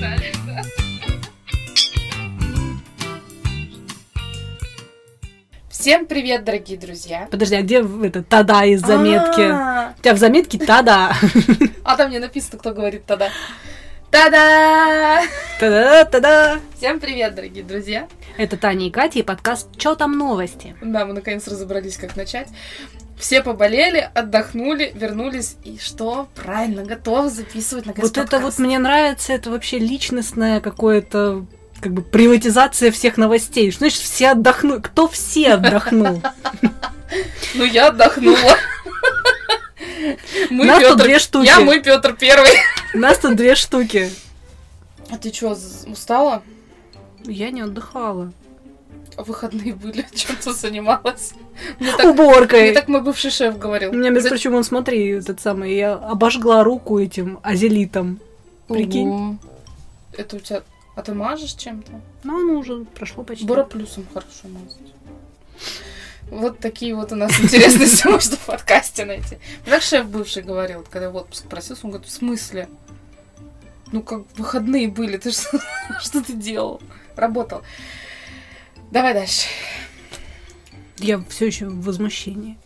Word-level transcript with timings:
Да. 0.00 0.16
Всем 5.68 6.06
привет, 6.06 6.44
дорогие 6.44 6.78
друзья. 6.78 7.28
Подожди, 7.30 7.56
а 7.56 7.62
где 7.62 7.84
это 8.04 8.22
тада 8.22 8.64
из 8.64 8.80
заметки? 8.80 9.40
А, 9.42 9.94
У 9.98 10.02
тебя 10.02 10.14
в 10.14 10.18
заметке 10.18 10.58
тада. 10.58 11.12
А 11.84 11.96
там 11.96 12.10
не 12.10 12.18
написано, 12.18 12.58
кто 12.58 12.72
говорит 12.72 13.04
тогда. 13.04 13.28
Та-да! 14.10 15.22
Тада, 15.58 16.04
тада. 16.06 16.60
Всем 16.76 16.98
привет, 16.98 17.34
дорогие 17.34 17.62
друзья. 17.64 18.08
Это 18.38 18.56
Таня 18.56 18.86
и 18.86 18.90
Катя 18.90 19.18
и 19.18 19.22
подкаст 19.22 19.68
«Чё 19.76 19.94
там 19.96 20.16
новости?» 20.16 20.74
Да, 20.82 21.04
мы 21.04 21.12
наконец 21.12 21.46
разобрались, 21.46 21.96
как 21.96 22.16
начать. 22.16 22.48
Все 23.20 23.42
поболели, 23.42 24.10
отдохнули, 24.14 24.92
вернулись. 24.94 25.56
И 25.62 25.78
что? 25.78 26.28
Правильно, 26.34 26.82
готовы 26.84 27.28
записывать 27.28 27.84
наконец 27.86 28.08
Вот 28.08 28.18
это 28.18 28.38
вот 28.40 28.58
мне 28.58 28.78
нравится, 28.78 29.34
это 29.34 29.50
вообще 29.50 29.78
личностное 29.78 30.60
какое-то 30.60 31.44
как 31.80 31.92
бы 31.92 32.02
приватизация 32.02 32.90
всех 32.90 33.18
новостей. 33.18 33.70
Что 33.70 33.80
значит 33.80 34.00
все 34.00 34.30
отдохнули? 34.30 34.80
Кто 34.80 35.06
все 35.08 35.54
отдохнул? 35.54 36.22
Ну, 37.54 37.64
я 37.64 37.88
отдохнула. 37.88 38.56
Мы 40.48 40.64
Нас 40.64 40.78
тут 40.80 40.92
Пётр- 40.92 41.02
две 41.02 41.18
штуки. 41.18 41.46
Я, 41.46 41.58
мы, 41.58 41.80
Петр 41.80 42.14
Первый. 42.14 42.50
У 42.94 42.98
нас 42.98 43.18
тут 43.18 43.34
две 43.34 43.56
штуки. 43.56 44.08
А 45.10 45.18
ты 45.18 45.32
что, 45.32 45.58
устала? 45.86 46.44
Я 47.24 47.50
не 47.50 47.62
отдыхала. 47.62 48.32
Выходные 49.16 49.74
были, 49.74 50.06
чем 50.14 50.36
ты 50.36 50.52
занималась? 50.52 51.34
Мне 51.78 51.90
так, 51.92 52.00
мне 52.04 52.10
Уборкой. 52.12 52.72
так 52.72 52.88
мой 52.88 53.02
бывший 53.02 53.30
шеф 53.30 53.58
говорил. 53.58 53.90
У 53.90 53.94
меня, 53.94 54.10
между 54.10 54.24
За- 54.24 54.28
прочим, 54.30 54.54
он, 54.54 54.64
смотри, 54.64 55.08
этот 55.10 55.40
самый, 55.40 55.74
я 55.76 55.94
обожгла 55.94 56.64
руку 56.64 56.98
этим 56.98 57.38
азелитом. 57.42 58.18
прикинь. 58.68 59.08
Ого. 59.08 59.36
Это 60.16 60.36
у 60.36 60.38
тебя... 60.40 60.62
А 60.96 61.02
ты 61.02 61.14
мажешь 61.14 61.52
чем-то? 61.54 61.92
Ну, 62.24 62.40
оно 62.40 62.58
уже 62.58 62.84
прошло 62.84 63.22
почти. 63.24 63.44
Бороплюсом 63.46 64.06
хорошо 64.12 64.48
мазать. 64.48 64.78
Вот 66.30 66.58
такие 66.58 66.94
вот 66.94 67.12
у 67.12 67.16
нас 67.16 67.38
интересности 67.40 68.06
можно 68.08 68.36
в 68.36 68.46
подкасте 68.46 69.04
найти. 69.04 69.38
Так 69.64 69.82
шеф 69.82 70.06
бывший 70.06 70.42
говорил, 70.42 70.84
когда 70.88 71.10
в 71.10 71.16
отпуск 71.16 71.46
просился, 71.46 71.82
он 71.86 71.90
говорит, 71.92 72.08
в 72.08 72.12
смысле? 72.12 72.68
Ну, 73.92 74.02
как 74.02 74.22
выходные 74.36 74.88
были, 74.88 75.16
ты 75.16 75.32
что, 75.32 75.58
что 76.00 76.22
ты 76.22 76.34
делал? 76.34 76.80
Работал. 77.16 77.62
Давай 78.90 79.14
дальше. 79.14 79.46
Я 80.98 81.22
все 81.28 81.46
еще 81.46 81.66
в 81.66 81.82
возмущении. 81.84 82.58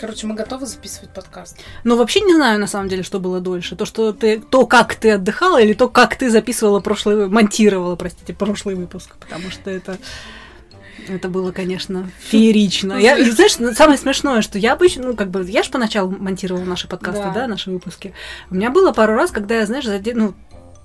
Короче, 0.00 0.28
мы 0.28 0.34
готовы 0.36 0.66
записывать 0.66 1.12
подкаст. 1.12 1.58
Но 1.82 1.96
вообще 1.96 2.20
не 2.20 2.32
знаю, 2.34 2.60
на 2.60 2.68
самом 2.68 2.88
деле, 2.88 3.02
что 3.02 3.18
было 3.18 3.40
дольше. 3.40 3.74
То, 3.74 3.84
что 3.84 4.12
ты, 4.12 4.38
то, 4.38 4.64
как 4.64 4.94
ты 4.94 5.10
отдыхала, 5.12 5.60
или 5.60 5.72
то, 5.72 5.88
как 5.88 6.16
ты 6.16 6.30
записывала 6.30 6.78
прошлый, 6.78 7.28
монтировала, 7.28 7.96
простите, 7.96 8.32
прошлый 8.32 8.76
выпуск. 8.76 9.16
Потому 9.18 9.50
что 9.50 9.70
это, 9.72 9.98
это 11.08 11.28
было, 11.28 11.50
конечно, 11.50 12.08
феерично. 12.20 12.92
Я, 12.92 13.18
и 13.18 13.28
знаешь, 13.28 13.58
ну, 13.58 13.72
самое 13.74 13.98
смешное, 13.98 14.40
что 14.40 14.56
я 14.56 14.74
обычно, 14.74 15.08
ну, 15.08 15.16
как 15.16 15.30
бы, 15.30 15.42
я 15.50 15.64
же 15.64 15.70
поначалу 15.70 16.12
монтировала 16.16 16.64
наши 16.64 16.86
подкасты, 16.86 17.22
Да. 17.24 17.30
да, 17.32 17.46
наши 17.48 17.68
выпуски. 17.72 18.14
У 18.50 18.54
меня 18.54 18.70
было 18.70 18.92
пару 18.92 19.14
раз, 19.16 19.32
когда 19.32 19.56
я, 19.56 19.66
знаешь, 19.66 19.84
заде- 19.84 20.14
ну, 20.14 20.34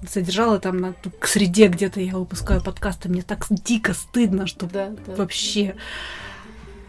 содержала 0.09 0.59
там 0.59 0.77
на, 0.77 0.93
к 1.19 1.27
среде 1.27 1.67
где-то 1.67 1.99
я 1.99 2.13
выпускаю 2.17 2.61
подкасты, 2.61 3.09
мне 3.09 3.21
так 3.21 3.45
дико 3.49 3.93
стыдно, 3.93 4.47
что 4.47 4.65
Да, 4.65 4.89
да. 5.05 5.15
вообще. 5.15 5.75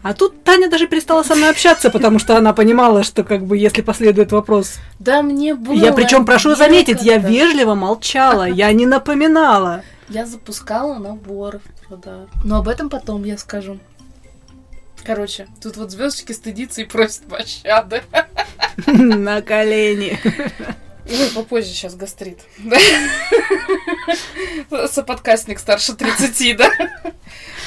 А 0.03 0.13
тут 0.13 0.43
Таня 0.43 0.69
даже 0.69 0.87
перестала 0.87 1.23
со 1.23 1.33
мной 1.35 1.49
общаться, 1.49 1.89
потому 1.89 2.19
что 2.19 2.37
она 2.37 2.53
понимала, 2.53 3.03
что 3.03 3.23
как 3.23 3.43
бы 3.45 3.57
если 3.57 3.81
последует 3.81 4.31
вопрос. 4.31 4.75
Да 4.99 5.23
мне 5.23 5.55
было 5.55 5.73
я 5.73 5.93
причем 5.93 6.25
прошу 6.25 6.55
заметить, 6.55 7.01
я 7.01 7.15
некогда. 7.15 7.27
вежливо 7.29 7.73
молчала, 7.73 8.47
я 8.47 8.71
не 8.71 8.85
напоминала. 8.85 9.81
Я 10.07 10.27
запускала 10.27 10.99
набор 10.99 11.59
в 11.59 11.87
продажу. 11.87 12.29
Но 12.43 12.57
об 12.57 12.67
этом 12.67 12.89
потом 12.91 13.23
я 13.23 13.37
скажу. 13.39 13.79
Короче, 15.03 15.47
тут 15.61 15.77
вот 15.77 15.89
звездочки 15.91 16.31
стыдится 16.33 16.81
и 16.81 16.85
просит 16.85 17.23
пощады. 17.23 18.03
На 18.85 19.41
колени. 19.41 20.19
Ой, 21.07 21.29
попозже 21.35 21.69
сейчас 21.69 21.95
гастрит. 21.95 22.39
Соподкастник 24.91 25.59
старше 25.59 25.93
30, 25.93 26.57
да? 26.57 26.69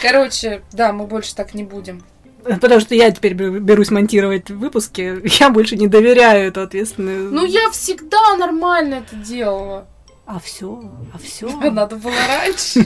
Короче, 0.03 0.62
да, 0.72 0.93
мы 0.93 1.06
больше 1.06 1.34
так 1.34 1.54
не 1.54 1.65
будем. 1.65 2.04
Потому 2.44 2.81
что 2.81 2.94
я 2.94 3.10
теперь 3.10 3.34
бер- 3.34 3.59
берусь 3.59 3.91
монтировать 3.91 4.50
выпуски, 4.50 5.21
я 5.41 5.50
больше 5.50 5.77
не 5.77 5.87
доверяю 5.88 6.48
эту 6.48 6.62
ответственную. 6.62 7.31
Ну, 7.31 7.44
я 7.44 7.71
всегда 7.71 8.37
нормально 8.37 9.04
это 9.06 9.16
делала. 9.16 9.87
А 10.25 10.38
все, 10.41 10.82
а 11.15 11.19
все. 11.19 11.48
Надо 11.71 11.97
было 11.97 12.15
раньше. 12.27 12.84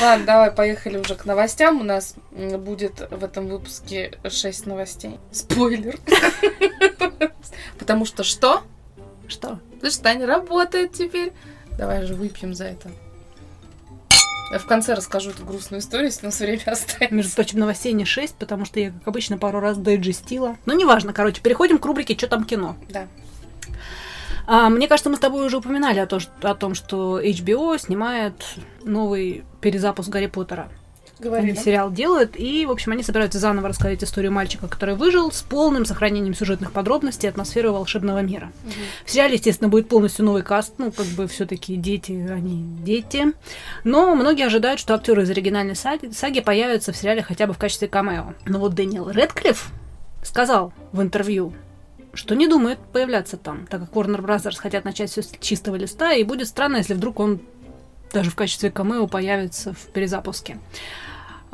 Ладно, 0.00 0.26
давай, 0.26 0.50
поехали 0.52 0.98
уже 0.98 1.14
к 1.14 1.24
новостям. 1.24 1.80
У 1.80 1.84
нас 1.84 2.14
будет 2.32 3.08
в 3.10 3.24
этом 3.24 3.48
выпуске 3.48 4.12
6 4.28 4.66
новостей. 4.66 5.18
Спойлер. 5.32 5.98
Потому 7.78 8.04
что 8.04 8.22
что? 8.22 8.62
Что? 9.28 9.58
Что 9.82 10.02
Таня 10.02 10.26
работает 10.26 10.92
теперь. 10.92 11.32
Давай 11.78 12.04
же 12.06 12.14
выпьем 12.14 12.54
за 12.54 12.64
это. 12.64 12.90
Я 14.52 14.58
в 14.58 14.66
конце 14.66 14.94
расскажу 14.94 15.30
эту 15.30 15.44
грустную 15.44 15.80
историю, 15.80 16.06
если 16.06 16.26
у 16.26 16.28
нас 16.28 16.38
время 16.38 16.60
останется. 16.66 17.14
Между 17.14 17.34
прочим, 17.34 17.58
новостей 17.58 17.92
не 17.92 18.04
6, 18.04 18.36
потому 18.36 18.64
что 18.64 18.78
я, 18.78 18.90
как 18.90 19.08
обычно, 19.08 19.38
пару 19.38 19.58
раз 19.60 19.76
дайджестила. 19.78 20.56
Ну, 20.66 20.76
неважно, 20.76 21.12
короче, 21.12 21.40
переходим 21.42 21.78
к 21.78 21.84
рубрике 21.86 22.16
«Что 22.16 22.28
там 22.28 22.44
кино?». 22.44 22.76
Да. 22.88 23.08
А, 24.46 24.68
мне 24.68 24.86
кажется, 24.88 25.08
мы 25.10 25.16
с 25.16 25.20
тобой 25.20 25.46
уже 25.46 25.56
упоминали 25.56 25.98
о, 25.98 26.06
то, 26.06 26.20
что- 26.20 26.30
о 26.50 26.54
том, 26.54 26.74
что 26.74 27.18
HBO 27.20 27.78
снимает 27.78 28.34
новый 28.84 29.44
перезапуск 29.60 30.10
Гарри 30.10 30.26
Поттера. 30.26 30.68
Говори, 31.20 31.50
Они 31.50 31.56
сериал 31.56 31.92
делают, 31.92 32.34
и, 32.36 32.66
в 32.66 32.72
общем, 32.72 32.92
они 32.92 33.04
собираются 33.04 33.38
заново 33.38 33.68
рассказать 33.68 34.02
историю 34.02 34.32
мальчика, 34.32 34.66
который 34.66 34.96
выжил, 34.96 35.30
с 35.30 35.42
полным 35.42 35.84
сохранением 35.84 36.34
сюжетных 36.34 36.72
подробностей 36.72 37.28
атмосферы 37.28 37.70
волшебного 37.70 38.18
мира. 38.18 38.50
Мгм. 38.64 38.72
В 39.04 39.10
сериале, 39.10 39.34
естественно, 39.34 39.68
будет 39.68 39.88
полностью 39.88 40.24
новый 40.24 40.42
каст, 40.42 40.74
ну, 40.78 40.90
как 40.90 41.06
бы 41.06 41.28
все 41.28 41.46
таки 41.46 41.76
дети, 41.76 42.12
они 42.12 42.64
дети. 42.84 43.32
Но 43.84 44.14
многие 44.16 44.44
ожидают, 44.44 44.80
что 44.80 44.94
актеры 44.94 45.22
из 45.22 45.30
оригинальной 45.30 45.76
саги, 45.76 46.10
саги 46.10 46.40
появятся 46.40 46.92
в 46.92 46.96
сериале 46.96 47.22
хотя 47.22 47.46
бы 47.46 47.52
в 47.52 47.58
качестве 47.58 47.86
камео. 47.86 48.34
Но 48.44 48.58
вот 48.58 48.74
Дэниел 48.74 49.08
Редклифф 49.08 49.70
сказал 50.24 50.72
в 50.90 51.00
интервью, 51.00 51.52
что 52.12 52.34
не 52.34 52.48
думает 52.48 52.78
появляться 52.92 53.36
там, 53.36 53.66
так 53.66 53.80
как 53.82 53.92
Warner 53.92 54.20
Brothers 54.20 54.56
хотят 54.56 54.84
начать 54.84 55.10
все 55.10 55.22
с 55.22 55.30
чистого 55.40 55.76
листа, 55.76 56.12
и 56.12 56.24
будет 56.24 56.48
странно, 56.48 56.78
если 56.78 56.94
вдруг 56.94 57.20
он 57.20 57.40
даже 58.12 58.30
в 58.30 58.36
качестве 58.36 58.70
камео 58.70 59.06
появится 59.06 59.72
в 59.72 59.86
перезапуске. 59.92 60.58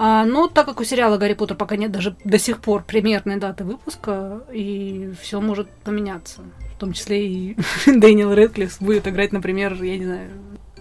А, 0.03 0.25
но 0.25 0.49
так 0.49 0.65
как 0.65 0.81
у 0.81 0.84
сериала 0.84 1.19
Гарри 1.19 1.34
Поттер 1.34 1.59
пока 1.59 1.77
нет 1.77 1.93
даже 1.93 2.16
до 2.25 2.38
сих 2.38 2.62
пор 2.62 2.83
примерной 2.83 3.37
даты 3.37 3.65
выпуска, 3.65 4.41
и 4.50 5.12
все 5.21 5.43
может 5.43 5.69
поменяться. 5.84 6.41
В 6.75 6.78
том 6.78 6.94
числе 6.94 7.28
и 7.28 7.56
Дэниел 7.87 8.34
Рэдклифф 8.34 8.81
будет 8.81 9.06
играть, 9.06 9.33
например, 9.33 9.75
я 9.83 9.99
не 9.99 10.06
знаю, 10.06 10.31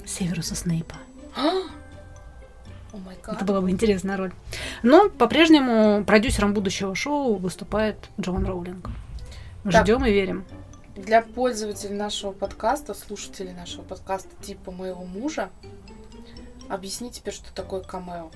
Северуса 0.05 0.55
Снейпа. 0.55 0.95
Гад. 3.21 3.35
Это 3.35 3.43
была 3.43 3.59
бы 3.59 3.69
интересная 3.69 4.15
роль. 4.15 4.31
Но 4.83 5.09
по-прежнему 5.09 6.05
продюсером 6.05 6.53
будущего 6.53 6.95
шоу 6.95 7.35
выступает 7.35 7.97
Джон 8.21 8.45
Роулинг. 8.45 8.89
Ждем 9.65 10.05
и 10.05 10.11
верим. 10.11 10.45
Для 10.95 11.21
пользователей 11.21 11.95
нашего 11.95 12.31
подкаста, 12.31 12.93
слушателей 12.93 13.51
нашего 13.51 13.83
подкаста 13.83 14.29
типа 14.41 14.71
моего 14.71 15.03
мужа, 15.03 15.49
объясни 16.69 17.11
теперь, 17.11 17.33
что 17.33 17.53
такое 17.53 17.81
камео. 17.81 18.31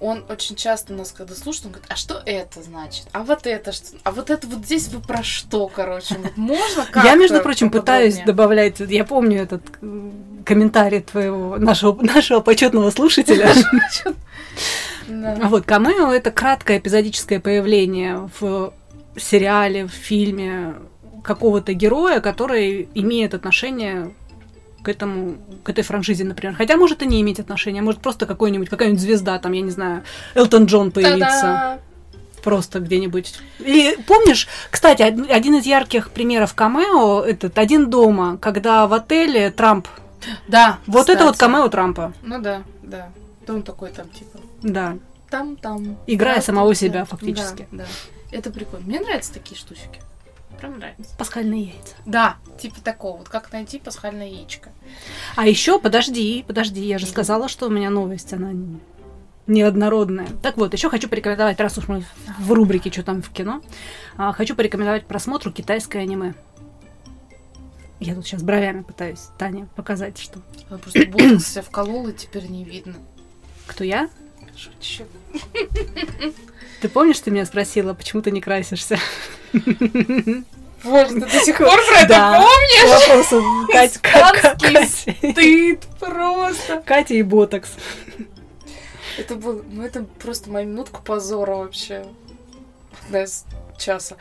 Он 0.00 0.24
очень 0.28 0.56
часто 0.56 0.92
нас, 0.92 1.12
когда 1.12 1.34
слушает, 1.34 1.66
он 1.66 1.72
говорит, 1.72 1.90
а 1.90 1.96
что 1.96 2.22
это 2.24 2.62
значит? 2.62 3.06
А 3.12 3.22
вот 3.22 3.46
это 3.46 3.72
что? 3.72 3.96
А 4.04 4.12
вот 4.12 4.30
это 4.30 4.46
вот 4.46 4.64
здесь 4.64 4.88
вы 4.88 5.00
про 5.00 5.22
что, 5.22 5.68
короче? 5.68 6.16
Можно 6.36 6.86
как 6.90 7.04
Я, 7.04 7.14
между 7.14 7.40
прочим, 7.40 7.70
пытаюсь 7.70 8.18
добавлять, 8.18 8.80
я 8.80 9.04
помню 9.04 9.42
этот 9.42 9.62
комментарий 10.44 11.00
твоего, 11.00 11.56
нашего, 11.58 12.00
нашего 12.02 12.40
почетного 12.40 12.90
слушателя. 12.90 13.52
А 15.10 15.48
Вот, 15.48 15.64
камео— 15.64 16.12
это 16.12 16.30
краткое 16.30 16.76
эпизодическое 16.76 17.40
появление 17.40 18.28
в 18.38 18.74
сериале, 19.16 19.86
в 19.86 19.90
фильме 19.90 20.74
какого-то 21.24 21.72
героя, 21.72 22.20
который 22.20 22.90
имеет 22.94 23.32
отношение 23.32 24.14
к 24.88 24.90
этому, 24.90 25.36
к 25.64 25.68
этой 25.68 25.84
франшизе, 25.84 26.24
например. 26.24 26.54
Хотя 26.56 26.78
может 26.78 27.02
и 27.02 27.06
не 27.06 27.20
иметь 27.20 27.38
отношения, 27.38 27.82
может 27.82 28.00
просто 28.00 28.24
какой-нибудь, 28.24 28.70
какая-нибудь 28.70 29.00
звезда, 29.02 29.38
там, 29.38 29.52
я 29.52 29.60
не 29.60 29.70
знаю, 29.70 30.02
Элтон 30.34 30.64
Джон 30.64 30.90
появится 30.92 31.78
просто 32.42 32.80
где-нибудь. 32.80 33.34
И 33.58 33.98
помнишь, 34.06 34.48
кстати, 34.70 35.02
од- 35.02 35.30
один 35.30 35.56
из 35.56 35.66
ярких 35.66 36.10
примеров 36.10 36.54
камео, 36.54 37.20
этот 37.22 37.58
«Один 37.58 37.90
дома», 37.90 38.38
когда 38.40 38.86
в 38.86 38.94
отеле 38.94 39.50
Трамп, 39.50 39.88
Да, 40.46 40.78
вот 40.86 41.10
это 41.10 41.24
вот 41.24 41.34
кстати. 41.34 41.50
камео 41.50 41.68
Трампа, 41.68 42.14
Ну 42.22 42.40
да, 42.40 42.62
да. 42.82 43.10
Да 43.46 43.54
он 43.54 43.62
такой 43.62 43.90
там, 43.90 44.08
типа, 44.08 44.38
да. 44.62 44.96
там-там. 45.28 45.98
Играя 46.06 46.36
Да, 46.36 46.42
самого 46.42 46.74
себя 46.74 47.04
фактически. 47.04 47.66
Да, 47.70 47.84
да. 47.84 48.36
Это 48.38 48.50
прикольно. 48.50 48.86
Мне 48.86 49.00
нравятся 49.00 49.34
такие 49.34 49.56
штучки. 49.58 50.00
Прям 50.58 50.78
нравится. 50.78 51.14
Пасхальные 51.16 51.62
яйца. 51.64 51.94
Да, 52.04 52.36
типа 52.60 52.80
такого. 52.82 53.18
Вот 53.18 53.28
как 53.28 53.52
найти 53.52 53.78
пасхальное 53.78 54.28
яичко. 54.28 54.70
А 55.36 55.46
еще, 55.46 55.78
подожди, 55.80 56.44
подожди, 56.46 56.84
я 56.84 56.98
же 56.98 57.06
сказала, 57.06 57.48
что 57.48 57.66
у 57.66 57.70
меня 57.70 57.90
новость, 57.90 58.32
она 58.32 58.52
неоднородная. 59.46 60.28
Так 60.42 60.56
вот, 60.58 60.72
еще 60.74 60.90
хочу 60.90 61.08
порекомендовать, 61.08 61.58
раз 61.60 61.78
уж 61.78 61.88
мы 61.88 62.04
в 62.38 62.52
рубрике 62.52 62.90
«Что 62.90 63.02
там 63.02 63.22
в 63.22 63.30
кино», 63.30 63.62
а, 64.16 64.32
хочу 64.32 64.54
порекомендовать 64.54 65.06
просмотру 65.06 65.50
китайское 65.52 66.02
аниме. 66.02 66.34
Я 67.98 68.14
тут 68.14 68.26
сейчас 68.26 68.42
бровями 68.42 68.82
пытаюсь 68.82 69.28
Тане 69.38 69.66
показать, 69.74 70.18
что 70.18 70.40
Я 70.70 70.76
просто 70.76 71.06
ботокс 71.06 71.46
себя 71.48 71.62
вколола, 71.62 72.12
теперь 72.12 72.46
не 72.46 72.62
видно. 72.64 72.94
кто 73.66 73.84
я. 73.84 74.08
Шучу. 74.56 75.04
Ты 76.80 76.88
помнишь, 76.88 77.20
ты 77.20 77.30
меня 77.30 77.46
спросила, 77.46 77.94
почему 77.94 78.22
ты 78.22 78.30
не 78.30 78.40
красишься? 78.40 78.98
Боже, 80.84 81.14
ты 81.14 81.20
до 81.20 81.40
сих 81.40 81.58
пор 81.58 81.80
про 81.88 81.96
это 82.00 82.14
помнишь? 82.36 82.84
Катя. 84.02 84.56
Стыд 85.32 85.86
просто. 85.98 86.82
Катя 86.84 87.14
и 87.14 87.22
Ботокс. 87.22 87.70
Это 89.18 89.34
был, 89.34 89.64
ну 89.70 89.82
это 89.82 90.04
просто 90.20 90.50
моя 90.50 90.64
минутка 90.64 91.00
позора 91.02 91.56
вообще. 91.56 92.06
Одна 93.06 93.24
из 93.24 93.44
часа. 93.76 94.16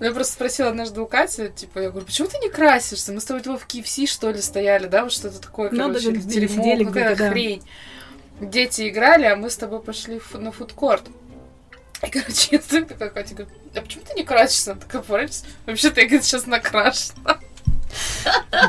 Я 0.00 0.10
просто 0.10 0.32
спросила 0.32 0.70
однажды 0.70 1.00
у 1.00 1.06
Кати, 1.06 1.48
типа, 1.48 1.78
я 1.78 1.90
говорю, 1.90 2.06
почему 2.06 2.26
ты 2.26 2.36
не 2.38 2.48
красишься? 2.48 3.12
Мы 3.12 3.20
с 3.20 3.24
тобой 3.24 3.42
в 3.42 3.66
KFC, 3.68 4.06
что 4.06 4.32
ли, 4.32 4.40
стояли, 4.42 4.88
да, 4.88 5.04
вот 5.04 5.12
что-то 5.12 5.40
такое, 5.40 5.70
Ну, 5.70 5.86
короче, 5.86 6.10
да, 6.10 6.20
сидели 6.22 6.82
какая-то 6.84 7.16
да. 7.16 7.30
хрень. 7.30 7.62
Дети 8.40 8.88
играли, 8.88 9.26
а 9.26 9.36
мы 9.36 9.48
с 9.48 9.56
тобой 9.56 9.80
пошли 9.80 10.20
на 10.34 10.50
фудкорт. 10.50 11.04
И, 12.06 12.10
короче, 12.10 12.48
я 12.56 12.60
стою 12.60 12.86
такая, 12.86 13.10
Катя 13.10 13.34
говорит, 13.34 13.54
а 13.74 13.80
почему 13.80 14.04
ты 14.08 14.14
не 14.14 14.24
красишься? 14.24 14.72
Она 14.72 14.80
такая, 14.80 15.02
«Понимаешь, 15.02 15.30
вообще-то 15.66 16.00
я 16.00 16.06
говорит, 16.06 16.24
сейчас 16.24 16.46
накрашена. 16.46 17.38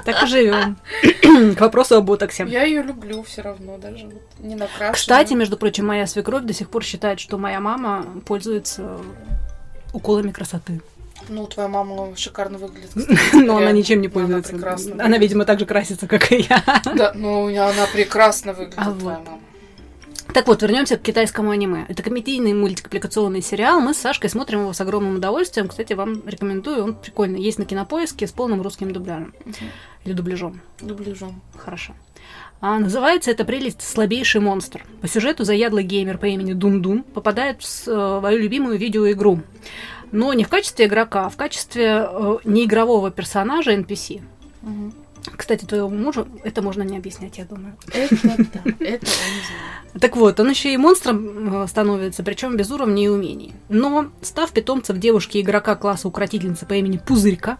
Так 0.05 0.23
и 0.23 0.27
живем. 0.27 0.77
К 1.55 1.61
вопросу 1.61 1.95
о 1.95 2.01
ботоксе. 2.01 2.45
Я 2.45 2.63
ее 2.63 2.81
люблю 2.83 3.23
все 3.23 3.41
равно, 3.41 3.77
даже 3.77 4.05
вот 4.07 4.21
не 4.39 4.55
накрашенную. 4.55 4.93
Кстати, 4.95 5.33
между 5.33 5.55
прочим, 5.55 5.85
моя 5.85 6.07
свекровь 6.07 6.43
до 6.43 6.51
сих 6.53 6.69
пор 6.69 6.83
считает, 6.83 7.21
что 7.21 7.37
моя 7.37 7.61
мама 7.61 8.05
пользуется 8.25 8.97
уколами 9.93 10.31
красоты. 10.31 10.81
Ну, 11.29 11.47
твоя 11.47 11.69
мама 11.69 12.15
шикарно 12.17 12.57
выглядит. 12.57 12.91
Но 13.33 13.57
она 13.57 13.71
ничем 13.71 14.01
не 14.01 14.09
Ну, 14.09 14.19
она 14.19 14.23
пользуется. 14.25 14.53
прекрасно 14.53 15.05
Она, 15.05 15.17
видимо, 15.17 15.45
так 15.45 15.59
же 15.59 15.65
красится, 15.65 16.07
как 16.07 16.31
и 16.33 16.45
я. 16.49 16.61
Да, 16.93 17.13
ну, 17.15 17.47
она 17.47 17.87
прекрасно 17.93 18.51
выглядит, 18.51 18.79
А 18.79 18.91
твоя 18.91 19.17
вот. 19.19 19.25
мама. 19.27 19.39
Так 20.33 20.47
вот, 20.47 20.63
вернемся 20.63 20.97
к 20.97 21.03
китайскому 21.03 21.51
аниме. 21.51 21.85
Это 21.89 22.01
комедийный 22.01 22.53
мультипликационный 22.53 23.43
сериал. 23.43 23.79
Мы 23.79 23.93
с 23.93 23.97
Сашкой 23.97 24.31
смотрим 24.31 24.61
его 24.61 24.73
с 24.73 24.81
огромным 24.81 25.17
удовольствием. 25.17 25.67
Кстати, 25.67 25.93
вам 25.93 26.27
рекомендую. 26.27 26.83
Он 26.83 26.95
прикольный. 26.95 27.39
Есть 27.39 27.59
на 27.59 27.65
кинопоиске 27.65 28.25
с 28.25 28.31
полным 28.31 28.63
русским 28.63 28.91
дубляжем. 28.91 29.35
Или 30.05 30.13
дубляжом. 30.13 30.59
Дубляжом. 30.81 31.39
Хорошо. 31.55 31.93
А, 32.61 32.79
называется 32.79 33.29
это 33.29 33.45
прелесть 33.45 33.83
«Слабейший 33.83 34.41
монстр». 34.41 34.83
По 35.01 35.07
сюжету 35.07 35.43
заядлый 35.43 35.83
геймер 35.83 36.17
по 36.17 36.25
имени 36.25 36.53
Дум-Дум 36.53 37.03
попадает 37.03 37.61
в 37.61 37.65
э, 37.65 38.19
свою 38.19 38.39
любимую 38.39 38.79
видеоигру. 38.79 39.41
Но 40.11 40.33
не 40.33 40.45
в 40.45 40.47
качестве 40.47 40.85
игрока, 40.85 41.25
а 41.25 41.29
в 41.29 41.35
качестве 41.35 42.07
э, 42.09 42.37
неигрового 42.45 43.11
персонажа 43.11 43.73
NPC. 43.73 44.21
Мгм. 44.61 44.93
Кстати, 45.37 45.65
твоему 45.65 45.89
мужу 45.89 46.27
это 46.43 46.61
можно 46.61 46.83
не 46.83 46.97
объяснять, 46.97 47.37
я 47.37 47.45
думаю. 47.45 47.75
Это 47.93 48.15
да, 48.23 48.63
это 48.79 49.05
он 49.05 49.37
знает. 49.47 50.01
Так 50.01 50.15
вот, 50.17 50.39
он 50.39 50.49
еще 50.49 50.73
и 50.73 50.77
монстром 50.77 51.63
э, 51.63 51.67
становится, 51.67 52.23
причем 52.23 52.57
без 52.57 52.71
уровней 52.71 53.05
и 53.05 53.07
умений. 53.09 53.53
Но, 53.69 54.09
став 54.21 54.51
питомцем 54.51 54.99
девушки-игрока 54.99 55.75
класса 55.75 56.07
укротительницы 56.07 56.65
по 56.65 56.73
имени 56.73 56.97
Пузырька, 56.97 57.57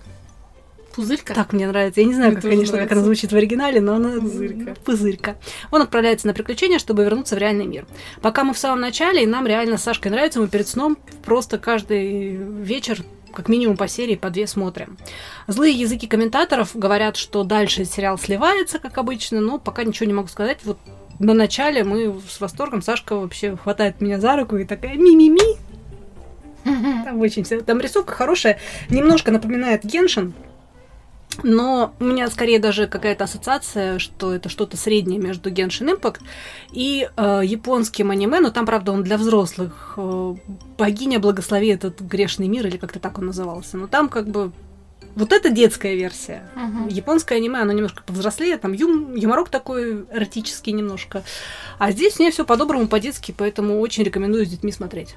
Пузырька? 0.96 1.34
так 1.34 1.54
мне 1.54 1.68
нравится, 1.68 2.02
я 2.02 2.08
не 2.08 2.14
знаю, 2.14 2.32
Мне 2.34 2.42
как, 2.42 2.50
конечно, 2.50 2.66
как 2.78 2.90
нравится. 2.90 2.96
она 2.96 3.04
звучит 3.06 3.32
в 3.32 3.36
оригинале, 3.36 3.82
но 3.82 3.96
она 3.96 4.20
Пузырька. 4.20 4.76
Пузырька. 4.86 5.36
Он 5.72 5.82
отправляется 5.82 6.28
на 6.28 6.34
приключения, 6.34 6.80
чтобы 6.80 7.04
вернуться 7.04 7.36
в 7.36 7.40
реальный 7.40 7.66
мир. 7.66 7.86
Пока 8.22 8.44
мы 8.44 8.54
в 8.54 8.60
самом 8.60 8.82
начале, 8.82 9.24
и 9.24 9.28
нам 9.28 9.48
реально 9.48 9.78
с 9.78 9.84
Сашкой 9.84 10.12
нравится, 10.12 10.40
мы 10.40 10.48
перед 10.48 10.68
сном 10.68 10.98
просто 11.26 11.58
каждый 11.58 12.36
вечер 12.36 13.00
как 13.34 13.50
минимум 13.50 13.78
по 13.78 13.88
серии 13.88 14.16
по 14.16 14.30
две 14.30 14.48
смотрим. 14.48 14.98
Злые 15.48 15.74
языки 15.74 16.08
комментаторов 16.08 16.76
говорят, 16.76 17.18
что 17.18 17.44
дальше 17.44 17.86
сериал 17.86 18.18
сливается, 18.18 18.80
как 18.80 18.98
обычно, 18.98 19.42
но 19.42 19.60
пока 19.60 19.84
ничего 19.84 20.08
не 20.08 20.14
могу 20.14 20.28
сказать. 20.28 20.60
Вот 20.64 20.78
на 21.20 21.34
начале 21.34 21.84
мы 21.84 22.22
с 22.30 22.40
восторгом, 22.40 22.82
Сашка 22.82 23.16
вообще 23.16 23.56
хватает 23.56 24.02
меня 24.02 24.20
за 24.20 24.36
руку 24.36 24.58
и 24.58 24.66
такая 24.66 24.96
ми-ми-ми. 24.96 25.58
Там 27.04 27.20
очень 27.20 27.44
все. 27.44 27.62
Там 27.62 27.80
рисовка 27.80 28.14
хорошая, 28.14 28.60
немножко 28.90 29.32
напоминает 29.32 29.84
Геншин, 29.84 30.34
но 31.42 31.94
у 32.00 32.04
меня 32.04 32.30
скорее 32.30 32.60
даже 32.60 32.88
какая-то 32.88 33.24
ассоциация, 33.24 34.00
что 34.00 34.34
это 34.34 34.50
что-то 34.50 34.78
среднее 34.78 35.20
между 35.20 35.50
Genshin 35.50 35.98
Impact 35.98 36.22
и 36.72 37.10
э, 37.16 37.42
японским 37.44 38.12
аниме, 38.12 38.40
но 38.40 38.52
там, 38.52 38.66
правда, 38.66 38.92
он 38.92 39.04
для 39.04 39.18
взрослых. 39.18 39.94
Э, 39.98 40.36
Богиня 40.78 41.20
благослови 41.20 41.70
этот 41.70 42.02
грешный 42.02 42.48
мир, 42.48 42.68
или 42.68 42.78
как-то 42.78 43.00
так 43.00 43.18
он 43.18 43.28
назывался. 43.28 43.78
Но 43.78 43.88
там 43.88 44.10
как 44.10 44.28
бы 44.28 44.52
вот 45.16 45.32
это 45.32 45.50
детская 45.50 45.96
версия. 45.96 46.44
Мгм. 46.56 46.88
Японское 46.88 47.36
аниме, 47.36 47.62
оно 47.62 47.72
немножко 47.72 48.04
повзрослее, 48.04 48.58
там 48.58 48.74
юм, 48.74 49.16
юморок 49.16 49.50
такой 49.50 50.06
эротический 50.12 50.74
немножко. 50.74 51.24
А 51.78 51.92
здесь 51.92 52.20
мне 52.20 52.32
все 52.32 52.46
по-доброму, 52.46 52.88
по-детски, 52.88 53.34
поэтому 53.36 53.80
очень 53.80 54.04
рекомендую 54.04 54.46
с 54.46 54.50
детьми 54.50 54.72
смотреть. 54.72 55.16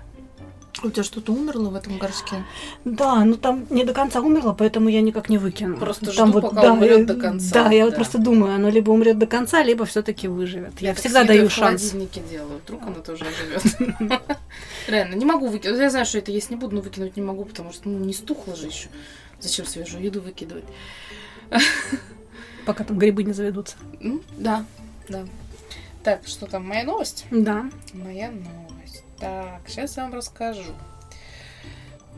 У 0.83 0.91
тебя 0.91 1.05
что-то 1.05 1.33
умерло 1.33 1.71
в 1.71 1.75
этом 1.75 1.97
горшке? 1.99 2.45
Да, 2.85 3.25
ну 3.25 3.37
там 3.37 3.67
не 3.71 3.85
до 3.85 3.95
конца 3.95 4.21
умерло, 4.21 4.53
поэтому 4.53 4.91
я 4.91 5.01
никак 5.01 5.31
не 5.31 5.39
выкину. 5.39 5.79
Просто 5.79 6.15
там 6.15 6.31
жду, 6.31 6.43
пока 6.43 6.73
умрёт 6.73 7.07
до 7.07 7.15
конца, 7.15 7.65
Да, 7.65 7.71
я 7.73 7.85
вот 7.85 7.93
да. 7.93 7.97
просто 7.97 8.19
думаю, 8.19 8.55
оно 8.55 8.69
либо 8.69 8.91
умрет 8.91 9.19
до 9.19 9.27
конца, 9.27 9.63
либо 9.63 9.87
все-таки 9.87 10.29
выживет. 10.29 10.81
Я, 10.81 10.91
так 10.91 11.01
всегда 11.01 11.25
даю 11.25 11.49
в 11.49 11.53
шанс. 11.53 11.81
холодильнике 11.81 12.23
делаю. 12.31 12.61
Вдруг 12.65 12.83
она 12.83 12.97
тоже 12.97 13.25
живет. 13.25 14.01
Реально, 14.87 15.15
не 15.15 15.25
могу 15.25 15.49
выкинуть. 15.49 15.79
Я 15.79 15.91
знаю, 15.91 16.05
что 16.05 16.19
это 16.19 16.31
есть 16.31 16.51
не 16.51 16.57
буду, 16.57 16.77
но 16.77 16.83
выкинуть 16.83 17.17
не 17.17 17.23
могу, 17.23 17.45
потому 17.47 17.73
что 17.73 17.89
ну, 17.89 17.99
не 17.99 18.13
стухло 18.13 18.55
же 18.55 18.67
еще. 18.67 18.89
Зачем 19.41 19.65
свежую 19.67 20.05
еду 20.05 20.21
выкидывать? 20.21 20.65
Пока 22.67 22.85
там 22.85 22.99
грибы 22.99 23.23
не 23.23 23.33
заведутся. 23.33 23.77
Ну, 24.01 24.21
да, 24.37 24.65
да. 25.09 25.25
Так, 26.03 26.27
что 26.27 26.47
там, 26.47 26.67
моя 26.67 26.85
новость? 26.85 27.25
Да. 27.31 27.67
Моя 27.93 28.31
новость. 28.31 28.66
Так, 29.19 29.63
сейчас 29.67 29.97
я 29.97 30.05
вам 30.05 30.15
расскажу. 30.15 30.73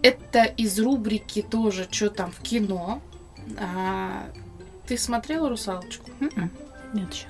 Это 0.02 0.44
из 0.44 0.78
рубрики 0.78 1.42
тоже 1.42 1.88
«Что 1.90 2.10
там 2.10 2.30
в 2.32 2.40
кино?». 2.40 3.00
А, 3.58 4.26
ты 4.86 4.96
смотрела 4.96 5.48
«Русалочку»? 5.48 6.10
М-м. 6.20 6.50
Нет 6.92 7.12
еще. 7.12 7.26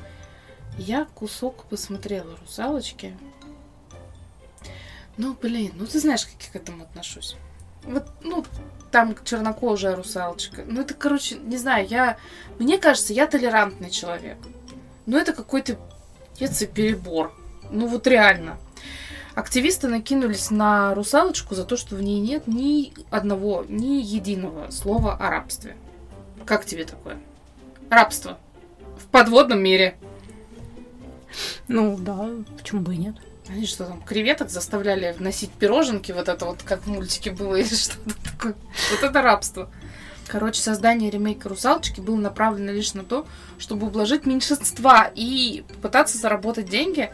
Я 0.77 1.07
кусок 1.15 1.65
посмотрела 1.65 2.37
«Русалочки». 2.37 3.17
Ну, 5.17 5.35
блин, 5.35 5.73
ну 5.75 5.87
ты 5.87 5.99
знаешь, 5.99 6.25
как 6.25 6.41
я 6.41 6.53
к 6.53 6.57
этому 6.57 6.85
отношусь. 6.85 7.37
Вот, 7.83 8.07
ну, 8.23 8.45
там 8.91 9.17
чернокожая 9.25 9.97
русалочка. 9.97 10.63
Ну, 10.67 10.83
это, 10.83 10.95
короче, 10.95 11.37
не 11.37 11.57
знаю, 11.57 11.87
я... 11.89 12.19
Мне 12.59 12.79
кажется, 12.79 13.13
я 13.13 13.27
толерантный 13.27 13.91
человек. 13.91 14.39
Но 15.07 15.19
это 15.19 15.33
какой-то 15.33 15.79
пец 16.39 16.63
и 16.63 16.67
перебор. 16.67 17.35
Ну, 17.71 17.89
вот 17.89 18.07
реально. 18.07 18.59
Активисты 19.39 19.87
накинулись 19.87 20.51
на 20.51 20.93
русалочку 20.97 21.55
за 21.55 21.65
то, 21.65 21.77
что 21.77 21.95
в 21.95 22.03
ней 22.03 22.19
нет 22.19 22.49
ни 22.49 22.93
одного, 23.09 23.65
ни 23.69 24.03
единого 24.03 24.69
слова 24.73 25.15
о 25.15 25.31
рабстве. 25.31 25.77
Как 26.45 26.65
тебе 26.65 26.85
такое? 26.85 27.21
Рабство. 27.89 28.37
В 28.99 29.07
подводном 29.07 29.63
мире. 29.63 29.97
Ну 31.69 31.97
да, 31.97 32.31
почему 32.57 32.81
бы 32.81 32.97
и 32.97 32.99
нет? 32.99 33.15
Они 33.49 33.65
что 33.65 33.85
там, 33.85 34.03
креветок 34.03 34.51
заставляли 34.51 35.15
носить 35.21 35.53
пироженки, 35.53 36.11
вот 36.11 36.29
это 36.29 36.45
вот, 36.45 36.65
как 36.65 36.83
в 36.83 36.89
мультике 36.89 37.31
было, 37.31 37.55
или 37.61 37.73
что-то 37.73 38.17
такое. 38.25 38.57
Вот 38.91 39.09
это 39.09 39.23
рабство. 39.23 39.71
Короче, 40.27 40.61
создание 40.61 41.11
ремейка 41.11 41.49
«Русалочки» 41.49 42.01
было 42.01 42.17
направлено 42.17 42.73
лишь 42.73 42.93
на 42.93 43.05
то, 43.05 43.25
чтобы 43.61 43.87
ублажить 43.87 44.27
меньшинства 44.27 45.09
и 45.15 45.65
попытаться 45.69 46.19
заработать 46.19 46.69
деньги 46.69 47.13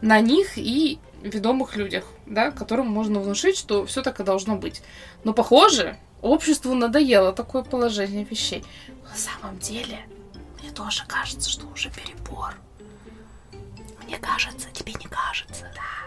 на 0.00 0.20
них 0.20 0.54
и 0.56 0.98
ведомых 1.28 1.76
людях, 1.76 2.04
да, 2.26 2.50
которым 2.50 2.86
можно 2.86 3.20
внушить, 3.20 3.56
что 3.56 3.86
все 3.86 4.02
так 4.02 4.20
и 4.20 4.24
должно 4.24 4.56
быть. 4.56 4.82
Но, 5.24 5.32
похоже, 5.32 5.98
обществу 6.22 6.74
надоело 6.74 7.32
такое 7.32 7.62
положение 7.62 8.24
вещей. 8.24 8.64
На 9.10 9.16
самом 9.16 9.58
деле, 9.58 10.06
мне 10.60 10.70
тоже 10.70 11.04
кажется, 11.06 11.50
что 11.50 11.66
уже 11.66 11.90
перебор. 11.90 12.54
Мне 14.04 14.18
кажется, 14.18 14.68
тебе 14.72 14.92
не 14.94 15.06
кажется, 15.06 15.70
да. 15.74 16.04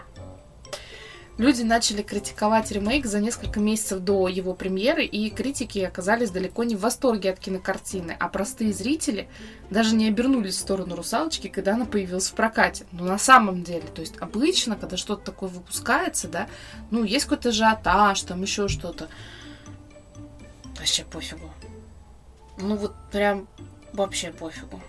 Люди 1.38 1.62
начали 1.62 2.02
критиковать 2.02 2.72
ремейк 2.72 3.06
за 3.06 3.20
несколько 3.20 3.60
месяцев 3.60 4.00
до 4.00 4.26
его 4.26 4.54
премьеры, 4.54 5.04
и 5.04 5.30
критики 5.30 5.78
оказались 5.78 6.30
далеко 6.30 6.64
не 6.64 6.74
в 6.74 6.80
восторге 6.80 7.30
от 7.30 7.38
кинокартины, 7.38 8.16
а 8.18 8.28
простые 8.28 8.72
зрители 8.72 9.28
даже 9.70 9.94
не 9.94 10.08
обернулись 10.08 10.56
в 10.56 10.60
сторону 10.60 10.96
«Русалочки», 10.96 11.46
когда 11.46 11.74
она 11.74 11.84
появилась 11.84 12.28
в 12.28 12.34
прокате. 12.34 12.86
Но 12.90 13.04
на 13.04 13.18
самом 13.18 13.62
деле, 13.62 13.84
то 13.94 14.00
есть 14.00 14.16
обычно, 14.18 14.74
когда 14.74 14.96
что-то 14.96 15.26
такое 15.26 15.48
выпускается, 15.48 16.26
да, 16.26 16.48
ну, 16.90 17.04
есть 17.04 17.26
какой-то 17.26 17.50
ажиотаж, 17.50 18.20
там 18.22 18.42
еще 18.42 18.66
что-то. 18.66 19.08
Вообще 20.76 21.04
пофигу. 21.04 21.52
Ну, 22.56 22.74
вот 22.74 22.96
прям 23.12 23.46
вообще 23.92 24.32
пофигу. 24.32 24.82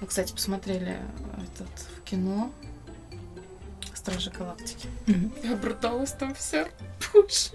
Мы, 0.00 0.08
кстати, 0.08 0.32
посмотрели 0.32 0.98
этот 1.44 1.68
в 1.96 2.02
кино 2.02 2.50
Стражи 4.02 4.30
Галактики. 4.30 4.88
Обруталась 5.48 6.10
там 6.10 6.34
вся. 6.34 6.66
Боже. 7.12 7.50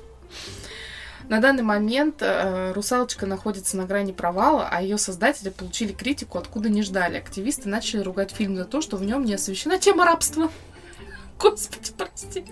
На 1.27 1.41
данный 1.41 1.63
момент 1.63 2.21
э, 2.21 2.71
«Русалочка» 2.71 3.25
находится 3.25 3.75
на 3.75 3.85
грани 3.85 4.13
провала, 4.13 4.69
а 4.71 4.81
ее 4.81 4.97
создатели 4.97 5.49
получили 5.49 5.91
критику, 5.91 6.37
откуда 6.37 6.69
не 6.69 6.83
ждали. 6.83 7.17
Активисты 7.17 7.67
начали 7.67 8.01
ругать 8.01 8.31
фильм 8.31 8.55
за 8.55 8.63
то, 8.63 8.79
что 8.79 8.95
в 8.95 9.03
нем 9.03 9.25
не 9.25 9.33
освещена 9.33 9.77
тема 9.77 10.05
рабства. 10.05 10.49
Господи, 11.37 11.91
прости. 11.97 12.45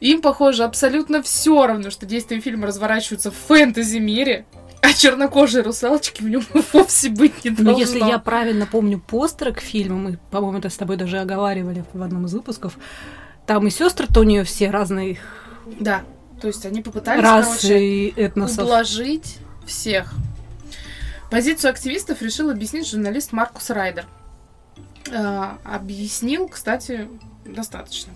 Им, 0.00 0.20
похоже, 0.20 0.64
абсолютно 0.64 1.22
все 1.22 1.64
равно, 1.68 1.90
что 1.90 2.06
действия 2.06 2.40
фильма 2.40 2.66
разворачиваются 2.66 3.30
в 3.30 3.36
фэнтези-мире, 3.36 4.46
а 4.90 4.92
чернокожие 4.96 5.62
русалочки 5.62 6.22
в 6.22 6.28
нем 6.28 6.42
вовсе 6.72 7.10
быть 7.10 7.44
не 7.44 7.50
Но 7.50 7.56
должно. 7.56 7.72
Ну, 7.72 7.78
если 7.78 7.98
я 7.98 8.18
правильно 8.18 8.66
помню 8.66 8.98
постеры 8.98 9.52
к 9.52 9.60
фильму, 9.60 9.98
мы, 9.98 10.18
по-моему, 10.30 10.58
это 10.58 10.68
с 10.68 10.76
тобой 10.76 10.96
даже 10.96 11.18
оговаривали 11.18 11.84
в 11.92 12.02
одном 12.02 12.26
из 12.26 12.34
выпусков, 12.34 12.76
там 13.46 13.66
и 13.66 13.70
сестры-то 13.70 14.20
у 14.20 14.22
нее 14.22 14.44
все 14.44 14.70
разные 14.70 15.18
Да, 15.78 16.02
то 16.40 16.46
есть 16.46 16.64
они 16.66 16.82
попытались, 16.82 17.22
расы 17.22 17.68
короче, 17.68 17.80
и 17.80 18.14
этносов. 18.16 18.64
ублажить 18.64 19.38
всех. 19.66 20.12
Позицию 21.30 21.70
активистов 21.70 22.22
решил 22.22 22.50
объяснить 22.50 22.88
журналист 22.88 23.32
Маркус 23.32 23.70
Райдер. 23.70 24.06
Э, 25.10 25.50
объяснил, 25.64 26.48
кстати, 26.48 27.08
достаточно. 27.44 28.12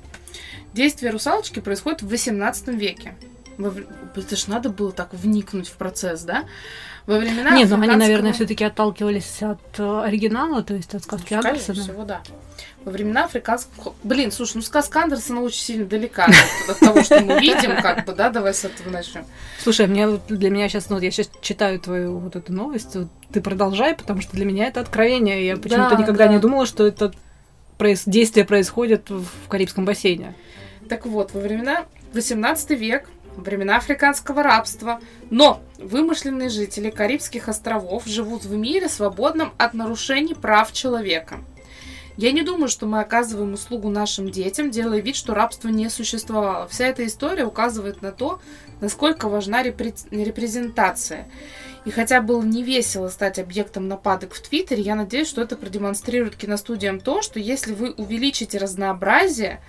Действие 0.73 1.13
русалочки 1.13 1.61
происходит 1.61 2.03
в 2.03 2.09
18 2.09 2.69
веке. 2.69 3.15
Во 3.59 3.73
Это 4.17 4.37
ж 4.37 4.47
надо 4.49 4.69
было 4.71 4.93
так 4.93 5.13
вникнуть 5.13 5.69
в 5.69 5.73
процесс, 5.73 6.23
да? 6.23 6.45
Во 7.07 7.19
времена 7.19 7.51
Нет, 7.51 7.69
ну 7.69 7.77
они, 7.77 7.85
африканского- 7.85 7.97
наверное, 7.99 8.33
все-таки 8.33 8.65
отталкивались 8.65 9.43
от 9.43 9.61
э, 9.79 10.01
оригинала, 10.05 10.63
то 10.63 10.75
есть 10.75 10.95
от 10.95 11.03
сказки 11.03 11.35
Ну, 11.35 11.41
Андерсона. 11.41 11.83
всего, 11.83 12.05
да. 12.05 12.23
Во 12.85 12.93
времена 12.93 13.25
африканского... 13.25 13.95
Блин, 14.03 14.33
слушай, 14.33 14.57
ну 14.57 14.63
сказка 14.63 15.03
Андерсона 15.03 15.43
очень 15.43 15.61
сильно 15.61 15.85
далека 15.87 16.29
от, 16.69 16.79
того, 16.79 17.03
что 17.03 17.21
мы 17.21 17.41
видим, 17.41 17.81
как 17.83 18.07
бы, 18.07 18.15
да, 18.15 18.31
давай 18.31 18.55
с 18.55 18.65
этого 18.65 18.91
начнем. 18.91 19.25
Слушай, 19.59 19.87
мне, 19.87 20.07
для 20.29 20.51
меня 20.51 20.69
сейчас, 20.69 20.89
ну, 20.91 20.99
я 20.99 21.11
сейчас 21.11 21.31
читаю 21.43 21.79
твою 21.79 22.19
вот 22.19 22.37
эту 22.37 22.53
новость, 22.53 22.97
ты 23.33 23.41
продолжай, 23.41 23.95
потому 23.95 24.21
что 24.23 24.33
для 24.33 24.45
меня 24.47 24.67
это 24.67 24.81
откровение. 24.81 25.47
Я 25.47 25.57
почему-то 25.57 25.97
Да, 25.97 26.03
никогда 26.03 26.27
да. 26.27 26.33
не 26.33 26.39
думала, 26.39 26.67
что 26.67 26.87
это 26.87 27.13
действие 28.07 28.45
происходит 28.45 29.11
в 29.11 29.27
Карибском 29.49 29.85
бассейне. 29.85 30.35
Так 30.89 31.07
вот, 31.07 31.33
во 31.33 31.41
времена 31.41 31.85
18 32.13 32.71
век, 32.79 33.09
времена 33.37 33.77
африканского 33.77 34.43
рабства, 34.43 35.01
но 35.31 35.61
вымышленные 35.79 36.49
жители 36.49 36.91
Карибских 36.91 37.49
островов 37.49 38.07
живут 38.07 38.45
в 38.45 38.55
мире, 38.55 38.89
свободном 38.89 39.53
от 39.59 39.75
нарушений 39.75 40.35
прав 40.35 40.73
человека. 40.73 41.39
Я 42.17 42.31
не 42.31 42.43
думаю, 42.43 42.69
что 42.69 42.87
мы 42.87 43.01
оказываем 43.01 43.55
услугу 43.55 43.91
нашим 43.91 44.31
детям, 44.31 44.71
делая 44.71 45.01
вид, 45.01 45.17
что 45.17 45.35
рабство 45.35 45.69
не 45.69 45.91
существовало. 45.91 46.69
Вся 46.69 46.87
эта 46.87 47.05
история 47.07 47.45
указывает 47.45 48.03
на 48.03 48.13
то, 48.13 48.41
насколько 48.81 49.29
важна 49.29 49.65
репре- 49.65 49.95
репрезентация. 50.13 51.27
И 51.85 51.91
хотя 51.91 52.23
было 52.23 52.43
не 52.43 52.63
весело 52.63 53.09
стать 53.09 53.39
объектом 53.39 53.89
нападок 53.89 54.33
в 54.33 54.41
Твиттере, 54.41 54.83
я 54.83 54.95
надеюсь, 54.95 55.29
что 55.29 55.43
это 55.43 55.57
продемонстрирует 55.57 56.35
киностудиям 56.35 56.99
то, 56.99 57.21
что 57.21 57.39
если 57.39 57.75
вы 57.75 57.93
увеличите 57.93 58.59
разнообразие, 58.59 59.61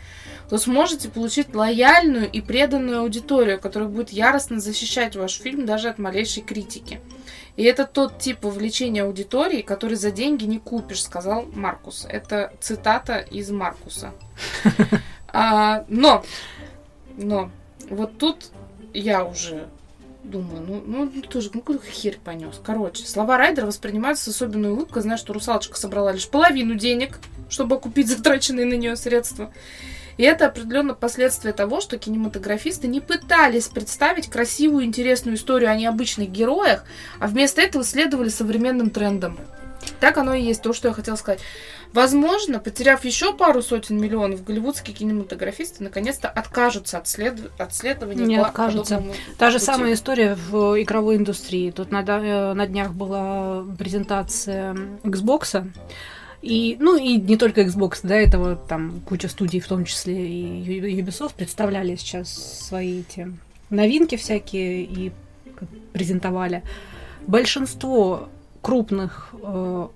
то 0.50 0.58
сможете 0.58 1.10
получить 1.10 1.54
лояльную 1.54 2.30
и 2.32 2.40
преданную 2.40 3.00
аудиторию, 3.02 3.60
которая 3.60 3.90
будет 3.90 4.12
яростно 4.12 4.60
защищать 4.60 5.16
ваш 5.16 5.34
фильм 5.34 5.66
даже 5.66 5.90
от 5.90 5.98
малейшей 5.98 6.44
критики. 6.44 7.02
И 7.58 7.64
это 7.64 7.86
тот 7.86 8.20
тип 8.20 8.44
вовлечения 8.44 9.04
аудитории, 9.04 9.62
который 9.62 9.96
за 9.96 10.12
деньги 10.12 10.46
не 10.46 10.60
купишь, 10.60 11.04
сказал 11.04 11.46
Маркус. 11.54 12.06
Это 12.10 12.54
цитата 12.60 13.20
из 13.20 13.50
Маркуса. 13.52 14.12
А, 15.38 15.84
но, 15.90 16.24
но, 17.18 17.52
вот 17.90 18.18
тут 18.18 18.52
я 18.94 19.26
уже 19.26 19.68
думаю, 20.26 20.64
ну, 20.68 20.84
ну, 20.86 21.22
тоже, 21.22 21.50
ну 21.54 21.62
какой 21.62 21.80
хер 21.80 22.18
понес. 22.24 22.60
Короче, 22.64 23.06
слова 23.06 23.38
Райдера 23.38 23.66
воспринимаются 23.66 24.26
с 24.26 24.36
особенной 24.36 24.72
улыбкой, 24.72 25.02
зная, 25.02 25.18
что 25.18 25.34
русалочка 25.34 25.78
собрала 25.78 26.12
лишь 26.12 26.28
половину 26.28 26.76
денег, 26.76 27.20
чтобы 27.50 27.76
окупить 27.76 28.08
затраченные 28.08 28.66
на 28.66 28.74
нее 28.74 28.96
средства. 28.96 29.52
И 30.18 30.24
это 30.24 30.48
определенно 30.48 30.94
последствие 30.94 31.54
того, 31.54 31.82
что 31.82 31.98
кинематографисты 31.98 32.88
не 32.88 33.02
пытались 33.02 33.68
представить 33.68 34.30
красивую, 34.30 34.86
интересную 34.86 35.36
историю 35.36 35.72
о 35.72 35.76
необычных 35.76 36.30
героях, 36.30 36.86
а 37.20 37.28
вместо 37.28 37.62
этого 37.62 37.84
следовали 37.84 38.30
современным 38.30 38.90
трендам. 38.90 39.38
Так 40.00 40.18
оно 40.18 40.34
и 40.34 40.42
есть, 40.42 40.62
то, 40.62 40.74
что 40.74 40.88
я 40.88 40.94
хотела 40.94 41.16
сказать. 41.16 41.42
Возможно, 41.96 42.60
потеряв 42.60 43.06
еще 43.06 43.34
пару 43.34 43.62
сотен 43.62 43.98
миллионов, 43.98 44.44
голливудские 44.44 44.94
кинематографисты 44.94 45.82
наконец-то 45.82 46.28
откажутся 46.28 46.98
от, 46.98 47.08
след- 47.08 47.50
от 47.58 47.74
следования 47.74 48.26
Не 48.26 48.36
откажутся. 48.36 49.02
Та 49.38 49.50
же 49.50 49.60
пути. 49.60 49.66
самая 49.66 49.94
история 49.94 50.36
в 50.36 50.82
игровой 50.82 51.16
индустрии. 51.16 51.72
Тут 51.72 51.92
на, 51.92 52.02
э, 52.02 52.54
на 52.54 52.68
днях 52.68 52.94
была 52.94 53.64
презентация 53.80 54.76
Xbox. 55.04 55.72
И, 56.42 56.76
ну, 56.82 56.98
и 56.98 57.16
не 57.16 57.38
только 57.38 57.62
Xbox, 57.62 58.00
до 58.04 58.14
этого 58.14 58.58
там 58.58 59.00
куча 59.08 59.30
студий, 59.30 59.62
в 59.62 59.68
том 59.68 59.86
числе 59.86 60.28
и 60.28 61.02
Ubisoft, 61.02 61.36
представляли 61.38 61.96
сейчас 61.96 62.30
свои 62.68 63.00
эти 63.00 63.32
новинки 63.70 64.18
всякие 64.18 64.84
и 64.84 65.14
презентовали. 65.94 66.62
Большинство 67.26 68.28
крупных 68.62 69.34
э, 69.42 69.88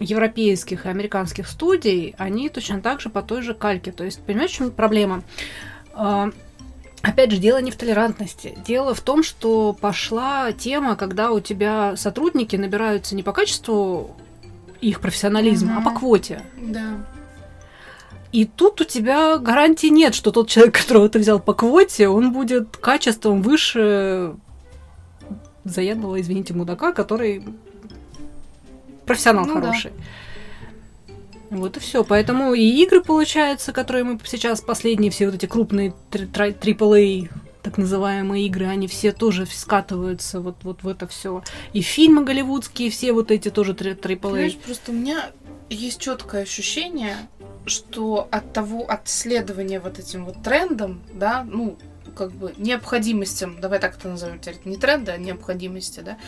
европейских 0.00 0.86
и 0.86 0.88
американских 0.88 1.48
студий, 1.48 2.14
они 2.18 2.48
точно 2.48 2.80
так 2.80 3.00
же 3.00 3.08
по 3.08 3.22
той 3.22 3.42
же 3.42 3.54
кальке. 3.54 3.92
То 3.92 4.04
есть, 4.04 4.20
понимаешь, 4.22 4.50
в 4.50 4.54
чем 4.54 4.70
проблема? 4.70 5.22
Э, 5.94 6.30
Опять 7.00 7.30
же, 7.30 7.38
дело 7.38 7.58
не 7.58 7.70
в 7.70 7.76
толерантности. 7.76 8.58
Дело 8.66 8.92
в 8.92 9.00
том, 9.00 9.22
что 9.22 9.72
пошла 9.72 10.50
тема, 10.50 10.96
когда 10.96 11.30
у 11.30 11.38
тебя 11.38 11.96
сотрудники 11.96 12.56
набираются 12.56 13.14
не 13.14 13.22
по 13.22 13.32
качеству 13.32 14.16
их 14.80 15.00
профессионализма, 15.00 15.74
Мгм. 15.74 15.78
а 15.78 15.90
по 15.92 15.96
квоте. 15.98 16.42
Да. 16.60 16.96
И 18.32 18.44
тут 18.44 18.80
у 18.80 18.84
тебя 18.84 19.38
гарантии 19.38 19.86
нет, 19.86 20.14
что 20.14 20.32
тот 20.32 20.48
человек, 20.48 20.74
которого 20.80 21.08
ты 21.08 21.20
взял 21.20 21.38
по 21.38 21.54
квоте, 21.54 22.08
он 22.08 22.32
будет 22.32 22.76
качеством 22.76 23.42
выше 23.42 24.34
заядлого, 25.64 26.20
извините, 26.20 26.52
мудака, 26.54 26.92
который 26.92 27.44
профессионал 29.08 29.46
Ну 29.46 29.54
да. 29.54 29.60
хороший. 29.60 29.92
Вот 31.50 31.76
и 31.76 31.80
все. 31.80 32.04
Поэтому 32.04 32.54
и 32.54 32.62
игры, 32.82 33.02
получается, 33.02 33.72
которые 33.72 34.04
мы 34.04 34.18
сейчас 34.24 34.60
последние, 34.60 35.10
все 35.10 35.26
вот 35.26 35.34
эти 35.34 35.46
крупные 35.46 35.94
AAA, 36.10 37.30
так 37.62 37.78
называемые 37.78 38.46
игры, 38.46 38.66
они 38.66 38.86
все 38.86 39.12
тоже 39.12 39.46
скатываются 39.46 40.40
вот, 40.40 40.56
вот 40.62 40.82
в 40.82 40.88
это 40.88 41.06
все. 41.06 41.42
И 41.72 41.80
фильмы 41.80 42.24
голливудские, 42.24 42.90
все 42.90 43.12
вот 43.12 43.30
эти 43.30 43.50
тоже 43.50 43.72
AAA. 43.72 44.16
Понимаешь, 44.16 44.56
просто 44.56 44.92
у 44.92 44.94
меня 44.94 45.30
есть 45.70 46.00
четкое 46.00 46.42
ощущение, 46.42 47.16
что 47.66 48.28
от 48.30 48.52
того, 48.52 48.88
от 48.88 49.08
следования 49.08 49.80
вот 49.80 49.98
этим 49.98 50.24
вот 50.24 50.42
трендам, 50.42 51.02
да, 51.12 51.44
ну, 51.48 51.76
как 52.16 52.32
бы 52.32 52.52
необходимостям, 52.56 53.60
давай 53.60 53.78
так 53.78 53.96
это 53.96 54.08
назовем 54.08 54.40
теперь, 54.40 54.58
не 54.64 54.76
тренды, 54.76 55.12
а 55.12 55.18
необходимости, 55.18 56.00
да, 56.00 56.18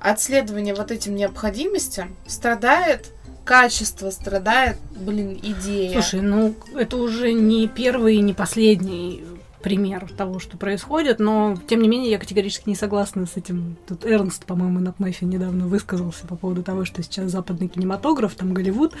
от 0.00 0.20
следования 0.20 0.74
вот 0.74 0.90
этим 0.90 1.14
необходимостям 1.14 2.16
страдает 2.26 3.12
качество, 3.44 4.10
страдает, 4.10 4.76
блин, 4.94 5.38
идея. 5.42 5.92
Слушай, 5.92 6.20
ну 6.20 6.54
это 6.74 6.98
уже 6.98 7.32
не 7.32 7.66
первый 7.66 8.16
и 8.16 8.20
не 8.20 8.34
последний 8.34 9.24
пример 9.62 10.08
того, 10.16 10.38
что 10.38 10.56
происходит, 10.56 11.18
но 11.18 11.56
тем 11.66 11.82
не 11.82 11.88
менее 11.88 12.12
я 12.12 12.18
категорически 12.18 12.68
не 12.68 12.76
согласна 12.76 13.26
с 13.26 13.36
этим. 13.36 13.76
Тут 13.86 14.04
Эрнст, 14.04 14.44
по-моему, 14.44 14.80
на 14.80 14.92
ПМЭФе 14.92 15.26
недавно 15.26 15.66
высказался 15.66 16.26
по 16.26 16.36
поводу 16.36 16.62
того, 16.62 16.84
что 16.84 17.02
сейчас 17.02 17.30
западный 17.30 17.68
кинематограф, 17.68 18.34
там 18.34 18.54
Голливуд, 18.54 18.94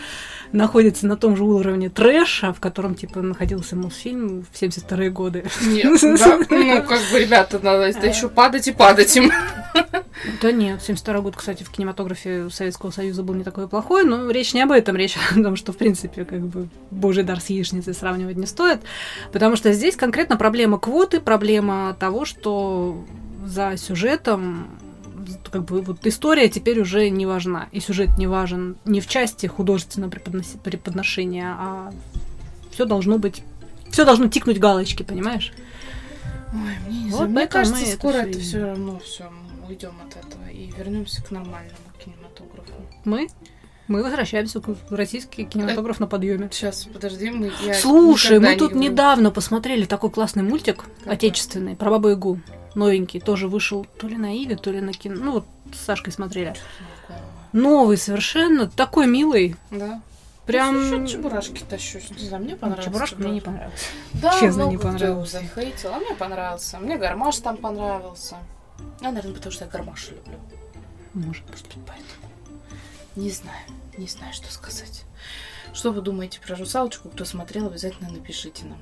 находится 0.52 1.06
на 1.06 1.16
том 1.16 1.36
же 1.36 1.44
уровне 1.44 1.90
трэша, 1.90 2.52
в 2.52 2.60
котором, 2.60 2.94
типа, 2.94 3.22
находился 3.22 3.76
Мосфильм 3.76 4.44
в 4.50 4.60
72-е 4.60 5.10
годы. 5.10 5.44
Нет, 5.62 6.00
да, 6.02 6.38
ну, 6.50 6.82
как 6.82 7.00
бы, 7.12 7.20
ребята, 7.20 7.60
надо 7.62 7.84
это 7.84 8.06
еще 8.06 8.28
падать 8.28 8.66
и 8.66 8.72
падать 8.72 9.16
им. 9.16 9.30
Да 10.42 10.52
нет, 10.52 10.82
72 10.82 11.20
год, 11.20 11.36
кстати, 11.36 11.62
в 11.62 11.70
кинематографе 11.70 12.50
Советского 12.50 12.90
Союза 12.90 13.22
был 13.22 13.34
не 13.34 13.44
такой 13.44 13.68
плохой, 13.68 14.04
но 14.04 14.30
речь 14.30 14.54
не 14.54 14.62
об 14.62 14.72
этом, 14.72 14.96
речь 14.96 15.16
о 15.30 15.42
том, 15.42 15.56
что, 15.56 15.72
в 15.72 15.76
принципе, 15.76 16.24
как 16.24 16.40
бы 16.40 16.68
божий 16.90 17.24
дар 17.24 17.40
с 17.40 17.46
яичницей 17.46 17.94
сравнивать 17.94 18.36
не 18.36 18.46
стоит, 18.46 18.80
потому 19.32 19.56
что 19.56 19.72
здесь 19.72 19.96
конкретно 19.96 20.36
проблема 20.36 20.78
квоты, 20.78 21.20
проблема 21.20 21.96
того, 21.98 22.24
что 22.24 23.04
за 23.46 23.76
сюжетом 23.76 24.68
как 25.50 25.64
бы 25.64 25.82
вот 25.82 26.06
история 26.06 26.48
теперь 26.48 26.80
уже 26.80 27.08
не 27.10 27.26
важна, 27.26 27.68
и 27.72 27.80
сюжет 27.80 28.18
не 28.18 28.26
важен 28.26 28.76
не 28.84 29.00
в 29.00 29.06
части 29.06 29.46
художественного 29.46 30.10
преподноси- 30.10 30.58
преподношения, 30.58 31.54
а 31.58 31.92
все 32.72 32.84
должно 32.84 33.18
быть, 33.18 33.42
все 33.90 34.04
должно 34.04 34.28
тикнуть 34.28 34.58
галочки, 34.58 35.02
понимаешь? 35.02 35.52
Ой, 36.52 36.58
мне 36.88 37.00
не 37.00 37.10
Вот 37.10 37.16
знаю. 37.16 37.30
Мне 37.30 37.46
кажется, 37.46 37.86
скоро 37.86 38.16
это 38.16 38.38
все 38.38 38.66
равно 38.66 38.98
все 39.00 39.30
уйдем 39.68 39.94
от 40.04 40.16
этого 40.16 40.48
и 40.48 40.70
вернемся 40.70 41.22
к 41.22 41.30
нормальному 41.30 41.76
кинематографу. 42.02 42.72
Мы 43.04 43.28
мы 43.88 44.02
возвращаемся 44.02 44.60
к 44.60 44.76
российский 44.90 45.44
кинематограф 45.44 45.98
на 45.98 46.06
подъеме. 46.06 46.50
Сейчас, 46.52 46.84
подожди, 46.84 47.30
мы. 47.30 47.50
Я 47.64 47.72
Слушай, 47.72 48.38
мы 48.38 48.50
не 48.50 48.56
тут 48.56 48.72
говорю. 48.72 48.90
недавно 48.90 49.30
посмотрели 49.30 49.86
такой 49.86 50.10
классный 50.10 50.42
мультик 50.42 50.84
Какой? 50.98 51.14
отечественный 51.14 51.74
про 51.74 51.90
бабу 51.90 52.08
Ягу. 52.10 52.38
Новенький, 52.74 53.18
тоже 53.18 53.48
вышел 53.48 53.86
то 53.98 54.06
ли 54.06 54.18
на 54.18 54.36
Иве, 54.36 54.56
то 54.56 54.70
ли 54.70 54.82
на 54.82 54.92
кино. 54.92 55.16
Ну, 55.18 55.32
вот 55.32 55.46
с 55.72 55.84
Сашкой 55.86 56.12
смотрели. 56.12 56.54
Новый 57.52 57.96
совершенно, 57.96 58.68
такой 58.68 59.06
милый. 59.06 59.56
Да. 59.70 60.02
Прям... 60.44 61.02
Еще 61.02 61.14
чебурашки 61.14 61.62
тащу. 61.68 61.98
Не 62.18 62.26
знаю, 62.26 62.44
мне 62.44 62.56
понравился. 62.56 62.90
Чебурашка 62.90 63.16
мне 63.16 63.30
не 63.32 63.40
понравился. 63.40 63.84
Да, 64.14 64.38
Честно, 64.38 64.62
не 64.64 64.78
понравился. 64.78 65.40
захейтил, 65.40 65.94
а 65.94 65.98
мне 65.98 66.14
понравился. 66.14 66.78
Мне 66.78 66.98
гармаш 66.98 67.38
там 67.38 67.56
понравился. 67.56 68.36
А, 69.00 69.04
наверное, 69.04 69.34
потому 69.34 69.52
что 69.52 69.64
я 69.64 69.70
гармаш 69.70 70.10
люблю. 70.10 70.38
Может. 71.14 71.48
Может 71.48 71.66
быть, 71.66 71.76
поэтому. 71.86 72.32
Не 73.16 73.30
знаю. 73.30 73.64
Не 73.96 74.06
знаю, 74.06 74.32
что 74.32 74.52
сказать. 74.52 75.04
Что 75.72 75.92
вы 75.92 76.00
думаете 76.00 76.40
про 76.40 76.56
русалочку? 76.56 77.08
Кто 77.08 77.24
смотрел, 77.24 77.66
обязательно 77.66 78.10
напишите 78.10 78.64
нам. 78.64 78.78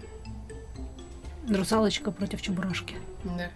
Русалочка 1.48 2.10
против 2.10 2.42
Чебурашки. 2.42 2.96
Да. 3.24 3.50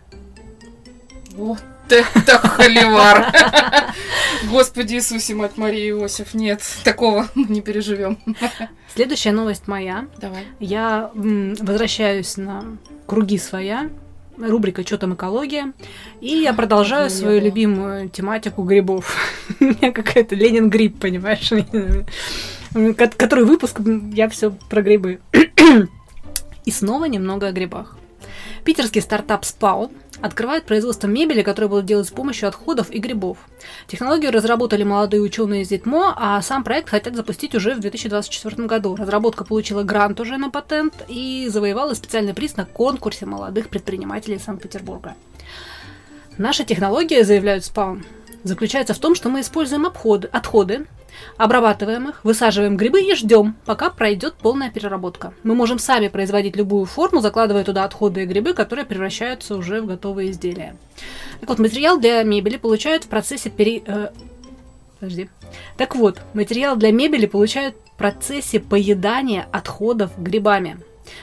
Вот 1.33 1.63
это 1.89 2.39
холивар! 2.39 3.33
Господи 4.51 4.95
Иисусе, 4.95 5.35
мать 5.35 5.57
Мария 5.57 5.91
Иосиф, 5.91 6.35
нет, 6.35 6.63
такого 6.85 7.29
мы 7.35 7.47
не 7.47 7.61
переживем. 7.61 8.19
Следующая 8.95 9.33
новость 9.33 9.69
моя. 9.69 10.07
Давай. 10.19 10.45
Я 10.59 11.11
возвращаюсь 11.15 12.37
на 12.37 12.79
круги 13.07 13.39
своя. 13.39 13.91
Рубрика 14.49 14.85
«Чё 14.85 14.97
там 14.99 15.15
экология?» 15.15 15.73
И 16.21 16.29
я 16.39 16.53
продолжаю 16.53 17.09
давно 17.09 17.15
не 17.15 17.21
свою 17.21 17.41
любимую 17.41 18.09
тематику 18.09 18.63
грибов. 18.63 19.17
У 19.61 19.65
меня 19.65 19.93
какая-то 19.93 20.35
Ленин 20.35 20.71
гриб, 20.71 20.99
понимаешь? 21.01 21.51
Ко- 22.97 23.09
Который 23.17 23.45
выпуск, 23.45 23.81
я 24.13 24.29
все 24.29 24.51
про 24.69 24.83
грибы. 24.83 25.21
И 26.65 26.71
снова 26.71 27.07
немного 27.07 27.47
о 27.49 27.53
грибах. 27.53 27.97
Питерский 28.65 29.01
стартап 29.01 29.45
Спау 29.45 29.91
открывает 30.23 30.65
производство 30.65 31.07
мебели, 31.07 31.43
которое 31.43 31.69
будут 31.69 31.87
делать 31.87 32.09
с 32.09 32.11
помощью 32.11 32.49
отходов 32.49 32.91
и 32.91 32.99
грибов. 32.99 33.39
Технологию 33.87 34.33
разработали 34.33 34.83
молодые 34.83 35.21
ученые 35.21 35.63
из 35.63 35.69
Дитмо, 35.69 36.15
а 36.17 36.41
сам 36.43 36.65
проект 36.65 36.91
хотят 36.91 37.15
запустить 37.15 37.55
уже 37.55 37.75
в 37.75 37.81
2024 37.81 38.67
году. 38.67 38.97
Разработка 38.97 39.45
получила 39.45 39.83
грант 39.83 40.21
уже 40.21 40.37
на 40.37 40.51
патент 40.51 40.95
и 41.09 41.49
завоевала 41.51 41.95
специальный 41.95 42.35
приз 42.35 42.57
на 42.57 42.65
конкурсе 42.65 43.27
молодых 43.27 43.69
предпринимателей 43.69 44.39
Санкт-Петербурга. 44.39 45.15
Наша 46.39 46.65
технология, 46.65 47.25
заявляют 47.25 47.65
Спаун, 47.65 48.05
заключается 48.45 48.95
в 48.95 48.99
том, 48.99 49.15
что 49.15 49.29
мы 49.29 49.41
используем 49.41 49.87
обходы, 49.87 50.29
отходы, 50.33 50.87
обрабатываем 51.37 52.09
их, 52.09 52.25
высаживаем 52.25 52.77
грибы 52.77 53.03
и 53.03 53.15
ждем, 53.15 53.57
пока 53.65 53.91
пройдет 53.91 54.35
полная 54.35 54.71
переработка. 54.71 55.33
Мы 55.43 55.55
можем 55.55 55.79
сами 55.79 56.09
производить 56.09 56.57
любую 56.57 56.87
форму, 56.87 57.21
закладывая 57.21 57.65
туда 57.65 57.85
отходы 57.85 58.23
и 58.23 58.27
грибы, 58.27 58.55
которые 58.55 58.85
превращаются 58.85 59.57
уже 59.57 59.81
в 59.81 59.87
готовые 59.87 60.31
изделия. 60.31 60.77
Так 61.41 61.49
вот, 61.49 61.59
материал 61.59 61.99
для 61.99 62.23
мебели 62.23 62.57
получают 62.57 63.05
в 63.05 63.09
процессе 63.09 63.51
пере... 63.51 63.83
э, 63.87 64.09
Подожди. 64.99 65.31
Так 65.79 65.97
вот, 65.97 66.21
материал 66.35 66.77
для 66.77 66.93
мебели 66.93 67.27
получают 67.27 67.75
в 67.75 67.97
процессе 67.97 68.61
поедания 68.61 69.49
отходов 69.51 70.11
грибами. 70.19 70.79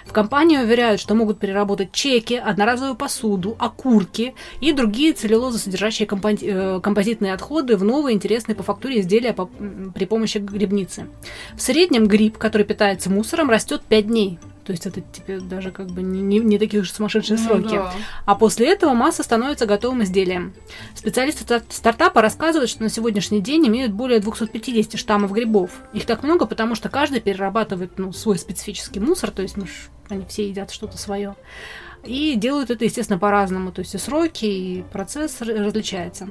В 0.05 0.13
компании 0.13 0.57
уверяют, 0.57 0.99
что 1.01 1.15
могут 1.15 1.39
переработать 1.39 1.91
чеки, 1.91 2.35
одноразовую 2.35 2.95
посуду, 2.95 3.55
окурки 3.59 4.35
и 4.61 4.71
другие 4.71 5.13
целлюлозосодержащие 5.13 6.07
компози- 6.07 6.77
э, 6.77 6.79
композитные 6.81 7.33
отходы 7.33 7.77
в 7.77 7.83
новые 7.83 8.15
интересные 8.15 8.55
по 8.55 8.63
фактуре 8.63 8.99
изделия 9.01 9.33
по- 9.33 9.49
при 9.93 10.05
помощи 10.05 10.37
грибницы. 10.37 11.07
В 11.55 11.61
среднем 11.61 12.07
гриб, 12.07 12.37
который 12.37 12.63
питается 12.63 13.09
мусором, 13.09 13.49
растет 13.49 13.81
5 13.87 14.07
дней. 14.07 14.39
То 14.67 14.73
есть 14.73 14.85
это 14.85 14.99
теперь 14.99 15.39
даже 15.39 15.71
как 15.71 15.87
бы 15.87 16.03
не, 16.03 16.19
не- 16.21 16.39
не 16.39 16.59
такие 16.59 16.81
уж 16.81 16.91
сумасшедшие 16.91 17.39
Ну 17.39 17.45
сроки. 17.45 17.75
да. 17.77 17.93
А 18.25 18.35
после 18.35 18.67
этого 18.69 18.93
масса 18.93 19.23
становится 19.23 19.65
готовым 19.65 20.03
изделием. 20.03 20.53
Специалисты 20.93 21.43
стар- 21.43 21.63
стартапа 21.69 22.21
рассказывают, 22.21 22.69
что 22.69 22.83
на 22.83 22.89
сегодняшний 22.89 23.39
день 23.39 23.65
имеют 23.69 23.93
более 23.93 24.19
250 24.19 24.99
штаммов 24.99 25.31
грибов. 25.31 25.71
Их 25.93 26.05
так 26.05 26.21
много, 26.21 26.45
потому 26.45 26.75
что 26.75 26.89
каждый 26.89 27.21
перерабатывает 27.21 27.97
ну, 27.97 28.11
свой 28.11 28.37
специфический 28.37 28.99
мусор, 28.99 29.31
то 29.31 29.41
есть 29.41 29.55
ну, 29.55 29.67
они 30.09 30.25
все 30.25 30.49
едят 30.49 30.69
что-то 30.69 30.97
свое. 30.97 31.35
И 32.03 32.35
делают 32.35 32.69
это, 32.69 32.85
естественно, 32.85 33.19
по-разному. 33.19 33.71
То 33.71 33.79
есть 33.81 33.95
и 33.95 33.97
сроки, 33.97 34.45
и 34.45 34.85
процесс 34.91 35.41
различается. 35.41 36.29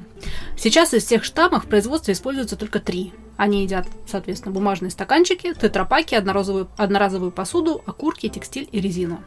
Сейчас 0.57 0.93
из 0.93 1.05
всех 1.05 1.23
штаммов 1.23 1.65
в 1.65 1.67
производстве 1.67 2.13
используются 2.13 2.55
только 2.55 2.79
три. 2.79 3.13
Они 3.35 3.63
едят, 3.63 3.87
соответственно, 4.07 4.53
бумажные 4.53 4.89
стаканчики, 4.89 5.53
тетрапаки, 5.53 6.15
одноразовую, 6.15 6.69
одноразовую 6.77 7.31
посуду, 7.31 7.81
окурки, 7.85 8.29
текстиль 8.29 8.67
и 8.71 8.81
резину. 8.81 9.23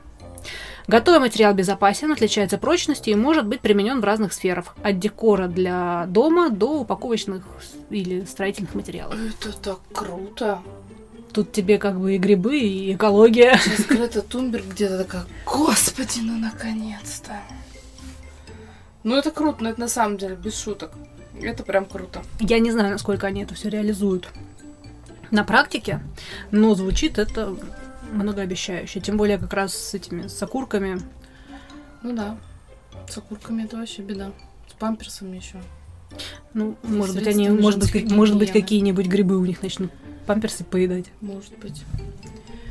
Готовый 0.88 1.20
материал 1.20 1.55
безопасен, 1.55 2.11
отличается 2.11 2.59
прочностью 2.59 3.12
и 3.12 3.16
может 3.16 3.46
быть 3.46 3.61
применен 3.61 4.00
в 4.00 4.05
разных 4.05 4.33
сферах. 4.33 4.74
От 4.83 4.98
декора 4.98 5.46
для 5.46 6.07
дома 6.09 6.48
до 6.50 6.81
упаковочных 6.81 7.44
или 7.90 8.24
строительных 8.24 8.74
материалов. 8.74 9.14
Это 9.14 9.57
так 9.57 9.79
круто. 9.92 10.61
Тут 11.33 11.53
тебе 11.53 11.79
как 11.79 11.99
бы 11.99 12.16
и 12.16 12.19
грибы, 12.19 12.59
и 12.59 12.95
экология. 12.95 13.57
Сейчас 13.59 13.87
Грета 13.87 14.23
Тунберг 14.23 14.66
где-то 14.66 14.99
такая, 14.99 15.25
господи, 15.47 16.21
ну 16.23 16.38
наконец-то. 16.38 17.40
Ну 19.05 19.16
это 19.16 19.31
круто, 19.31 19.62
но 19.62 19.71
это 19.71 19.81
на 19.81 19.88
самом 19.88 20.19
деле, 20.19 20.35
без 20.35 20.61
шуток. 20.61 20.93
Это 21.40 21.62
прям 21.62 21.85
круто. 21.87 22.23
Я 22.40 22.59
не 22.59 22.71
знаю, 22.71 22.93
насколько 22.93 23.27
они 23.27 23.43
это 23.43 23.55
все 23.55 23.69
реализуют 23.69 24.29
на 25.31 25.45
практике, 25.45 26.01
но 26.51 26.75
звучит 26.75 27.19
это 27.19 27.57
многообещающе. 28.12 29.01
Тем 29.01 29.16
более 29.16 29.38
как 29.38 29.53
раз 29.53 29.75
с 29.75 29.95
этими 29.95 30.27
с 30.27 30.43
окурками. 30.43 31.01
Ну 32.03 32.14
да. 32.14 32.37
С 33.09 33.16
окурками 33.19 33.64
это 33.64 33.77
вообще 33.77 34.03
беда. 34.03 34.33
С 34.69 34.73
памперсами 34.73 35.37
еще. 35.37 35.61
Ну, 36.55 36.77
может 36.83 37.14
быть, 37.14 37.29
они, 37.29 37.49
может 37.49 37.79
быть, 37.79 38.11
может 38.11 38.37
быть, 38.37 38.51
какие-нибудь 38.51 39.07
грибы 39.07 39.38
у 39.38 39.45
них 39.47 39.62
начнут 39.62 39.93
памперсы 40.31 40.62
поедать. 40.62 41.07
Может 41.21 41.59
быть. 41.59 41.83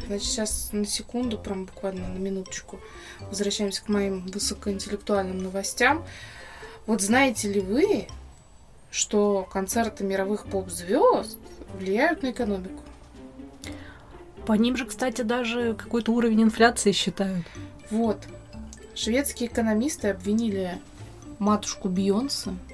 Значит, 0.08 0.28
сейчас 0.30 0.70
на 0.72 0.86
секунду, 0.86 1.38
прям 1.38 1.66
буквально 1.66 2.08
на 2.08 2.18
минуточку, 2.18 2.80
возвращаемся 3.20 3.84
к 3.84 3.90
моим 3.90 4.26
высокоинтеллектуальным 4.28 5.40
новостям. 5.40 6.06
Вот 6.88 7.02
знаете 7.02 7.52
ли 7.52 7.60
вы, 7.60 8.08
что 8.92 9.46
концерты 9.52 10.06
мировых 10.06 10.46
поп-звезд 10.46 11.38
влияют 11.78 12.24
на 12.24 12.32
экономику? 12.32 12.82
По 14.46 14.54
ним 14.54 14.78
же, 14.78 14.86
кстати, 14.86 15.22
даже 15.22 15.74
какой-то 15.74 16.14
уровень 16.14 16.44
инфляции 16.44 16.94
считают. 16.94 17.46
Вот. 17.92 18.20
Шведские 18.96 19.50
экономисты 19.50 20.08
обвинили 20.08 20.80
матушку 21.40 21.90
Бейонсе 21.90 22.52
в 22.52 22.69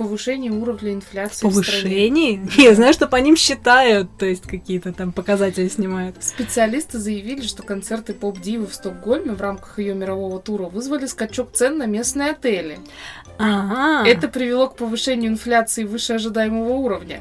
повышении 0.00 0.48
уровня 0.48 0.94
инфляции 0.94 1.46
в 1.46 1.52
стране. 1.52 1.62
Повышение? 1.62 2.48
Я 2.56 2.74
знаю, 2.74 2.94
что 2.94 3.06
по 3.06 3.16
ним 3.16 3.36
считают, 3.36 4.08
то 4.18 4.24
есть 4.24 4.46
какие-то 4.46 4.94
там 4.94 5.12
показатели 5.12 5.68
снимают. 5.68 6.16
Специалисты 6.20 6.98
заявили, 6.98 7.42
что 7.42 7.62
концерты 7.62 8.14
поп-дивы 8.14 8.66
в 8.66 8.74
Стокгольме 8.74 9.34
в 9.34 9.40
рамках 9.42 9.78
ее 9.78 9.94
мирового 9.94 10.40
тура 10.40 10.70
вызвали 10.70 11.04
скачок 11.04 11.52
цен 11.52 11.76
на 11.76 11.84
местные 11.84 12.30
отели. 12.30 12.78
Ага. 13.36 14.08
Это 14.08 14.28
привело 14.28 14.68
к 14.68 14.76
повышению 14.76 15.32
инфляции 15.32 15.84
выше 15.84 16.14
ожидаемого 16.14 16.72
уровня. 16.72 17.20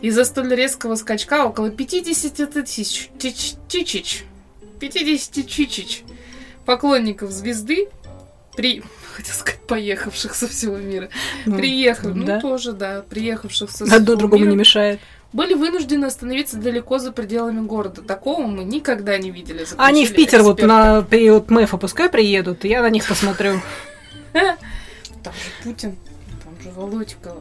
Из-за 0.00 0.24
столь 0.24 0.54
резкого 0.54 0.94
скачка 0.94 1.46
около 1.46 1.70
50 1.70 2.52
тысяч 2.52 3.10
тичич, 3.18 4.24
50 4.78 5.46
чичич 5.48 6.04
поклонников 6.64 7.32
звезды 7.32 7.88
при 8.54 8.84
хотел 9.16 9.34
сказать 9.34 9.59
поехавших 9.70 10.34
со 10.34 10.46
всего 10.48 10.76
мира 10.76 11.08
Ну, 11.46 11.56
приехав 11.56 12.14
ну 12.14 12.24
да. 12.26 12.40
тоже 12.40 12.72
да 12.72 13.02
приехавших 13.08 13.70
со 13.70 13.84
Одно 13.84 13.96
всего 13.98 14.16
другому 14.16 14.42
мира, 14.44 14.50
не 14.52 14.56
мешает. 14.58 15.00
были 15.32 15.54
вынуждены 15.54 16.04
остановиться 16.06 16.56
далеко 16.58 16.98
за 16.98 17.12
пределами 17.12 17.60
города 17.66 18.02
такого 18.02 18.46
мы 18.46 18.64
никогда 18.64 19.16
не 19.16 19.30
видели 19.30 19.64
Они 19.78 20.04
в 20.06 20.14
Питер 20.14 20.42
вот 20.42 20.58
эксперты. 20.60 20.66
на 20.66 21.02
период 21.02 21.50
МЭФа 21.50 21.76
пускай 21.78 22.08
приедут, 22.08 22.64
и 22.64 22.68
я 22.68 22.82
на 22.82 22.90
них 22.90 23.06
посмотрю. 23.06 23.60
там 24.32 25.32
же 25.34 25.50
Путин 25.64 25.96
там 26.44 26.54
же 26.62 26.70
Володька. 26.70 27.34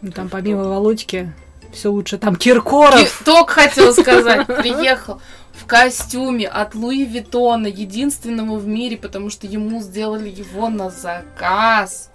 Ну, 0.00 0.10
Там 0.10 0.28
помимо 0.28 0.64
Володьки 0.64 1.32
все 1.72 1.90
лучше. 1.90 2.18
Там 2.18 2.36
Киркоров. 2.36 3.00
Ки- 3.00 3.24
Только 3.24 3.52
хотел 3.54 3.92
сказать, 3.94 4.46
приехал 4.58 5.20
в 5.52 5.66
костюме 5.66 6.48
от 6.48 6.74
Луи 6.74 7.04
Виттона, 7.04 7.66
единственного 7.66 8.56
в 8.56 8.66
мире, 8.66 8.96
потому 8.96 9.30
что 9.30 9.46
ему 9.46 9.80
сделали 9.80 10.28
его 10.28 10.68
на 10.68 10.90
заказ. 10.90 12.10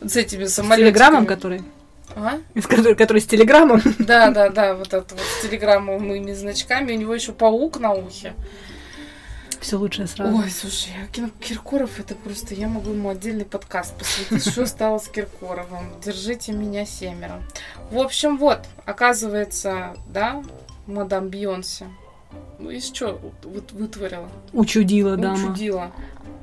С 0.00 0.16
этими 0.16 0.44
С 0.44 0.54
самолетиками. 0.54 0.90
телеграммом, 0.90 1.26
который, 1.26 1.62
А? 2.14 2.38
который, 2.68 2.94
который 2.94 3.20
с 3.22 3.26
телеграммом. 3.26 3.80
Да, 3.98 4.30
да, 4.30 4.50
да, 4.50 4.74
вот 4.74 4.88
это 4.92 5.14
вот 5.14 5.20
с 5.38 5.42
телеграммовыми 5.42 6.32
значками. 6.34 6.92
У 6.92 6.96
него 6.98 7.14
еще 7.14 7.32
паук 7.32 7.78
на 7.80 7.92
ухе. 7.92 8.34
Все 9.60 9.76
лучшее 9.76 10.06
сразу. 10.06 10.36
Ой, 10.36 10.50
слушай, 10.50 10.90
а 11.02 11.06
Кир- 11.10 11.32
Киркоров 11.40 11.98
это 11.98 12.14
просто, 12.14 12.54
я 12.54 12.68
могу 12.68 12.90
ему 12.90 13.08
отдельный 13.08 13.46
подкаст 13.46 13.96
посвятить, 13.96 14.48
что 14.48 14.66
стало 14.66 14.98
с 14.98 15.08
Киркоровым. 15.08 15.92
Держите 16.04 16.52
меня 16.52 16.84
семеро. 16.84 17.42
В 17.90 17.98
общем, 17.98 18.36
вот, 18.36 18.60
оказывается, 18.84 19.96
да, 20.08 20.42
мадам 20.86 21.30
Бейонсе. 21.30 21.86
Ну, 22.58 22.70
из 22.70 22.86
что 22.86 23.20
вот 23.42 23.72
вытворила? 23.72 24.30
Учудила 24.52 25.16
дама. 25.16 25.50
Учудила. 25.50 25.92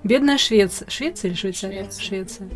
Бедная 0.03 0.37
Швеция. 0.37 0.89
Швеция 0.89 1.29
или 1.29 1.35
Швейцария? 1.37 1.83
Швеция. 1.83 2.01
Швеция. 2.03 2.49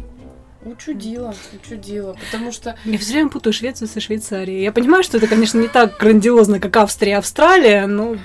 Учудила, 0.65 1.34
учудила. 1.54 2.13
Потому 2.26 2.52
что 2.52 2.78
Я 2.84 2.97
все 2.97 3.13
время 3.13 3.30
путаю 3.30 3.54
Швецию 3.54 3.88
со 3.88 4.00
Швейцарией. 4.00 4.63
Я 4.63 4.71
понимаю, 4.71 5.04
что 5.04 5.17
это, 5.17 5.28
конечно, 5.28 5.60
не 5.60 5.69
так 5.69 5.97
грандиозно, 5.97 6.60
как 6.60 6.76
Австрия 6.78 7.13
и 7.13 7.15
Австралия, 7.15 7.88
но 7.88 8.17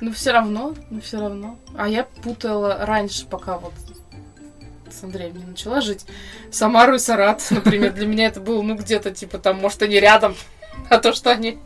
Ну, 0.00 0.12
все 0.12 0.32
равно, 0.32 0.74
ну, 0.90 1.00
все 1.00 1.18
равно. 1.18 1.58
А 1.74 1.88
я 1.88 2.04
путала 2.22 2.84
раньше, 2.84 3.26
пока 3.26 3.58
вот 3.58 3.72
с 4.90 5.02
Андреем 5.02 5.36
не 5.38 5.44
начала 5.44 5.80
жить. 5.80 6.04
Самару 6.50 6.96
и 6.96 6.98
Саратов, 6.98 7.50
например. 7.50 7.92
Для 7.92 8.06
меня 8.06 8.26
это 8.26 8.40
было, 8.40 8.60
ну, 8.62 8.74
где-то, 8.74 9.10
типа, 9.10 9.38
там, 9.38 9.56
может, 9.58 9.80
они 9.82 9.98
рядом. 9.98 10.34
А 10.90 10.98
то, 10.98 11.12
что 11.12 11.30
они... 11.30 11.58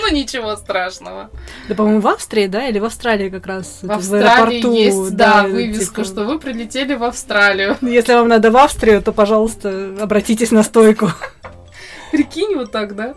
Ну, 0.00 0.12
ничего 0.12 0.56
страшного. 0.56 1.30
Да, 1.68 1.74
по-моему, 1.74 2.00
в 2.00 2.08
Австрии, 2.08 2.46
да, 2.46 2.68
или 2.68 2.78
в 2.78 2.84
Австралии 2.84 3.28
как 3.28 3.46
раз. 3.46 3.78
В 3.82 3.90
Австралии 3.90 4.26
аэропорту, 4.26 4.74
есть, 4.74 5.16
да, 5.16 5.44
вывеска, 5.44 6.02
типа, 6.02 6.04
что 6.04 6.24
вы 6.24 6.38
прилетели 6.38 6.94
в 6.94 7.04
Австралию. 7.04 7.76
Если 7.80 8.14
вам 8.14 8.28
надо 8.28 8.50
в 8.50 8.56
Австрию, 8.56 9.02
то, 9.02 9.12
пожалуйста, 9.12 9.96
обратитесь 10.00 10.50
на 10.50 10.62
стойку. 10.62 11.10
Прикинь, 12.12 12.56
вот 12.56 12.72
так, 12.72 12.94
да? 12.96 13.14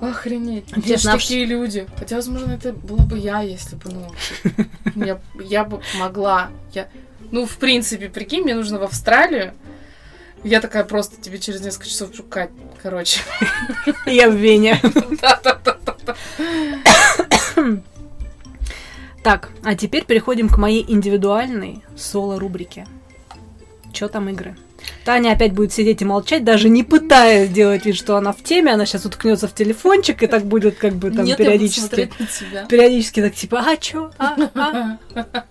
Охренеть. 0.00 0.64
А 0.72 0.80
в 0.80 1.02
такие 1.02 1.44
люди. 1.44 1.86
Хотя, 1.98 2.16
возможно, 2.16 2.52
это 2.52 2.72
была 2.72 3.04
бы 3.04 3.18
я, 3.18 3.42
если 3.42 3.76
бы, 3.76 3.90
ну, 3.90 5.04
я, 5.04 5.20
я 5.38 5.64
бы 5.64 5.80
могла. 5.98 6.48
Я, 6.72 6.88
ну, 7.30 7.44
в 7.46 7.56
принципе, 7.58 8.08
прикинь, 8.08 8.42
мне 8.42 8.54
нужно 8.54 8.78
в 8.78 8.82
Австралию. 8.82 9.52
Я 10.42 10.60
такая 10.60 10.84
просто 10.84 11.20
тебе 11.20 11.38
через 11.38 11.60
несколько 11.60 11.88
часов 11.88 12.10
пишу, 12.10 12.22
Кать, 12.22 12.50
короче. 12.82 13.20
Я 14.06 14.30
в 14.30 14.34
Вене. 14.34 14.80
Так, 19.22 19.50
а 19.62 19.74
теперь 19.74 20.06
переходим 20.06 20.48
к 20.48 20.56
моей 20.56 20.84
индивидуальной 20.88 21.82
соло-рубрике. 21.94 22.86
Чё 23.92 24.08
там 24.08 24.30
игры? 24.30 24.56
Таня 25.04 25.32
опять 25.32 25.52
будет 25.52 25.72
сидеть 25.72 26.00
и 26.00 26.06
молчать, 26.06 26.42
даже 26.42 26.70
не 26.70 26.84
пытаясь 26.84 27.50
сделать 27.50 27.84
вид, 27.84 27.96
что 27.96 28.16
она 28.16 28.32
в 28.32 28.42
теме. 28.42 28.72
Она 28.72 28.86
сейчас 28.86 29.04
уткнется 29.04 29.46
в 29.46 29.54
телефончик 29.54 30.22
и 30.22 30.26
так 30.26 30.44
будет 30.44 30.76
как 30.76 30.94
бы 30.94 31.10
там 31.10 31.26
Нет, 31.26 31.36
периодически. 31.36 32.10
Периодически 32.68 33.20
так 33.20 33.34
типа, 33.34 33.62
а 33.66 33.76
чё? 33.76 34.10
А, 34.18 34.36
а?» 34.54 34.98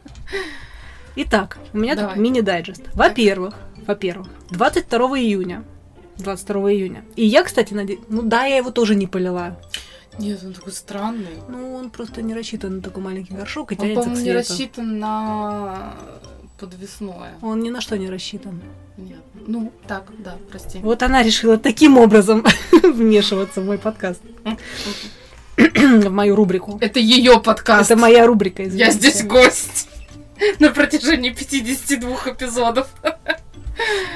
Итак, 1.15 1.57
у 1.73 1.77
меня 1.77 1.95
Давай. 1.95 2.13
тут 2.13 2.21
мини-дайджест. 2.23 2.81
Во-первых, 2.93 3.53
во-первых, 3.89 4.27
22 4.51 4.99
июня. 5.19 5.63
22 6.17 6.73
июня. 6.73 7.03
И 7.15 7.25
я, 7.25 7.43
кстати, 7.43 7.73
надеюсь... 7.73 8.01
Ну 8.07 8.21
да, 8.21 8.45
я 8.45 8.57
его 8.57 8.69
тоже 8.69 8.93
не 8.93 9.07
полила. 9.07 9.59
Нет, 10.19 10.41
он 10.43 10.53
такой 10.53 10.73
странный. 10.73 11.39
Ну, 11.47 11.73
он 11.73 11.89
просто 11.89 12.21
не 12.21 12.35
рассчитан 12.35 12.75
на 12.75 12.81
такой 12.83 13.01
маленький 13.01 13.33
горшок 13.33 13.71
и 13.71 13.75
Он, 13.75 13.81
тянется 13.81 14.01
к 14.01 14.03
по-моему, 14.03 14.25
не 14.25 14.31
рассчитан 14.31 14.99
на 14.99 15.95
подвесное. 16.59 17.33
Он 17.41 17.61
ни 17.61 17.71
на 17.71 17.81
что 17.81 17.97
не 17.97 18.11
рассчитан. 18.11 18.61
Нет. 18.97 19.21
Ну, 19.47 19.73
так, 19.87 20.03
да, 20.19 20.35
прости. 20.51 20.77
Вот 20.83 21.01
она 21.01 21.23
решила 21.23 21.57
таким 21.57 21.97
образом 21.97 22.45
вмешиваться 22.83 23.61
в 23.61 23.65
мой 23.65 23.79
подкаст. 23.79 24.21
в 25.57 26.09
мою 26.09 26.35
рубрику. 26.35 26.77
Это 26.79 26.99
ее 26.99 27.41
подкаст. 27.41 27.89
Это 27.89 27.99
моя 27.99 28.27
рубрика, 28.27 28.67
извините. 28.67 28.85
Я 28.85 28.91
здесь 28.91 29.23
гость. 29.23 29.89
На 30.59 30.69
протяжении 30.69 31.31
52 31.31 32.17
эпизодов. 32.27 32.87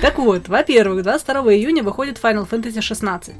Так 0.01 0.19
вот, 0.19 0.49
во-первых, 0.49 1.03
22 1.03 1.53
июня 1.53 1.81
выходит 1.83 2.19
Final 2.21 2.49
Fantasy 2.49 2.81
16. 2.81 3.36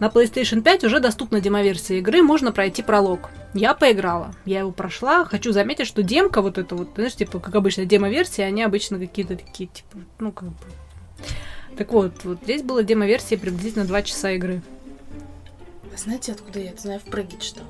На 0.00 0.06
PlayStation 0.06 0.62
5 0.62 0.84
уже 0.84 1.00
доступна 1.00 1.40
демоверсия 1.40 1.98
игры, 1.98 2.22
можно 2.22 2.52
пройти 2.52 2.82
пролог. 2.82 3.28
Я 3.52 3.74
поиграла, 3.74 4.34
я 4.44 4.60
его 4.60 4.70
прошла. 4.70 5.24
Хочу 5.24 5.52
заметить, 5.52 5.86
что 5.86 6.02
демка 6.02 6.40
вот 6.42 6.58
эта 6.58 6.74
вот, 6.74 6.90
знаешь, 6.94 7.14
типа, 7.14 7.38
как 7.38 7.54
обычно, 7.54 7.84
демо-версии, 7.84 8.42
они 8.42 8.62
обычно 8.62 8.98
какие-то 8.98 9.36
такие, 9.36 9.68
типа, 9.68 9.98
ну, 10.18 10.32
как 10.32 10.48
бы... 10.48 10.54
Так 11.76 11.92
вот, 11.92 12.12
вот 12.24 12.38
здесь 12.42 12.62
была 12.62 12.82
демо-версия 12.82 13.36
приблизительно 13.36 13.84
2 13.84 14.02
часа 14.02 14.30
игры. 14.32 14.62
А 15.94 15.98
знаете, 15.98 16.32
откуда 16.32 16.60
я 16.60 16.70
это 16.70 16.82
знаю? 16.82 17.00
В 17.00 17.10
Праге 17.10 17.36
читала. 17.38 17.68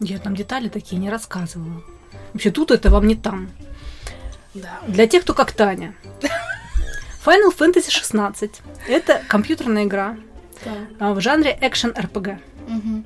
Я 0.00 0.18
там 0.18 0.34
детали 0.34 0.68
такие 0.68 0.98
не 0.98 1.10
рассказывала. 1.10 1.82
Вообще, 2.32 2.50
тут 2.50 2.70
это 2.70 2.90
вам 2.90 3.06
не 3.06 3.14
там. 3.14 3.50
Да. 4.54 4.80
Для 4.88 5.06
тех, 5.06 5.22
кто 5.22 5.34
как 5.34 5.52
Таня. 5.52 5.94
Final 7.24 7.54
Fantasy 7.56 7.90
16– 7.90 8.62
это 8.88 9.22
компьютерная 9.28 9.84
игра 9.84 10.16
а, 10.98 11.12
в 11.12 11.20
жанре 11.20 11.56
экшен-РПГ, 11.60 12.38
Мгм. 12.68 13.04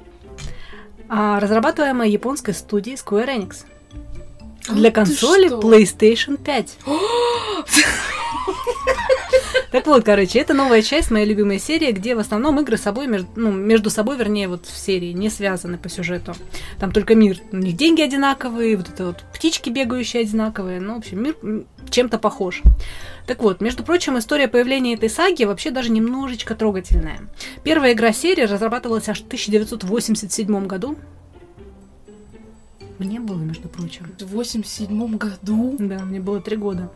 а, 1.08 1.40
разрабатываемая 1.40 2.08
японской 2.08 2.54
студией 2.54 2.96
Square 2.96 3.26
Enix. 3.36 3.64
Для 4.68 4.90
А, 4.90 4.92
консоли? 4.92 5.48
PlayStation 5.50 6.36
5. 6.36 6.78
Так 9.74 9.88
вот, 9.88 10.04
короче, 10.04 10.38
это 10.38 10.54
новая 10.54 10.82
часть 10.82 11.10
моей 11.10 11.26
любимой 11.26 11.58
серии, 11.58 11.90
где 11.90 12.14
в 12.14 12.20
основном 12.20 12.60
игры 12.60 12.76
собой 12.76 13.08
между, 13.08 13.26
ну, 13.34 13.50
между 13.50 13.90
собой, 13.90 14.16
вернее, 14.16 14.46
вот 14.46 14.66
в 14.66 14.76
серии 14.78 15.10
не 15.10 15.30
связаны 15.30 15.78
по 15.78 15.88
сюжету. 15.88 16.32
Там 16.78 16.92
только 16.92 17.16
мир, 17.16 17.38
у 17.50 17.56
них 17.56 17.74
деньги 17.74 18.00
одинаковые, 18.00 18.76
вот 18.76 18.88
это 18.88 19.06
вот 19.06 19.24
птички 19.34 19.70
бегающие 19.70 20.22
одинаковые, 20.22 20.80
ну, 20.80 20.94
в 20.94 20.98
общем, 20.98 21.24
мир 21.24 21.34
чем-то 21.90 22.20
похож. 22.20 22.62
Так 23.26 23.42
вот, 23.42 23.60
между 23.60 23.82
прочим, 23.82 24.16
история 24.16 24.46
появления 24.46 24.94
этой 24.94 25.10
саги 25.10 25.42
вообще 25.42 25.72
даже 25.72 25.90
немножечко 25.90 26.54
трогательная. 26.54 27.18
Первая 27.64 27.94
игра 27.94 28.12
серии 28.12 28.42
разрабатывалась 28.42 29.08
аж 29.08 29.22
в 29.22 29.26
1987 29.26 30.68
году. 30.68 30.96
Мне 32.98 33.20
было, 33.20 33.38
между 33.38 33.68
прочим. 33.68 34.06
В 34.18 34.26
87 34.26 35.16
году. 35.16 35.76
Да, 35.78 35.98
мне 36.00 36.20
было 36.20 36.40
три 36.40 36.56
года. 36.56 36.90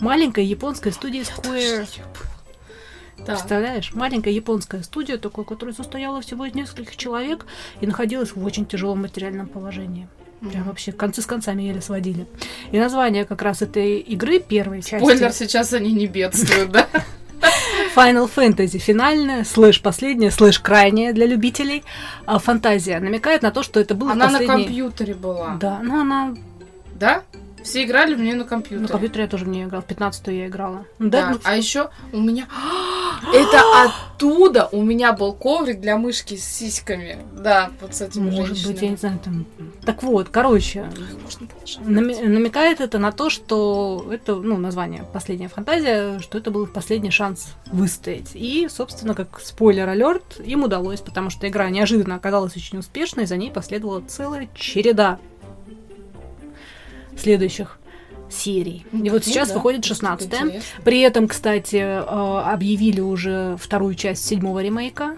Маленькая 0.00 0.44
японская 0.44 0.92
студия 0.92 1.22
Square. 1.22 1.88
Да. 3.18 3.24
Представляешь? 3.24 3.92
Маленькая 3.94 4.32
японская 4.32 4.82
студия, 4.82 5.18
такой, 5.18 5.44
которая 5.44 5.74
состояла 5.74 6.20
всего 6.20 6.44
из 6.46 6.54
нескольких 6.54 6.96
человек 6.96 7.46
и 7.80 7.86
находилась 7.86 8.32
в 8.32 8.44
очень 8.44 8.64
тяжелом 8.66 9.02
материальном 9.02 9.48
положении. 9.48 10.08
Прям 10.40 10.64
вообще 10.64 10.92
концы 10.92 11.20
с 11.20 11.26
концами 11.26 11.62
еле 11.62 11.80
сводили. 11.80 12.26
И 12.70 12.78
название 12.78 13.24
как 13.24 13.42
раз 13.42 13.60
этой 13.60 13.98
игры, 13.98 14.38
первой 14.38 14.82
части, 14.82 14.98
Спойлер, 15.04 15.32
сейчас 15.32 15.72
они 15.72 15.92
не 15.92 16.06
бедствуют, 16.06 16.70
да? 16.70 16.88
Final 17.94 18.30
Fantasy, 18.34 18.78
финальная, 18.78 19.44
слэш 19.44 19.80
последняя, 19.80 20.30
слэш 20.30 20.58
крайняя 20.58 21.12
для 21.12 21.26
любителей, 21.26 21.84
а, 22.26 22.38
фантазия, 22.38 23.00
намекает 23.00 23.42
на 23.42 23.50
то, 23.50 23.62
что 23.62 23.80
это 23.80 23.94
было 23.94 24.12
Она 24.12 24.26
на 24.26 24.32
последний... 24.38 24.64
компьютере 24.64 25.14
была. 25.14 25.56
Да, 25.60 25.80
ну 25.82 26.00
она... 26.00 26.34
Да? 26.94 27.22
Все 27.68 27.84
играли 27.84 28.14
в 28.14 28.20
нее 28.20 28.34
на 28.34 28.44
компьютере. 28.44 28.80
На 28.80 28.88
компьютере 28.88 29.24
я 29.24 29.28
тоже 29.28 29.44
в 29.44 29.48
нее 29.48 29.66
играла, 29.66 29.82
в 29.82 29.86
15 29.86 30.26
я 30.28 30.46
играла. 30.46 30.86
Ну, 30.98 31.10
Да, 31.10 31.30
ну, 31.32 31.38
а 31.44 31.54
еще 31.54 31.90
у 32.14 32.18
меня... 32.18 32.48
Это 33.34 33.60
оттуда 33.84 34.70
у 34.72 34.82
меня 34.82 35.12
был 35.12 35.34
коврик 35.34 35.78
для 35.78 35.98
мышки 35.98 36.36
с 36.36 36.44
сиськами. 36.44 37.18
Да, 37.32 37.70
вот 37.82 37.94
с 37.94 38.00
этим 38.00 38.30
Может 38.30 38.66
быть, 38.66 38.80
я 38.80 38.88
не 38.88 38.96
знаю, 38.96 39.18
там... 39.22 39.44
Так 39.84 40.02
вот, 40.02 40.30
короче, 40.30 40.90
Нами- 41.80 42.26
намекает 42.26 42.80
это 42.80 42.98
на 42.98 43.12
то, 43.12 43.28
что 43.28 44.06
это, 44.10 44.36
ну, 44.36 44.56
название 44.56 45.04
«Последняя 45.12 45.48
фантазия», 45.48 46.20
что 46.20 46.38
это 46.38 46.50
был 46.50 46.66
последний 46.66 47.10
шанс 47.10 47.48
выстоять. 47.70 48.30
И, 48.32 48.66
собственно, 48.70 49.14
как 49.14 49.40
спойлер-алерт, 49.40 50.40
им 50.42 50.62
удалось, 50.62 51.00
потому 51.00 51.28
что 51.28 51.46
игра 51.46 51.68
неожиданно 51.68 52.14
оказалась 52.14 52.56
очень 52.56 52.78
успешной, 52.78 53.26
за 53.26 53.36
ней 53.36 53.50
последовала 53.50 54.00
целая 54.00 54.48
череда 54.54 55.18
следующих 57.18 57.78
серий. 58.30 58.84
И 58.92 59.10
вот 59.10 59.24
сейчас 59.24 59.52
выходит 59.52 59.84
16 59.84 60.30
При 60.84 61.00
этом, 61.00 61.28
кстати, 61.28 61.76
э, 61.76 61.98
объявили 61.98 63.00
уже 63.00 63.56
вторую 63.58 63.94
часть 63.94 64.26
седьмого 64.26 64.62
ремейка. 64.62 65.16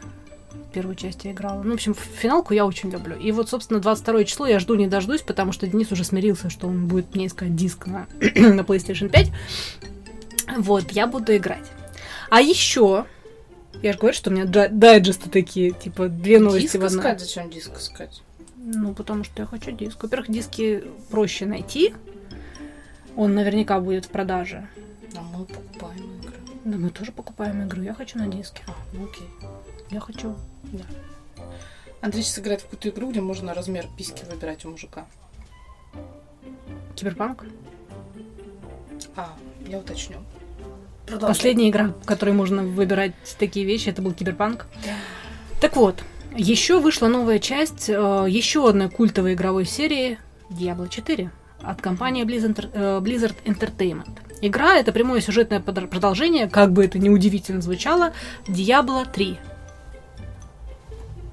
Первую 0.73 0.95
часть 0.95 1.25
я 1.25 1.33
играла. 1.33 1.63
Ну, 1.63 1.73
в 1.73 1.75
общем, 1.75 1.95
финалку 1.95 2.55
я 2.55 2.65
очень 2.65 2.91
люблю. 2.91 3.17
И 3.17 3.33
вот, 3.33 3.49
собственно, 3.49 3.81
22 3.81 4.25
число 4.25 4.47
я 4.47 4.61
жду 4.61 4.77
не 4.77 4.87
дождусь, 4.87 5.23
потому 5.23 5.51
что 5.51 5.67
Денис 5.67 5.91
уже 5.91 6.05
смирился, 6.05 6.49
что 6.49 6.69
он 6.69 6.87
будет 6.87 7.15
мне 7.17 7.27
искать 7.27 7.57
диск 7.57 7.87
на, 7.87 8.07
на 8.21 8.61
PlayStation 8.61 9.09
5. 9.09 9.33
Вот, 10.59 10.93
я 10.93 11.09
буду 11.09 11.37
играть. 11.37 11.65
А 12.31 12.41
еще, 12.41 13.07
я 13.83 13.93
же 13.93 13.99
говорю, 13.99 14.15
что 14.17 14.31
у 14.31 14.33
меня 14.33 14.45
дай- 14.45 14.69
дайджесты 14.69 15.29
такие, 15.29 15.73
типа 15.73 16.09
две 16.09 16.39
новости 16.39 16.67
Диск 16.67 16.79
в 16.79 16.85
одной. 16.85 17.01
искать? 17.01 17.21
Зачем 17.21 17.51
диск 17.51 17.77
искать? 17.77 18.23
Ну, 18.63 18.95
потому 18.95 19.25
что 19.25 19.43
я 19.43 19.47
хочу 19.47 19.71
диск. 19.71 20.03
Во-первых, 20.03 20.31
диски 20.31 20.85
проще 21.11 21.47
найти. 21.47 21.95
Он 23.17 23.35
наверняка 23.35 23.81
будет 23.81 24.05
в 24.05 24.09
продаже. 24.11 24.69
А 25.17 25.23
мы 25.23 25.47
покупаем 25.47 26.21
игры. 26.21 26.35
Да 26.65 26.77
мы 26.77 26.91
тоже 26.91 27.11
покупаем 27.11 27.67
игру. 27.67 27.83
Я 27.83 27.95
хочу 27.95 28.19
на 28.19 28.29
диске. 28.29 28.63
А, 28.69 28.73
ну 28.93 29.05
окей. 29.05 29.27
Я 29.91 30.01
хочу. 30.01 30.37
Андрей 32.03 32.23
сейчас 32.23 32.39
играет 32.39 32.61
в 32.61 32.65
какую-то 32.65 32.91
игру, 32.91 33.11
где 33.11 33.23
можно 33.23 33.55
размер 33.55 33.87
письки 33.97 34.25
выбирать 34.31 34.65
у 34.67 34.71
мужика. 34.71 35.07
Киберпанк. 36.97 37.47
А, 39.17 39.35
я 39.67 39.79
уточню. 39.79 40.19
Продолжай. 41.07 41.29
Последняя 41.35 41.71
игра, 41.71 41.89
в 41.89 42.05
которой 42.05 42.35
можно 42.35 42.63
выбирать 42.63 43.15
такие 43.39 43.65
вещи, 43.65 43.89
это 43.89 44.03
был 44.03 44.13
Киберпанк. 44.13 44.67
Да. 44.85 44.93
Так 45.63 45.77
вот, 45.77 46.05
еще 46.37 46.81
вышла 46.81 47.09
новая 47.09 47.39
часть 47.39 47.89
э, 47.89 48.27
еще 48.29 48.69
одной 48.69 48.89
культовой 48.89 49.35
игровой 49.35 49.65
серии 49.65 50.19
Diablo 50.51 50.89
4 50.89 51.31
от 51.63 51.81
компании 51.83 52.25
Blizzard, 52.25 52.71
э, 52.73 53.01
Blizzard 53.01 53.37
Entertainment. 53.45 54.19
Игра 54.43 54.77
это 54.77 54.93
прямое 54.93 55.21
сюжетное 55.21 55.61
продолжение, 55.61 56.49
как 56.49 56.73
бы 56.73 56.85
это 56.85 56.99
ни 56.99 57.09
удивительно 57.09 57.61
звучало, 57.61 58.13
Diablo 58.47 59.07
3. 59.11 59.39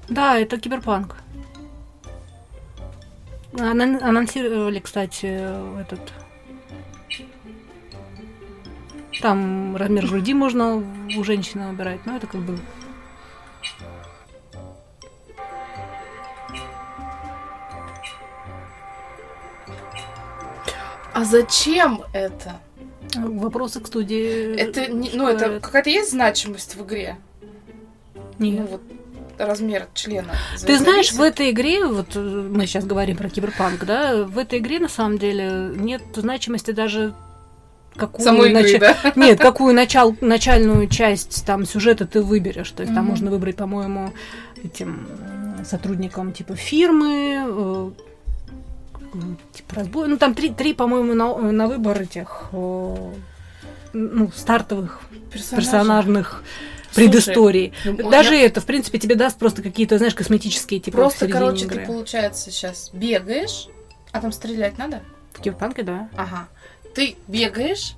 Да, 0.08 0.38
это 0.38 0.58
киберпанк. 0.58 1.16
Анон- 3.52 4.02
Анонсировали, 4.02 4.78
кстати, 4.78 5.26
этот... 5.80 6.00
Там 9.20 9.74
размер 9.74 10.06
груди 10.06 10.32
можно 10.32 10.76
у 11.16 11.24
женщины 11.24 11.68
выбирать, 11.68 12.06
но 12.06 12.16
это 12.16 12.26
как 12.28 12.40
бы 12.42 12.58
А 21.18 21.24
зачем 21.24 22.02
это? 22.12 22.60
Вопросы 23.16 23.80
к 23.80 23.88
студии. 23.88 24.54
Это, 24.54 24.86
не- 24.86 25.10
ну, 25.14 25.26
это 25.26 25.58
какая-то 25.58 25.90
есть 25.90 26.12
значимость 26.12 26.76
в 26.76 26.84
игре? 26.84 27.16
Нет. 28.38 28.60
Ну, 28.60 28.66
вот 28.66 28.82
размер 29.36 29.88
члена. 29.94 30.32
Ты 30.64 30.78
знаешь, 30.78 31.10
в 31.12 31.20
этой 31.20 31.50
игре, 31.50 31.84
вот 31.84 32.14
э, 32.14 32.20
мы 32.20 32.66
сейчас 32.66 32.84
говорим 32.84 33.16
про 33.16 33.28
киберпанк, 33.28 33.84
да, 33.84 34.24
в 34.26 34.38
этой 34.38 34.60
игре 34.60 34.78
на 34.78 34.88
самом 34.88 35.18
деле 35.18 35.72
нет 35.74 36.02
значимости 36.14 36.70
даже 36.70 37.14
какую 37.96 38.24
Самой 38.24 38.50
игры, 38.50 38.62
нача- 38.62 38.78
да? 38.78 38.96
Нет, 39.16 39.40
какую 39.40 39.74
начал... 39.74 40.14
начальную 40.20 40.86
часть 40.86 41.44
там 41.44 41.64
сюжета 41.66 42.06
ты 42.06 42.22
выберешь. 42.22 42.70
То 42.70 42.82
есть 42.84 42.94
там 42.94 43.02
Мгм. 43.04 43.10
можно 43.10 43.30
выбрать, 43.32 43.56
по-моему, 43.56 44.12
этим 44.62 45.08
сотрудникам 45.64 46.32
типа 46.32 46.54
фирмы, 46.54 47.44
э, 47.44 47.90
типа 49.52 49.74
разбой. 49.76 50.08
Ну 50.08 50.16
там 50.16 50.34
три, 50.34 50.50
три 50.50 50.74
по-моему, 50.74 51.14
на, 51.14 51.36
на 51.52 51.66
выбор 51.68 52.00
этих 52.02 52.48
э, 52.52 53.12
ну, 53.92 54.30
стартовых 54.34 55.00
Персонажи. 55.32 55.56
персонажных 55.66 56.42
Слушай, 56.90 56.94
предысторий. 57.08 57.72
ну, 57.84 58.10
Даже 58.10 58.34
я- 58.34 58.44
это, 58.44 58.60
в 58.60 58.64
принципе, 58.66 58.98
тебе 58.98 59.14
даст 59.14 59.38
просто 59.38 59.62
какие-то, 59.62 59.98
знаешь, 59.98 60.14
косметические 60.14 60.80
типа 60.80 60.96
Просто, 60.96 61.28
короче, 61.28 61.64
игры. 61.66 61.80
ты, 61.80 61.86
получается, 61.86 62.50
сейчас 62.50 62.90
бегаешь, 62.92 63.68
а 64.12 64.20
там 64.20 64.32
стрелять 64.32 64.78
надо? 64.78 65.02
В 65.32 65.40
киберпанке, 65.40 65.82
да. 65.82 66.08
Ага. 66.16 66.48
Ты 66.94 67.16
бегаешь, 67.28 67.94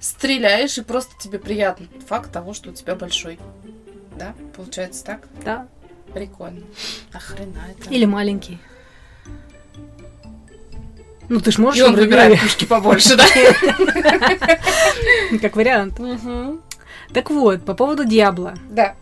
стреляешь, 0.00 0.78
и 0.78 0.82
просто 0.82 1.14
тебе 1.18 1.38
приятный 1.38 1.88
факт 2.06 2.30
того, 2.30 2.52
что 2.54 2.70
у 2.70 2.72
тебя 2.72 2.94
большой. 2.94 3.38
Да? 4.16 4.34
Получается 4.54 5.04
так? 5.04 5.26
Да. 5.44 5.66
Прикольно. 6.14 6.60
Охрена 7.12 7.58
это. 7.76 7.90
Или 7.90 8.04
маленький. 8.04 8.58
Ну, 11.28 11.40
ты 11.40 11.50
ж 11.50 11.58
можешь 11.58 11.80
И 11.80 11.82
он 11.82 11.94
выбирает 11.96 12.40
пушки 12.40 12.64
побольше, 12.64 13.16
да? 13.16 13.24
как 15.40 15.56
вариант. 15.56 16.00
Так 17.12 17.30
вот, 17.30 17.64
по 17.64 17.74
поводу 17.74 18.04
Диабло. 18.04 18.54
Да. 18.70 18.94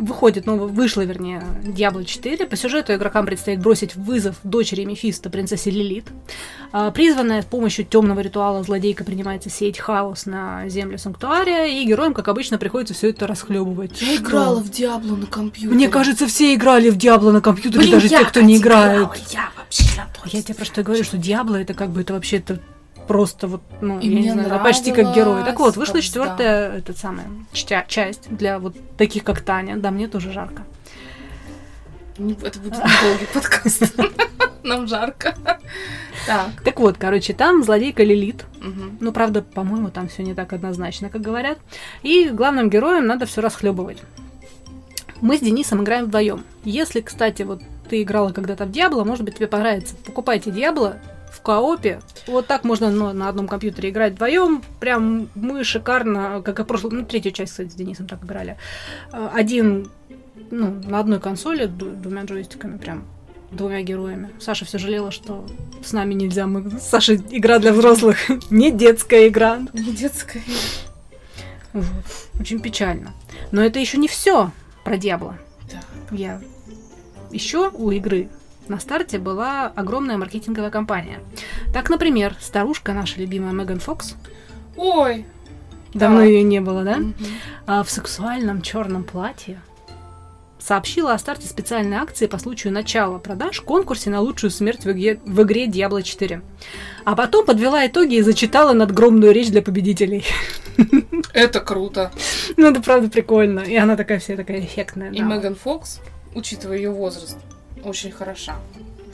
Выходит, 0.00 0.46
ну, 0.46 0.56
вышло, 0.66 1.02
вернее, 1.02 1.42
Diablo 1.62 2.04
4. 2.04 2.46
По 2.46 2.56
сюжету 2.56 2.94
игрокам 2.94 3.26
предстоит 3.26 3.60
бросить 3.60 3.94
вызов 3.96 4.36
дочери 4.42 4.84
Мефисто, 4.84 5.28
принцессе 5.28 5.70
Лилит. 5.70 6.06
А, 6.72 6.90
Призванная 6.90 7.42
с 7.42 7.44
помощью 7.44 7.84
темного 7.84 8.20
ритуала 8.20 8.62
злодейка 8.62 9.04
принимается 9.04 9.50
сеять 9.50 9.78
хаос 9.78 10.24
на 10.24 10.66
земле 10.70 10.96
Санктуария, 10.96 11.66
и 11.66 11.84
героям, 11.84 12.14
как 12.14 12.28
обычно, 12.28 12.56
приходится 12.56 12.94
все 12.94 13.10
это 13.10 13.26
расхлебывать. 13.26 14.00
Я 14.00 14.16
играла 14.16 14.60
в 14.60 14.70
Диабло 14.70 15.16
на 15.16 15.26
компьютере. 15.26 15.74
Мне 15.74 15.88
кажется, 15.88 16.26
все 16.26 16.54
играли 16.54 16.88
в 16.88 16.96
Диабло 16.96 17.30
на 17.30 17.42
компьютере, 17.42 17.80
Блин, 17.80 17.92
даже 17.92 18.08
те, 18.08 18.24
кто 18.24 18.40
не 18.40 18.56
играет. 18.56 19.00
играла, 19.02 19.14
Я 19.30 19.50
вообще 19.56 19.84
Я 20.32 20.42
тебе 20.42 20.54
просто 20.54 20.82
говорю, 20.82 21.04
что 21.04 21.18
Диабло 21.18 21.56
это 21.56 21.74
как 21.74 21.90
бы 21.90 22.00
это 22.00 22.14
вообще 22.14 22.38
это 22.38 22.58
просто 23.10 23.48
вот, 23.48 23.60
ну, 23.80 23.98
И 23.98 24.08
я 24.08 24.20
не 24.20 24.30
знаю, 24.30 24.48
да, 24.50 24.58
почти 24.60 24.92
как 24.92 25.12
герой. 25.16 25.42
Так 25.42 25.58
вот, 25.58 25.74
нравилось, 25.74 25.76
вышла 25.76 26.00
четвертая, 26.00 26.76
этот 26.78 26.96
самая, 26.96 27.26
чтя- 27.52 27.84
часть 27.88 28.28
для 28.30 28.60
вот 28.60 28.76
таких, 28.96 29.24
как 29.24 29.40
Таня. 29.40 29.76
Да, 29.76 29.90
мне 29.90 30.06
тоже 30.06 30.30
жарко. 30.30 30.62
Это 32.16 32.60
будет 32.60 32.78
недолгий 32.78 33.26
подкаст. 33.34 33.96
Нам 34.62 34.86
жарко. 34.86 35.34
Так. 36.24 36.62
Так 36.62 36.78
вот, 36.78 36.98
короче, 36.98 37.32
там 37.32 37.64
злодейка 37.64 38.04
Лилит. 38.04 38.44
мгм. 38.60 38.98
Ну, 39.00 39.10
правда, 39.10 39.42
по-моему, 39.42 39.90
там 39.90 40.06
все 40.06 40.22
не 40.22 40.34
так 40.34 40.52
однозначно, 40.52 41.08
как 41.08 41.20
говорят. 41.20 41.58
И 42.04 42.28
главным 42.28 42.70
героям 42.70 43.08
надо 43.08 43.26
все 43.26 43.40
расхлебывать. 43.40 43.98
Мы 45.20 45.36
с 45.36 45.40
Денисом 45.40 45.82
играем 45.82 46.04
вдвоем. 46.04 46.44
Если, 46.62 47.00
кстати, 47.00 47.42
вот 47.42 47.60
ты 47.88 48.02
играла 48.02 48.30
когда-то 48.30 48.66
в 48.66 48.70
Диабло, 48.70 49.02
может 49.02 49.24
быть, 49.24 49.34
тебе 49.34 49.48
понравится. 49.48 49.96
Покупайте 49.96 50.52
Диабло 50.52 50.98
в 51.30 51.40
коопе. 51.40 52.00
Вот 52.26 52.46
так 52.46 52.64
можно 52.64 52.90
ну, 52.90 53.12
на 53.12 53.28
одном 53.28 53.48
компьютере 53.48 53.90
играть 53.90 54.14
вдвоем. 54.14 54.62
Прям 54.80 55.28
мы 55.34 55.64
шикарно, 55.64 56.42
как 56.44 56.60
и 56.60 56.64
прошлую, 56.64 56.94
ну, 56.96 57.04
третью 57.06 57.32
часть, 57.32 57.52
кстати, 57.52 57.68
с 57.68 57.74
Денисом 57.74 58.06
так 58.06 58.24
играли. 58.24 58.56
А, 59.12 59.30
Один, 59.34 59.90
ну, 60.50 60.80
на 60.84 61.00
одной 61.00 61.20
консоли, 61.20 61.66
двумя 61.66 62.24
джойстиками, 62.24 62.78
прям 62.78 63.04
двумя 63.50 63.82
героями. 63.82 64.30
Саша 64.38 64.64
все 64.64 64.78
жалела, 64.78 65.10
что 65.10 65.46
с 65.84 65.92
нами 65.92 66.14
нельзя. 66.14 66.46
Мы... 66.46 66.70
Саша, 66.80 67.16
игра 67.16 67.58
для 67.58 67.72
взрослых, 67.72 68.18
не 68.50 68.70
детская 68.70 69.28
игра. 69.28 69.60
Не 69.72 69.92
детская. 69.92 70.42
Вот. 71.72 71.86
Очень 72.40 72.60
печально. 72.60 73.12
Но 73.52 73.62
это 73.62 73.78
еще 73.78 73.98
не 73.98 74.08
все 74.08 74.50
про 74.84 74.96
Диабло. 74.96 75.38
Я 76.10 76.40
еще 77.30 77.70
у 77.70 77.90
игры 77.90 78.28
на 78.68 78.78
старте 78.78 79.18
была 79.18 79.66
огромная 79.74 80.16
маркетинговая 80.16 80.70
кампания. 80.70 81.20
Так, 81.72 81.90
например, 81.90 82.36
старушка 82.40 82.92
наша 82.92 83.18
любимая 83.20 83.52
Меган 83.52 83.80
Фокс, 83.80 84.14
Ой. 84.76 85.24
давно 85.92 86.20
Так. 86.20 86.28
ее 86.28 86.42
не 86.42 86.60
было, 86.60 86.84
да? 86.84 86.96
Мгм. 86.96 87.14
А 87.66 87.82
в 87.82 87.90
сексуальном 87.90 88.62
черном 88.62 89.04
платье 89.04 89.60
сообщила 90.58 91.14
о 91.14 91.18
старте 91.18 91.48
специальной 91.48 91.96
акции 91.96 92.26
по 92.26 92.38
случаю 92.38 92.72
начала 92.72 93.18
продаж 93.18 93.60
в 93.60 93.64
конкурсе 93.64 94.10
на 94.10 94.20
лучшую 94.20 94.50
смерть 94.50 94.84
в 94.84 94.90
игре, 94.92 95.18
в 95.24 95.42
игре 95.42 95.66
Diablo 95.66 96.02
4. 96.02 96.42
А 97.04 97.16
потом 97.16 97.46
подвела 97.46 97.86
итоги 97.86 98.16
и 98.16 98.22
зачитала 98.22 98.72
надгромную 98.72 99.32
речь 99.32 99.48
для 99.50 99.62
победителей. 99.62 100.24
Это 101.32 101.60
круто. 101.60 102.12
Ну, 102.56 102.66
это 102.68 102.82
правда 102.82 103.08
прикольно. 103.08 103.60
И 103.60 103.76
она 103.76 103.96
такая 103.96 104.18
вся 104.18 104.36
такая 104.36 104.60
эффектная. 104.60 105.10
И 105.12 105.18
да. 105.18 105.24
Меган 105.24 105.54
Фокс, 105.54 106.00
учитывая 106.34 106.76
ее 106.76 106.90
возраст, 106.90 107.38
очень 107.84 108.10
хороша. 108.10 108.56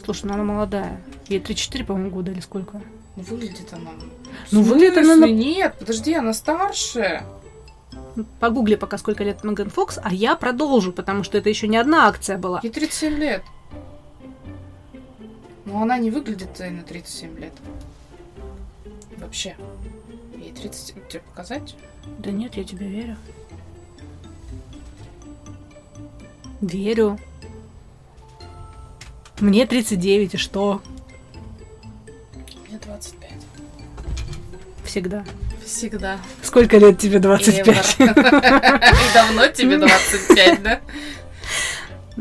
Слушай, 0.05 0.27
ну 0.27 0.35
она 0.35 0.45
молодая. 0.45 1.01
Ей 1.29 1.41
34, 1.41 1.85
по-моему, 1.85 2.11
года 2.11 2.31
или 2.31 2.41
сколько? 2.41 2.81
Ну, 3.17 3.23
выглядит 3.23 3.73
она. 3.73 3.91
Ну, 4.53 4.63
выглядит 4.63 4.99
она 4.99 5.15
смысле? 5.15 5.35
на- 5.35 5.39
Нет, 5.39 5.77
подожди, 5.79 6.15
она 6.15 6.33
старше. 6.35 7.23
Погугли 8.41 8.77
пока 8.77 8.99
сколько 8.99 9.25
лет 9.25 9.43
Меган 9.45 9.71
Фокс, 9.71 9.99
а 10.03 10.13
я 10.13 10.37
продолжу, 10.37 10.93
потому 10.93 11.23
что 11.23 11.39
это 11.39 11.49
еще 11.49 11.69
не 11.69 11.77
одна 11.77 12.07
акция 12.09 12.39
была. 12.39 12.61
Ей 12.63 12.71
37 12.71 13.15
лет. 13.17 13.43
Но 15.65 15.83
она 15.83 15.99
не 15.99 16.11
выглядит 16.11 16.59
на 16.59 16.83
37 16.83 17.39
лет. 17.39 17.53
Вообще. 19.19 19.57
Ей 20.39 20.53
30... 20.53 21.09
Тебе 21.09 21.21
показать? 21.21 21.75
Да 22.19 22.31
нет, 22.31 22.55
я 22.57 22.65
тебе 22.65 22.87
верю. 22.87 23.17
Верю. 26.61 27.19
Мне 29.41 29.67
39, 29.67 30.35
и 30.35 30.37
что? 30.37 30.81
Мне 32.69 32.79
25. 32.85 33.31
Всегда. 34.85 35.25
Всегда. 35.65 36.19
Сколько 36.43 36.79
лет 36.79 36.99
тебе 36.99 37.19
25? 37.19 37.67
Ever. 37.67 38.15
И 38.79 39.15
давно 39.15 39.49
тебе 39.49 39.79
25, 39.79 40.63
да? 40.63 40.81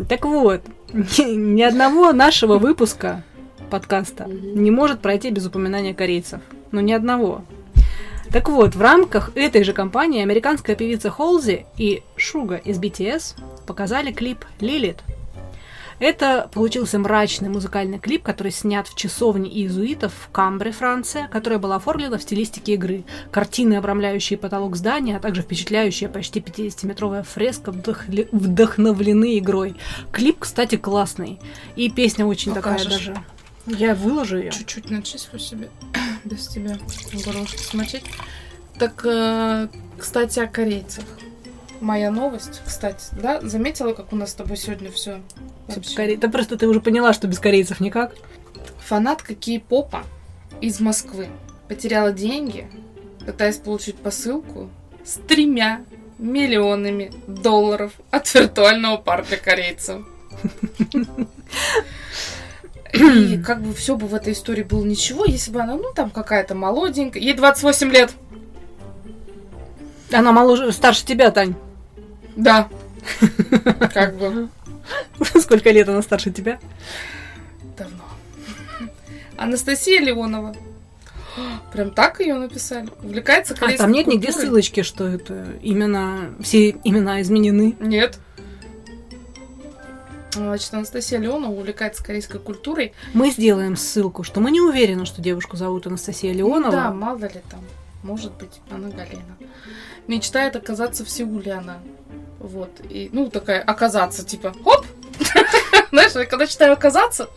Так 0.10 0.26
вот, 0.26 0.62
ни, 0.92 1.62
одного 1.62 2.12
нашего 2.12 2.58
выпуска 2.58 3.24
подкаста 3.70 4.26
не 4.26 4.72
может 4.72 5.00
пройти 5.02 5.30
без 5.30 5.46
упоминания 5.46 5.94
корейцев. 5.94 6.42
Ну, 6.72 6.82
ни 6.82 6.92
одного. 6.92 7.46
Так 8.30 8.50
вот, 8.50 8.76
в 8.76 8.82
рамках 8.82 9.32
этой 9.36 9.64
же 9.64 9.72
кампании 9.72 10.22
американская 10.22 10.76
певица 10.76 11.10
Холзи 11.10 11.66
и 11.78 12.04
Шуга 12.18 12.56
из 12.56 12.78
BTS 12.78 13.36
показали 13.66 14.12
клип 14.12 14.44
«Лилит». 14.60 14.98
Это 16.00 16.50
получился 16.54 17.00
мрачный 17.00 17.50
музыкальный 17.50 18.00
клип, 18.00 18.24
который 18.24 18.52
снят 18.52 18.88
в 18.88 18.96
часовне 18.96 19.50
иезуитов 19.50 20.12
в 20.14 20.30
Камбре, 20.32 20.72
Франция, 20.72 21.28
которая 21.30 21.58
была 21.60 21.78
оформлена 21.78 22.18
в 22.18 22.22
стилистике 22.22 22.74
игры. 22.74 23.04
Картины, 23.32 23.76
обрамляющие 23.76 24.38
потолок 24.38 24.76
здания, 24.76 25.18
а 25.18 25.20
также 25.20 25.42
впечатляющая 25.42 26.10
почти 26.10 26.42
50-метровая 26.42 27.24
фреска 27.24 27.72
вдохли- 27.72 28.28
вдохновлены 28.32 29.38
игрой. 29.38 29.76
Клип, 30.12 30.40
кстати, 30.40 30.76
классный. 30.76 31.40
И 31.76 31.90
песня 31.90 32.26
очень 32.26 32.54
Покажешь. 32.54 32.84
такая 32.84 32.98
даже. 32.98 33.24
Я 33.68 33.96
выложу 33.96 34.38
ее. 34.38 34.52
Чуть-чуть 34.52 34.90
начислю 34.90 35.40
себе 35.40 35.70
без 36.24 36.48
тебя 36.48 36.78
горлышко 37.26 37.58
смочить. 37.58 38.04
Так, 38.78 39.06
э, 39.06 39.70
кстати, 39.98 40.40
о 40.40 40.48
корейцах. 40.48 41.06
Моя 41.82 42.10
новость, 42.12 42.62
кстати, 42.66 43.06
да? 43.12 43.42
Заметила, 43.42 43.94
как 43.94 44.14
у 44.14 44.16
нас 44.16 44.32
с 44.32 44.34
тобой 44.34 44.58
сегодня 44.58 44.92
все? 44.92 45.22
Да 46.18 46.30
просто 46.30 46.58
ты 46.58 46.68
уже 46.68 46.82
поняла, 46.82 47.14
что 47.14 47.28
без 47.28 47.40
корейцев 47.40 47.80
никак. 47.80 48.16
Фанатка 48.80 49.36
кей-попа 49.36 50.04
из 50.62 50.80
Москвы 50.80 51.28
потеряла 51.68 52.12
деньги, 52.12 52.68
пытаясь 53.26 53.58
получить 53.58 53.98
посылку 53.98 54.70
с 55.04 55.16
тремя 55.28 55.84
миллионами 56.18 57.12
долларов 57.28 57.94
от 58.12 58.34
виртуального 58.34 58.98
парня 58.98 59.38
корейца. 59.38 60.04
И 62.94 63.38
как 63.40 63.62
бы 63.62 63.74
все 63.74 63.98
бы 63.98 64.08
в 64.08 64.16
этой 64.16 64.34
истории 64.34 64.64
было 64.64 64.86
ничего, 64.86 65.26
если 65.26 65.52
бы 65.52 65.60
она, 65.60 65.76
ну, 65.76 65.92
там 65.94 66.10
какая-то 66.10 66.56
молоденькая. 66.56 67.22
Ей 67.22 67.34
28 67.34 67.92
лет. 67.92 68.14
Она 70.14 70.32
моложе, 70.32 70.72
старше 70.72 71.06
тебя, 71.06 71.32
Тань. 71.32 71.56
Да. 72.36 72.70
Как 73.94 74.18
бы 74.18 74.50
Сколько 75.40 75.72
лет 75.72 75.88
она 75.90 76.02
старше 76.02 76.32
тебя? 76.32 76.60
давно. 77.78 78.04
Анастасия 79.38 80.00
Леонова. 80.02 80.56
Прям 81.74 81.92
так 81.92 82.22
ее 82.22 82.36
написали. 82.36 82.88
Увлекается 83.04 83.54
А 83.54 83.58
корейской 83.58 83.84
там 83.84 83.92
нет 83.92 84.08
нигде 84.08 84.28
культурой. 84.28 84.46
ссылочки, 84.48 84.82
что 84.84 85.06
это 85.08 85.48
именно 85.62 86.34
все 86.40 86.70
имена 86.86 87.22
изменены. 87.22 87.76
Нет. 87.82 88.20
Значит, 90.32 90.74
Анастасия 90.74 91.20
Леонова 91.20 91.52
увлекается 91.52 92.04
корейской 92.04 92.40
культурой. 92.40 92.94
Мы 93.14 93.32
сделаем 93.32 93.76
ссылку, 93.76 94.24
что 94.24 94.40
мы 94.42 94.52
не 94.52 94.62
уверены, 94.62 95.06
что 95.06 95.22
девушку 95.22 95.58
зовут 95.58 95.88
Анастасия 95.88 96.34
Леонова. 96.34 96.66
Ну 96.66 96.72
да, 96.72 96.92
мало 96.92 97.18
ли 97.20 97.42
там. 97.50 97.62
Может 98.04 98.34
быть, 98.34 98.62
она 98.70 98.90
Галена. 98.90 99.38
Мечтает 100.08 100.56
оказаться 100.56 101.04
в 101.04 101.10
Сеуле 101.10 101.54
она. 101.54 101.80
Вот. 102.46 102.70
И, 102.90 103.10
ну, 103.12 103.30
такая, 103.32 103.60
оказаться, 103.62 104.24
типа, 104.24 104.54
хоп! 104.64 104.86
Знаешь, 105.92 106.12
я 106.14 106.26
когда 106.26 106.46
читаю 106.46 106.74
оказаться, 106.74 107.30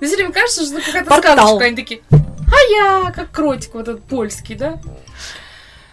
мне 0.00 0.08
все 0.08 0.16
время 0.16 0.32
кажется, 0.32 0.64
что 0.64 0.80
какая-то 0.80 1.16
сказочка. 1.16 1.64
Они 1.64 1.76
такие, 1.76 2.02
а 2.10 2.70
я, 2.70 3.12
как 3.12 3.30
кротик 3.30 3.74
вот 3.74 3.86
этот 3.86 4.02
польский, 4.02 4.56
да? 4.56 4.80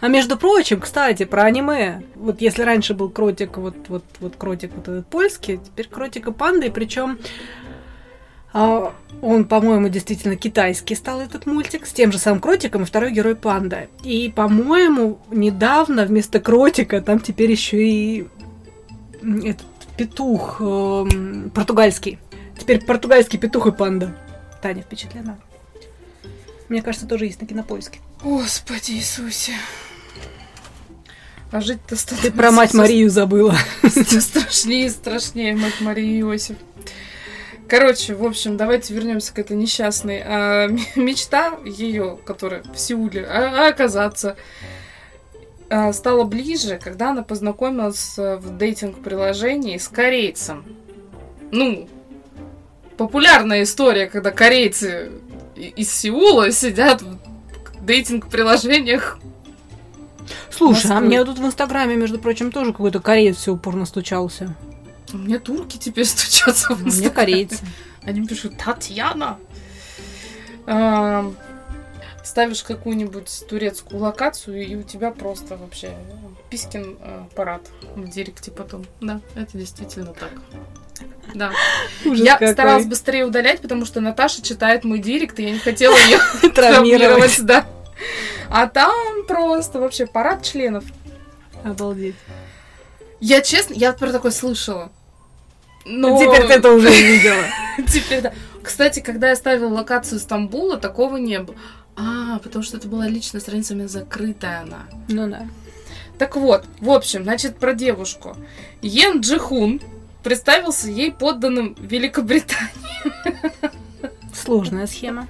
А 0.02 0.08
между 0.08 0.38
прочим, 0.38 0.82
кстати, 0.82 1.24
про 1.24 1.44
аниме. 1.44 2.02
Вот 2.16 2.42
если 2.42 2.64
раньше 2.64 2.96
был 2.96 3.10
кротик, 3.10 3.58
вот, 3.58 3.76
вот, 3.90 4.04
вот 4.20 4.36
кротик 4.38 4.72
вот 4.76 4.88
этот 4.88 5.08
польский, 5.08 5.60
теперь 5.64 5.88
кротик 5.88 6.28
и 6.28 6.32
панда, 6.32 6.66
и 6.66 6.72
причем 6.72 7.20
а, 8.54 8.94
он, 9.22 9.46
по-моему, 9.46 9.88
действительно 9.90 10.36
китайский 10.36 10.96
стал 10.96 11.22
этот 11.22 11.46
мультик, 11.46 11.86
с 11.86 11.94
тем 11.94 12.12
же 12.12 12.18
самым 12.18 12.40
кротиком 12.40 12.84
и 12.84 12.86
второй 12.86 13.12
герой 13.12 13.36
панда. 13.36 13.88
И, 14.04 14.32
по-моему, 14.36 15.20
недавно 15.32 16.06
вместо 16.06 16.40
кротика 16.40 17.02
там 17.02 17.20
теперь 17.20 17.52
еще 17.52 17.84
и 17.84 18.28
этот 19.44 19.68
петух 19.98 20.62
эм, 20.62 21.52
португальский. 21.54 22.20
Теперь 22.58 22.84
португальский 22.84 23.40
петух 23.40 23.68
и 23.68 23.72
панда. 23.72 24.16
Таня 24.62 24.82
впечатлена. 24.82 25.38
Мне 26.70 26.82
кажется, 26.82 27.08
тоже 27.08 27.26
есть 27.26 27.42
на 27.42 27.48
кинопоиске. 27.48 28.00
Господи 28.22 28.92
Иисусе. 28.92 29.54
А 31.52 31.62
жить-то 31.62 31.90
Ты 31.90 31.96
становится 31.98 32.32
про 32.32 32.52
мать 32.52 32.74
Марию 32.74 33.10
забыла. 33.10 33.56
Страшнее 33.88 34.88
и 34.88 34.90
страшнее, 34.90 35.56
мать 35.56 35.82
Марии 35.82 36.22
Иосиф. 36.22 36.58
Короче, 37.68 38.14
в 38.16 38.24
общем, 38.24 38.58
давайте 38.58 38.94
вернемся 38.94 39.34
к 39.34 39.40
этой 39.40 39.56
несчастной. 39.56 40.22
А, 40.26 40.68
мечта 40.96 41.60
ее, 41.66 42.18
которая 42.26 42.64
в 42.64 42.80
Сеуле, 42.80 43.26
а- 43.26 43.68
оказаться, 43.68 44.32
а, 44.32 44.36
стала 45.94 46.24
ближе, 46.24 46.80
когда 46.82 47.12
она 47.12 47.24
познакомилась 47.24 48.18
э, 48.18 48.38
в 48.38 48.58
дейтинг-приложении 48.58 49.78
с 49.78 49.88
корейцем. 49.88 50.66
Ну, 51.52 51.88
популярная 52.98 53.64
история, 53.64 54.08
когда 54.08 54.32
корейцы 54.32 55.12
из 55.56 55.92
Сеула 55.92 56.52
сидят 56.52 57.02
в 57.02 57.18
дейтинг-приложениях. 57.86 59.20
Слушай, 60.50 60.86
а 60.92 60.94
Москвы. 60.96 61.08
мне 61.08 61.26
тут 61.26 61.40
в 61.40 61.46
Инстаграме, 61.46 61.96
между 61.96 62.20
прочим, 62.20 62.52
тоже 62.52 62.72
какой-то 62.72 63.00
кореец 63.00 63.38
все 63.38 63.54
упорно 63.54 63.86
стучался. 63.86 64.56
У 65.12 65.18
меня 65.18 65.40
турки 65.40 65.78
теперь 65.78 66.06
стучатся 66.08 66.74
в 66.76 66.80
Мне 66.82 66.90
Инстаграме. 66.90 67.16
корейцы. 67.16 67.66
Они 68.04 68.26
пишут 68.28 68.54
Татьяна. 68.64 69.38
Ставишь 72.24 72.64
какую-нибудь 72.64 73.44
турецкую 73.50 74.02
локацию, 74.02 74.66
и 74.66 74.76
у 74.76 74.84
тебя 74.84 75.12
просто 75.12 75.58
вообще 75.58 75.94
пискин 76.50 76.98
э, 77.02 77.24
парад 77.36 77.62
в 77.96 78.08
директе 78.08 78.50
потом. 78.50 78.86
Да, 79.02 79.20
это 79.36 79.58
действительно 79.58 80.14
так. 80.14 80.32
Да. 81.36 81.52
Ужас 82.06 82.26
я 82.26 82.34
какой. 82.34 82.54
старалась 82.54 82.86
быстрее 82.86 83.26
удалять, 83.26 83.62
потому 83.62 83.86
что 83.86 84.00
Наташа 84.00 84.42
читает 84.42 84.84
мой 84.84 85.00
директ, 85.00 85.38
и 85.40 85.44
я 85.44 85.52
не 85.52 85.60
хотела 85.60 85.96
ее 85.98 86.20
травмировать. 86.54 87.42
да. 87.44 87.66
А 88.50 88.68
там 88.68 89.26
просто 89.28 89.80
вообще 89.80 90.06
парад 90.06 90.44
членов. 90.44 90.86
Обалдеть. 91.64 92.16
Я 93.20 93.42
честно, 93.42 93.74
я 93.74 93.94
про 93.94 94.12
такое 94.12 94.32
слышала. 94.32 94.92
Но... 95.86 96.18
Теперь 96.18 96.48
ты 96.48 96.54
это 96.54 96.72
уже 96.72 96.90
не 96.90 97.02
видела. 97.02 97.44
Теперь 97.88 98.22
да. 98.22 98.34
Кстати, 98.62 99.02
когда 99.02 99.30
я 99.30 99.36
ставила 99.36 99.70
локацию 99.70 100.20
Стамбула, 100.20 100.78
такого 100.78 101.18
не 101.18 101.40
было. 101.40 101.56
А, 101.96 102.40
потому 102.40 102.64
что 102.64 102.78
это 102.78 102.88
была 102.88 103.08
личная 103.08 103.42
страница, 103.42 103.74
у 103.74 103.78
меня 103.78 103.88
закрытая 103.88 104.62
она. 104.62 104.84
Ну 105.08 105.30
да. 105.30 105.48
Так 106.18 106.36
вот, 106.36 106.66
в 106.80 106.90
общем, 106.90 107.24
значит, 107.24 107.58
про 107.58 107.74
девушку. 107.74 108.36
Йен 108.82 109.20
Джихун 109.22 109.82
представился 110.24 110.90
ей 110.90 111.12
подданным 111.12 111.76
Великобритании. 111.80 112.72
Сложная 114.34 114.88
схема. 114.88 115.28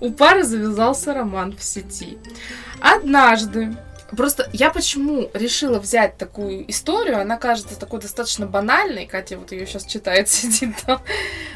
У 0.00 0.10
пары 0.10 0.44
завязался 0.44 1.14
роман 1.14 1.56
в 1.56 1.62
сети. 1.62 2.18
Однажды 2.80 3.76
Просто 4.16 4.48
я 4.52 4.70
почему 4.70 5.30
решила 5.34 5.78
взять 5.78 6.16
такую 6.16 6.70
историю, 6.70 7.20
она 7.20 7.36
кажется 7.36 7.78
такой 7.78 8.00
достаточно 8.00 8.46
банальной, 8.46 9.06
Катя 9.06 9.38
вот 9.38 9.52
ее 9.52 9.66
сейчас 9.66 9.84
читает, 9.84 10.28
сидит 10.30 10.76
там. 10.86 11.00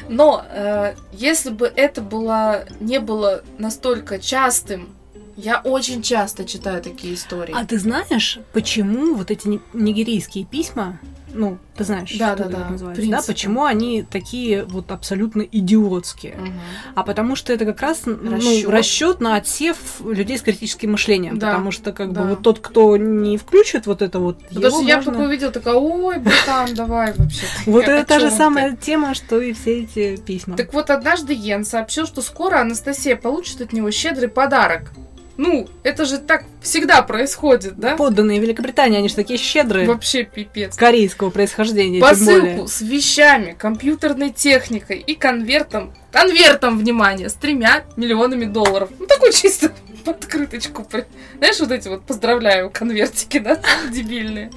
Но 0.07 0.43
э, 0.49 0.95
если 1.11 1.49
бы 1.49 1.71
это 1.73 2.01
было 2.01 2.65
не 2.79 2.99
было 2.99 3.43
настолько 3.57 4.19
частым, 4.19 4.95
я 5.35 5.61
очень 5.63 6.01
часто 6.01 6.43
читаю 6.43 6.81
такие 6.81 7.13
истории. 7.13 7.55
А 7.57 7.65
ты 7.65 7.79
знаешь, 7.79 8.39
почему 8.51 9.15
вот 9.15 9.31
эти 9.31 9.47
ни- 9.47 9.61
нигерийские 9.73 10.45
письма, 10.45 10.99
ну, 11.33 11.57
ты 11.75 11.83
знаешь, 11.83 12.11
Да, 12.17 12.35
что 12.35 12.43
да, 12.43 12.49
это 12.49 12.57
да, 12.57 12.69
называется, 12.69 13.09
да, 13.09 13.21
почему 13.25 13.63
они 13.63 14.03
такие 14.03 14.65
вот 14.65 14.91
абсолютно 14.91 15.41
идиотские? 15.41 16.35
Мгм. 16.35 16.53
А 16.95 17.03
потому 17.03 17.35
что 17.35 17.53
это 17.53 17.65
как 17.65 17.81
раз 17.81 18.01
ну, 18.05 18.37
расчет 18.69 19.21
на 19.21 19.35
отсев 19.35 19.77
людей 20.03 20.37
с 20.37 20.41
критическим 20.41 20.91
мышлением. 20.91 21.37
Да, 21.39 21.51
Потому 21.51 21.71
что 21.71 21.91
как 21.93 22.11
да. 22.13 22.21
бы 22.21 22.29
вот 22.29 22.41
тот, 22.41 22.59
кто 22.59 22.97
не 22.97 23.37
включит 23.37 23.85
вот 23.87 24.01
это 24.01 24.19
вот, 24.19 24.39
Потому 24.49 24.69
что 24.69 24.81
я 24.81 24.95
можно- 24.97 25.11
такое 25.13 25.27
увидела, 25.27 25.51
такая, 25.51 25.75
ой, 25.75 26.19
братан, 26.19 26.73
давай 26.75 27.13
вообще. 27.13 27.45
Вот 27.65 27.85
Я 27.87 27.97
это 27.99 28.07
та 28.07 28.19
же 28.19 28.31
самая 28.31 28.75
тема, 28.75 29.13
что 29.13 29.39
и 29.39 29.53
все 29.53 29.83
эти 29.83 30.17
письма. 30.17 30.57
Так 30.57 30.73
вот, 30.73 30.89
однажды 30.89 31.33
Йен 31.33 31.63
сообщил, 31.65 32.05
что 32.07 32.21
скоро 32.21 32.59
Анастасия 32.59 33.15
получит 33.15 33.61
от 33.61 33.73
него 33.73 33.91
щедрый 33.91 34.29
подарок. 34.29 34.91
Ну, 35.41 35.69
это 35.83 36.03
же 36.03 36.17
так 36.17 36.43
всегда 36.61 37.01
происходит, 37.01 37.77
да? 37.79 37.95
Подданные 37.95 38.41
Великобритании, 38.41 38.97
они 38.97 39.07
же 39.07 39.15
такие 39.15 39.39
щедрые. 39.39 39.87
Вообще 39.87 40.23
пипец. 40.23 40.75
Корейского 40.75 41.29
происхождения. 41.29 42.01
Посылку 42.01 42.67
с 42.67 42.81
вещами, 42.81 43.55
компьютерной 43.57 44.31
техникой 44.31 44.99
и 44.99 45.15
конвертом, 45.15 45.93
конвертом, 46.11 46.77
внимание, 46.77 47.29
с 47.29 47.35
тремя 47.35 47.85
миллионами 47.95 48.43
долларов. 48.43 48.89
Ну, 48.99 49.05
такой 49.05 49.31
чисто 49.31 49.71
в 50.03 50.09
открыточку. 50.09 50.83
при- 50.83 51.05
Знаешь, 51.37 51.59
вот 51.61 51.71
эти 51.71 51.87
вот 51.87 52.03
поздравляю 52.03 52.69
конвертики, 52.69 53.39
да, 53.39 53.61
дебильные. 53.89 54.51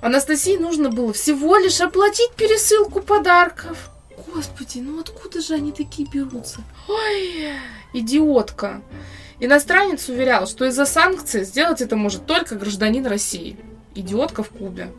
Анастасии 0.00 0.56
нужно 0.56 0.88
было 0.90 1.12
всего 1.12 1.56
лишь 1.56 1.80
оплатить 1.80 2.30
пересылку 2.36 3.00
подарков. 3.00 3.90
Господи, 4.32 4.78
ну 4.78 5.00
откуда 5.00 5.40
же 5.40 5.54
они 5.54 5.72
такие 5.72 6.08
берутся? 6.08 6.60
Ой, 6.86 7.54
идиотка. 7.92 8.82
Иностранец 9.40 10.08
уверял, 10.08 10.46
что 10.46 10.64
из-за 10.66 10.84
санкций 10.84 11.44
сделать 11.44 11.80
это 11.80 11.96
может 11.96 12.26
только 12.26 12.56
гражданин 12.56 13.06
России. 13.06 13.56
Идиотка 13.94 14.42
в 14.42 14.50
Кубе. 14.50 14.90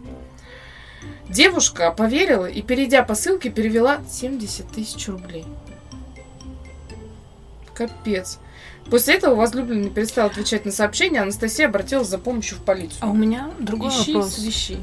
Девушка 1.30 1.92
поверила 1.92 2.46
и, 2.46 2.62
перейдя 2.62 3.04
по 3.04 3.16
ссылке, 3.16 3.50
перевела 3.50 4.00
70 4.10 4.68
тысяч 4.72 5.08
рублей. 5.08 5.46
Капец. 7.74 8.40
После 8.90 9.16
этого 9.16 9.36
возлюбленный 9.36 9.90
перестал 9.90 10.28
отвечать 10.28 10.66
на 10.66 10.72
сообщения, 10.72 11.22
Анастасия 11.22 11.68
обратилась 11.68 12.08
за 12.08 12.18
помощью 12.18 12.58
в 12.58 12.62
полицию. 12.62 12.98
А 13.02 13.08
у 13.08 13.14
меня 13.14 13.52
другой 13.60 13.90
Ищи, 13.90 14.14
вопрос. 14.14 14.36
свищи. 14.36 14.78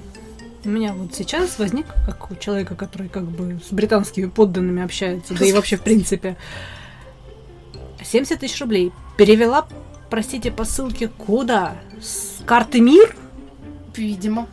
У 0.64 0.68
меня 0.68 0.92
вот 0.92 1.14
сейчас 1.14 1.58
возник, 1.58 1.86
как 2.04 2.30
у 2.30 2.36
человека, 2.36 2.74
который 2.74 3.08
как 3.08 3.24
бы 3.24 3.60
с 3.68 3.72
британскими 3.72 4.26
подданными 4.26 4.82
общается, 4.82 5.34
да 5.34 5.44
и 5.44 5.52
вообще 5.52 5.76
в 5.76 5.82
принципе, 5.82 6.36
70 8.04 8.40
тысяч 8.40 8.60
рублей. 8.60 8.92
Перевела, 9.16 9.66
простите, 10.10 10.50
по 10.50 10.64
ссылке 10.64 11.08
куда? 11.08 11.76
С 12.00 12.44
карты 12.44 12.80
МИР? 12.80 13.16
Видимо. 13.94 14.48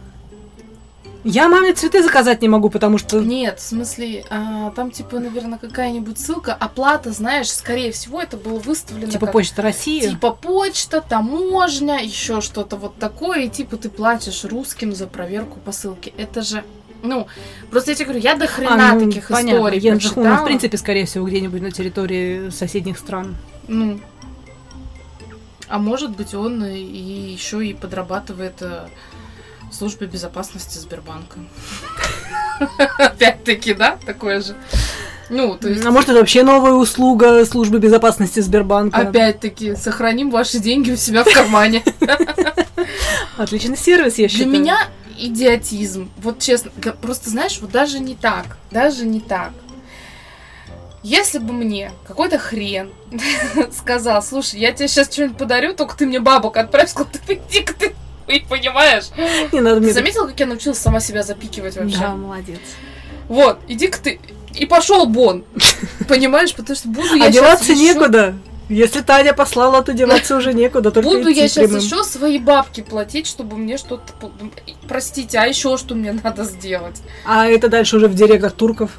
Я 1.24 1.48
маме 1.48 1.74
цветы 1.74 2.04
заказать 2.04 2.42
не 2.42 2.50
могу, 2.50 2.70
потому 2.70 2.98
что... 2.98 3.22
Нет, 3.22 3.60
в 3.60 3.64
смысле, 3.64 4.26
а, 4.30 4.72
там 4.72 4.92
типа, 4.92 5.20
наверное, 5.20 5.58
какая-нибудь 5.58 6.20
ссылка, 6.20 6.54
оплата, 6.54 7.14
знаешь, 7.14 7.50
скорее 7.50 7.94
всего, 7.94 8.22
это 8.22 8.36
было 8.36 8.60
выставлено 8.60 9.10
Типа 9.10 9.28
как 9.28 9.34
Почта 9.34 9.62
России. 9.62 10.02
Типа 10.02 10.32
почта, 10.32 11.00
таможня, 11.00 12.04
еще 12.04 12.42
что-то 12.42 12.76
вот 12.76 12.98
такое, 12.98 13.44
и 13.44 13.50
типа 13.50 13.78
ты 13.78 13.90
платишь 13.90 14.44
русским 14.44 14.94
за 14.94 15.08
проверку 15.08 15.60
посылки. 15.60 16.14
Это 16.18 16.42
же, 16.42 16.66
ну, 17.04 17.28
просто 17.70 17.92
я 17.92 17.96
тебе 17.96 18.06
говорю, 18.06 18.22
я 18.24 18.36
до 18.36 18.48
хрена 18.48 18.92
А, 18.92 18.94
ну, 18.96 19.08
таких 19.08 19.28
понятно. 19.28 19.58
историй 19.58 19.80
Ян 19.80 19.98
Джихун, 19.98 20.24
прочитала. 20.24 20.42
в 20.44 20.46
принципе, 20.46 20.78
скорее 20.78 21.06
всего, 21.06 21.28
где-нибудь 21.28 21.62
на 21.62 21.72
территории 21.72 22.50
соседних 22.50 22.98
стран. 22.98 23.36
Ну, 23.68 24.00
а 25.70 25.78
может 25.80 26.12
быть, 26.12 26.34
он 26.34 26.64
и 26.66 26.80
еще 26.80 27.66
и 27.66 27.74
подрабатывает 27.74 28.62
э, 28.62 28.88
службе 29.72 30.08
безопасности 30.08 30.78
Сбербанка. 30.78 31.40
Опять-таки, 32.98 33.74
да, 33.74 33.98
такое 34.06 34.42
же. 34.42 34.56
Ну, 35.30 35.58
то 35.58 35.70
есть, 35.70 35.84
А 35.86 35.90
может, 35.92 36.10
это 36.10 36.20
вообще 36.20 36.44
новая 36.44 36.74
услуга 36.74 37.44
службы 37.46 37.80
безопасности 37.80 38.40
Сбербанка? 38.42 38.98
опять-таки, 39.00 39.76
сохраним 39.76 40.30
ваши 40.30 40.60
деньги 40.60 40.92
у 40.92 40.96
себя 40.98 41.24
в 41.24 41.34
кармане. 41.34 41.84
Отличный 43.38 43.78
сервис, 43.78 44.18
я 44.18 44.28
Для 44.28 44.38
считаю. 44.38 44.52
меня 44.52 44.78
идиотизм. 45.18 46.12
Вот 46.18 46.40
честно, 46.40 46.72
просто 47.02 47.30
знаешь, 47.30 47.60
вот 47.62 47.72
даже 47.72 48.00
не 48.00 48.16
так, 48.16 48.58
даже 48.72 49.06
не 49.06 49.20
так. 49.20 49.52
Если 51.04 51.38
бы 51.38 51.52
мне 51.52 51.92
какой-то 52.08 52.38
хрен 52.40 52.92
сказал, 53.78 54.24
слушай, 54.24 54.60
я 54.60 54.72
тебе 54.72 54.88
сейчас 54.88 55.12
что-нибудь 55.12 55.38
подарю, 55.38 55.74
только 55.74 55.98
ты 55.98 56.06
мне 56.06 56.20
бабок 56.20 56.56
отправь, 56.56 56.90
сказал, 56.90 57.12
ты 57.26 57.34
иди-ка 57.50 57.74
ты, 57.74 57.94
ты 58.26 58.42
понимаешь? 58.48 59.06
Не 59.52 59.60
надо 59.60 59.76
Ты 59.78 59.82
мне... 59.82 59.94
заметила, 59.94 60.28
как 60.28 60.40
я 60.40 60.46
научилась 60.46 60.78
сама 60.80 61.02
себя 61.02 61.24
запикивать 61.24 61.76
вообще? 61.76 61.98
Да, 61.98 62.16
молодец. 62.16 62.60
Вот, 63.28 63.60
иди-ка 63.68 64.00
ты, 64.00 64.20
и 64.54 64.66
пошел 64.66 65.06
Бон, 65.06 65.44
понимаешь, 66.08 66.56
потому 66.56 66.78
что 66.78 66.88
буду 66.88 67.16
я 67.16 67.26
а 67.26 67.26
щас 67.26 67.34
деваться 67.34 67.72
ещё- 67.74 67.84
некуда. 67.84 68.36
Если 68.70 69.02
Таня 69.02 69.34
послала, 69.34 69.84
то 69.84 69.94
деваться 69.94 70.38
уже 70.38 70.54
некуда. 70.54 70.92
только 70.92 71.10
Буду 71.10 71.30
я 71.30 71.48
сейчас 71.48 71.66
прямым. 71.66 71.80
еще 71.80 72.04
свои 72.04 72.40
бабки 72.40 72.82
платить, 72.82 73.28
чтобы 73.28 73.58
мне 73.58 73.78
что-то... 73.78 74.14
Простите, 74.88 75.38
а 75.38 75.46
еще 75.46 75.78
что 75.78 75.96
мне 75.96 76.14
надо 76.14 76.46
сделать? 76.46 77.02
А 77.26 77.48
это 77.48 77.68
дальше 77.68 77.98
уже 77.98 78.08
в 78.08 78.16
директах 78.16 78.54
турков. 78.54 78.92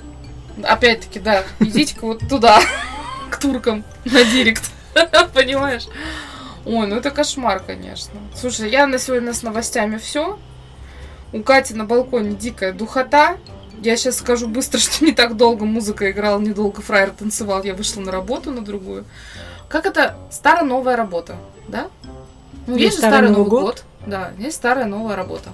Опять-таки, 0.63 1.19
да, 1.19 1.45
идите-ка 1.61 2.05
вот 2.05 2.29
туда, 2.29 2.61
к 3.31 3.39
туркам, 3.39 3.85
на 4.05 4.25
директ. 4.25 4.71
Понимаешь? 5.35 5.87
Ой, 6.65 6.87
ну 6.87 6.97
это 6.97 7.11
кошмар, 7.11 7.61
конечно. 7.61 8.21
Слушай, 8.35 8.71
я 8.71 8.87
на 8.87 8.99
сегодня 8.99 9.33
с 9.35 9.43
новостями 9.43 9.99
все. 9.99 10.39
У 11.33 11.43
Кати 11.43 11.75
на 11.75 11.85
балконе 11.85 12.35
дикая 12.37 12.73
духота. 12.73 13.37
Я 13.83 13.97
сейчас 13.97 14.19
скажу 14.19 14.47
быстро, 14.47 14.79
что 14.81 15.05
не 15.05 15.13
так 15.13 15.37
долго 15.37 15.65
музыка 15.65 16.11
играла, 16.11 16.39
недолго 16.39 16.81
фраер 16.81 17.11
танцевал. 17.11 17.63
Я 17.65 17.75
вышла 17.75 18.01
на 18.01 18.13
работу, 18.13 18.51
на 18.51 18.65
другую. 18.65 19.05
Как 19.75 19.87
это? 19.87 20.15
Старая-новая 20.31 20.95
работа, 20.95 21.35
да? 21.67 21.89
Ну, 22.69 22.77
Есть 22.77 22.85
есть, 22.85 22.99
старый 22.99 23.17
старый 23.17 23.31
Новый 23.31 23.51
год. 23.51 23.63
год. 23.63 23.85
Да, 24.07 24.31
есть 24.39 24.55
старая 24.55 24.85
новая 24.87 25.17
работа. 25.17 25.51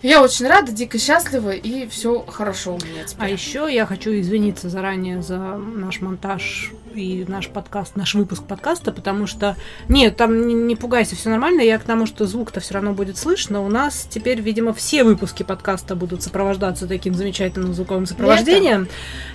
Я 0.00 0.22
очень 0.22 0.46
рада, 0.46 0.72
дико 0.72 0.98
счастлива, 0.98 1.50
и 1.50 1.86
все 1.86 2.24
хорошо 2.26 2.76
у 2.76 2.76
меня 2.76 3.04
теперь. 3.04 3.26
А 3.26 3.28
еще 3.28 3.68
я 3.70 3.84
хочу 3.84 4.18
извиниться 4.18 4.70
заранее 4.70 5.20
за 5.20 5.36
наш 5.36 6.00
монтаж 6.00 6.72
и 6.94 7.26
наш 7.28 7.50
подкаст, 7.50 7.96
наш 7.96 8.14
выпуск 8.14 8.44
подкаста, 8.44 8.90
потому 8.90 9.26
что 9.26 9.54
нет, 9.90 10.16
там 10.16 10.46
не, 10.46 10.54
не 10.54 10.76
пугайся, 10.76 11.16
все 11.16 11.28
нормально. 11.28 11.60
Я 11.60 11.78
к 11.78 11.82
тому, 11.82 12.06
что 12.06 12.24
звук-то 12.24 12.60
все 12.60 12.72
равно 12.72 12.94
будет 12.94 13.18
слышно. 13.18 13.60
У 13.60 13.68
нас 13.68 14.06
теперь, 14.08 14.40
видимо, 14.40 14.72
все 14.72 15.04
выпуски 15.04 15.42
подкаста 15.42 15.94
будут 15.94 16.22
сопровождаться 16.22 16.86
таким 16.86 17.12
замечательным 17.12 17.74
звуковым 17.74 18.06
сопровождением. 18.06 18.88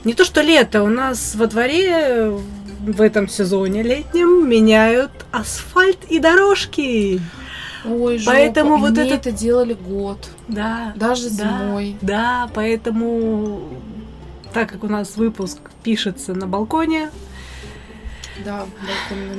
Не 0.03 0.15
то 0.15 0.25
что 0.25 0.41
лето, 0.41 0.81
у 0.81 0.89
нас 0.89 1.35
во 1.35 1.45
дворе 1.45 2.33
в 2.85 3.01
этом 3.01 3.27
сезоне 3.27 3.81
летнем 3.83 4.47
меняют 4.47 5.11
асфальт 5.31 5.99
и 6.09 6.19
дорожки. 6.19 7.19
Ой, 7.87 8.17
жопа. 8.17 8.31
Поэтому 8.37 8.77
вот 8.77 8.97
это- 8.97 9.13
это 9.13 9.31
делали 9.31 9.73
год, 9.73 10.27
Да. 10.47 10.93
даже 10.95 11.29
Да. 11.29 11.35
зимой. 11.35 11.97
Да, 12.01 12.49
поэтому, 12.53 13.61
так 14.53 14.69
как 14.71 14.83
у 14.83 14.87
нас 14.87 15.17
выпуск 15.17 15.59
пишется 15.83 16.33
на 16.33 16.47
балконе, 16.47 17.09
Да, 18.43 18.65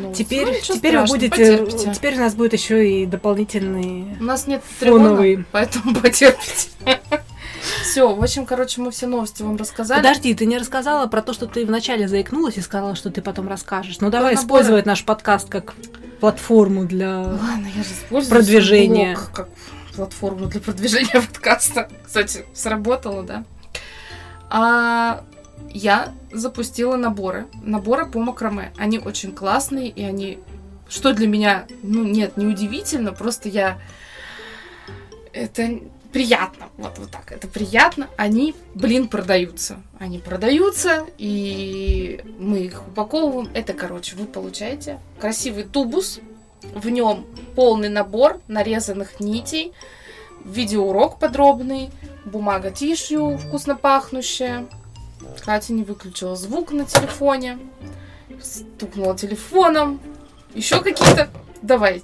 новости. 0.01 0.23
теперь, 0.23 0.47
Ну, 0.47 0.55
теперь 0.75 0.99
вы 0.99 1.07
будете, 1.07 1.31
потерпите. 1.59 1.93
теперь 1.95 2.15
у 2.17 2.21
нас 2.21 2.35
будет 2.35 2.53
еще 2.55 2.89
и 2.89 3.07
дополнительные. 3.07 4.17
У 4.21 4.25
нас 4.25 4.47
нет 4.47 4.63
фоновый. 4.79 5.37
трибуна, 5.37 5.47
поэтому 5.53 5.95
потерпите. 6.01 6.69
Все, 7.83 8.15
в 8.15 8.23
общем, 8.23 8.47
короче, 8.47 8.81
мы 8.81 8.91
все 8.91 9.07
новости 9.07 9.43
вам 9.43 9.57
рассказали. 9.57 10.01
Подожди, 10.01 10.35
ты 10.35 10.47
не 10.47 10.59
рассказала 10.59 11.07
про 11.07 11.23
то, 11.23 11.33
что 11.33 11.47
ты 11.47 11.65
вначале 11.67 12.09
заикнулась 12.09 12.57
и 12.57 12.61
сказала, 12.61 12.95
что 12.95 13.11
ты 13.11 13.23
потом 13.23 13.49
расскажешь. 13.49 14.01
Ну 14.01 14.11
давай 14.11 14.35
наборы. 14.35 14.45
использовать 14.45 14.87
наш 14.87 15.05
подкаст 15.05 15.49
как 15.49 15.75
платформу 16.21 16.85
для. 16.85 17.19
Ладно, 17.19 17.69
я 17.75 17.83
же 17.83 17.91
использую 17.91 18.31
Продвижение. 18.31 19.17
свой 19.17 19.27
блог 19.27 19.35
как 19.35 19.49
платформу 19.95 20.47
для 20.47 20.61
продвижения 20.61 21.21
подкаста. 21.33 21.89
Кстати, 22.05 22.45
сработало, 22.55 23.23
да? 23.23 23.45
А 24.49 25.25
я 25.71 26.13
запустила 26.33 26.97
наборы. 26.97 27.47
Наборы 27.63 28.07
по 28.07 28.21
макраме. 28.21 28.73
Они 28.77 28.99
очень 28.99 29.33
классные, 29.33 29.89
и 29.89 30.03
они... 30.03 30.39
Что 30.89 31.13
для 31.13 31.27
меня, 31.27 31.67
ну 31.83 32.05
нет, 32.05 32.37
не 32.37 32.47
удивительно, 32.47 33.13
просто 33.13 33.49
я... 33.49 33.79
Это 35.33 35.81
приятно, 36.13 36.69
вот, 36.77 36.99
вот 36.99 37.11
так, 37.11 37.33
это 37.33 37.49
приятно. 37.49 38.09
Они, 38.17 38.55
блин, 38.75 39.09
продаются. 39.09 39.83
Они 39.99 40.19
продаются, 40.19 41.07
и 41.19 42.21
мы 42.39 42.61
их 42.61 42.87
упаковываем. 42.87 43.51
Это, 43.55 43.73
короче, 43.73 44.17
вы 44.17 44.27
получаете 44.27 45.01
красивый 45.21 45.65
тубус, 45.65 46.21
в 46.75 46.89
нем 46.89 47.27
полный 47.55 47.89
набор 47.89 48.41
нарезанных 48.49 49.21
нитей, 49.21 49.73
видеоурок 50.45 51.19
подробный, 51.19 51.91
бумага 52.25 52.71
тишью 52.71 53.37
вкусно 53.39 53.77
пахнущая. 53.77 54.67
Катя 55.45 55.73
не 55.73 55.83
выключила 55.83 56.37
звук 56.37 56.73
на 56.73 56.85
телефоне, 56.85 57.59
стукнула 58.41 59.17
телефоном. 59.17 60.01
Еще 60.55 60.81
какие-то... 60.81 61.29
Давай, 61.63 62.03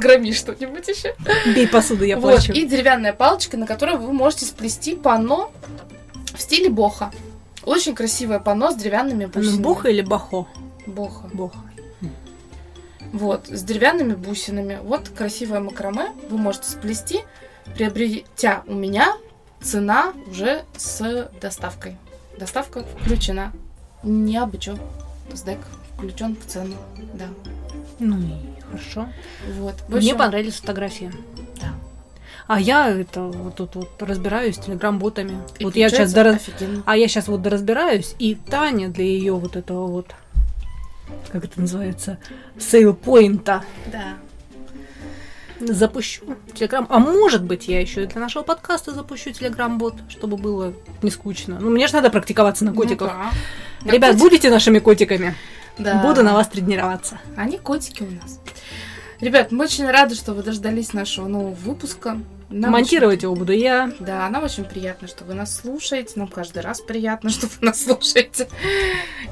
погроми 0.00 0.32
что-нибудь 0.32 0.88
еще. 0.88 1.14
Бей 1.54 1.68
посуду, 1.68 2.04
я 2.04 2.16
Вот, 2.18 2.32
плачу. 2.32 2.52
и 2.52 2.64
деревянная 2.66 3.12
палочка, 3.12 3.56
на 3.56 3.66
которой 3.66 3.96
вы 3.96 4.12
можете 4.12 4.46
сплести 4.46 4.96
панно 4.96 5.52
в 6.34 6.40
стиле 6.40 6.70
боха. 6.70 7.10
Очень 7.64 7.94
красивое 7.94 8.38
панно 8.38 8.70
с 8.72 8.76
деревянными 8.76 9.24
Ну, 9.26 9.30
бусинами. 9.30 9.62
Боха 9.62 9.88
или 9.90 10.00
бахо? 10.02 10.46
Боха. 10.86 11.28
Боха. 11.32 11.58
Вот, 13.12 13.48
с 13.48 13.62
деревянными 13.62 14.14
бусинами. 14.14 14.78
Вот 14.82 15.08
красивое 15.08 15.60
макраме 15.60 16.12
вы 16.30 16.38
можете 16.38 16.70
сплести, 16.70 17.20
приобретя 17.74 18.62
у 18.66 18.74
меня 18.74 19.16
цена 19.60 20.12
уже 20.30 20.64
с 20.76 21.28
доставкой. 21.40 21.96
Доставка 22.38 22.84
включена. 23.02 23.52
Не 24.02 24.38
обычно. 24.38 24.78
СДЭК 25.34 25.58
включен 26.00 26.36
в 26.36 26.46
цену. 26.46 26.74
Да. 27.14 27.26
Ну 27.98 28.18
и 28.18 28.62
хорошо. 28.70 29.08
Вот. 29.58 29.74
Мне 29.88 30.14
понравились 30.14 30.54
фотографии. 30.56 31.12
Да. 31.60 31.68
А 32.46 32.58
я 32.58 32.88
это 32.90 33.22
вот 33.22 33.56
тут 33.56 33.74
вот 33.76 34.02
разбираюсь 34.02 34.56
с 34.56 34.58
телеграм-ботами. 34.58 35.38
и 35.58 35.64
Вот 35.64 35.76
я 35.76 35.88
сейчас 35.88 36.12
получается 36.12 36.50
офигенно. 36.52 36.82
А 36.86 36.96
я 36.96 37.06
сейчас 37.06 37.28
вот 37.28 37.42
доразбираюсь, 37.42 38.14
и 38.18 38.34
Таня 38.34 38.88
для 38.88 39.04
ее 39.04 39.34
вот 39.34 39.56
этого 39.56 39.86
вот, 39.86 40.14
как 41.30 41.44
это 41.44 41.60
называется, 41.60 42.18
сейл-поинта 42.58 43.62
Да. 43.92 44.14
запущу 45.60 46.24
телеграм. 46.54 46.86
А 46.88 46.98
может 46.98 47.44
быть, 47.44 47.68
я 47.68 47.80
еще 47.80 48.02
и 48.04 48.06
для 48.06 48.20
нашего 48.20 48.42
подкаста 48.42 48.92
запущу 48.92 49.30
телеграм-бот, 49.30 49.94
чтобы 50.08 50.36
было 50.36 50.72
не 51.02 51.10
скучно. 51.10 51.58
Ну, 51.60 51.70
мне 51.70 51.86
же 51.86 51.94
надо 51.94 52.10
практиковаться 52.10 52.64
на 52.64 52.72
котиках. 52.72 53.12
Ну, 53.12 53.18
да. 53.84 53.92
Ребят, 53.92 54.14
На 54.14 54.18
будете 54.18 54.50
нашими 54.50 54.78
котиками? 54.80 55.36
Да. 55.78 56.02
Буду 56.02 56.22
на 56.22 56.34
вас 56.34 56.48
тренироваться. 56.48 57.18
Они 57.36 57.58
котики 57.58 58.02
у 58.02 58.10
нас. 58.10 58.40
Ребят, 59.20 59.52
мы 59.52 59.64
очень 59.64 59.88
рады, 59.90 60.14
что 60.14 60.32
вы 60.32 60.42
дождались 60.42 60.92
нашего 60.92 61.28
нового 61.28 61.54
выпуска. 61.54 62.18
Нам 62.52 62.72
Монтировать 62.72 63.22
его 63.22 63.36
буду 63.36 63.52
я. 63.52 63.84
очень- 63.84 64.04
Да, 64.04 64.28
нам 64.28 64.42
очень 64.42 64.64
приятно, 64.64 65.06
что 65.06 65.24
вы 65.24 65.34
нас 65.34 65.54
слушаете. 65.56 66.14
Нам 66.16 66.26
каждый 66.26 66.62
раз 66.62 66.80
приятно, 66.80 67.30
что 67.30 67.46
вы 67.46 67.52
нас 67.66 67.84
слушаете. 67.84 68.48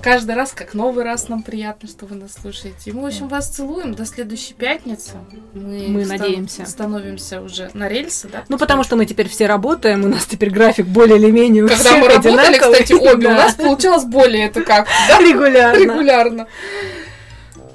Каждый 0.00 0.36
раз, 0.36 0.52
как 0.52 0.72
новый 0.74 1.02
раз, 1.02 1.28
нам 1.28 1.42
приятно, 1.42 1.88
что 1.88 2.06
вы 2.06 2.14
нас 2.14 2.34
слушаете. 2.40 2.90
И 2.90 2.92
мы, 2.92 3.02
в 3.02 3.06
общем, 3.06 3.26
вас 3.26 3.48
целуем. 3.48 3.94
До 3.94 4.04
следующей 4.04 4.54
пятницы. 4.54 5.12
Мы, 5.52 5.88
Мы 5.88 6.04
стан- 6.04 6.18
надеемся. 6.18 6.64
Становимся 6.66 7.40
уже 7.40 7.70
на 7.74 7.88
рельсы, 7.88 8.28
да? 8.28 8.44
Ну, 8.48 8.56
потому 8.56 8.84
что 8.84 8.94
мы 8.94 9.04
теперь 9.04 9.28
все 9.28 9.46
работаем, 9.46 10.04
у 10.04 10.08
нас 10.08 10.24
теперь 10.26 10.50
график 10.50 10.86
более 10.86 11.16
или 11.18 11.32
менее 11.32 11.64
у 11.64 11.68
Когда 11.68 11.90
всех 11.90 11.98
мы 12.00 12.08
работали, 12.08 12.34
одинаковый. 12.40 12.82
кстати, 12.82 12.92
обе, 12.92 13.26
у 13.30 13.32
нас 13.32 13.54
получалось 13.54 14.04
более 14.04 14.44
это 14.46 14.62
как, 14.62 14.86
да? 15.08 15.18
регулярно. 15.18 15.76
регулярно. 15.82 16.46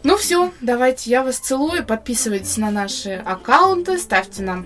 Ну 0.04 0.18
все, 0.18 0.52
давайте 0.62 1.10
я 1.10 1.24
вас 1.24 1.38
целую. 1.38 1.86
Подписывайтесь 1.86 2.58
на 2.58 2.72
наши 2.72 3.12
аккаунты, 3.26 3.98
ставьте 3.98 4.44
нам 4.44 4.66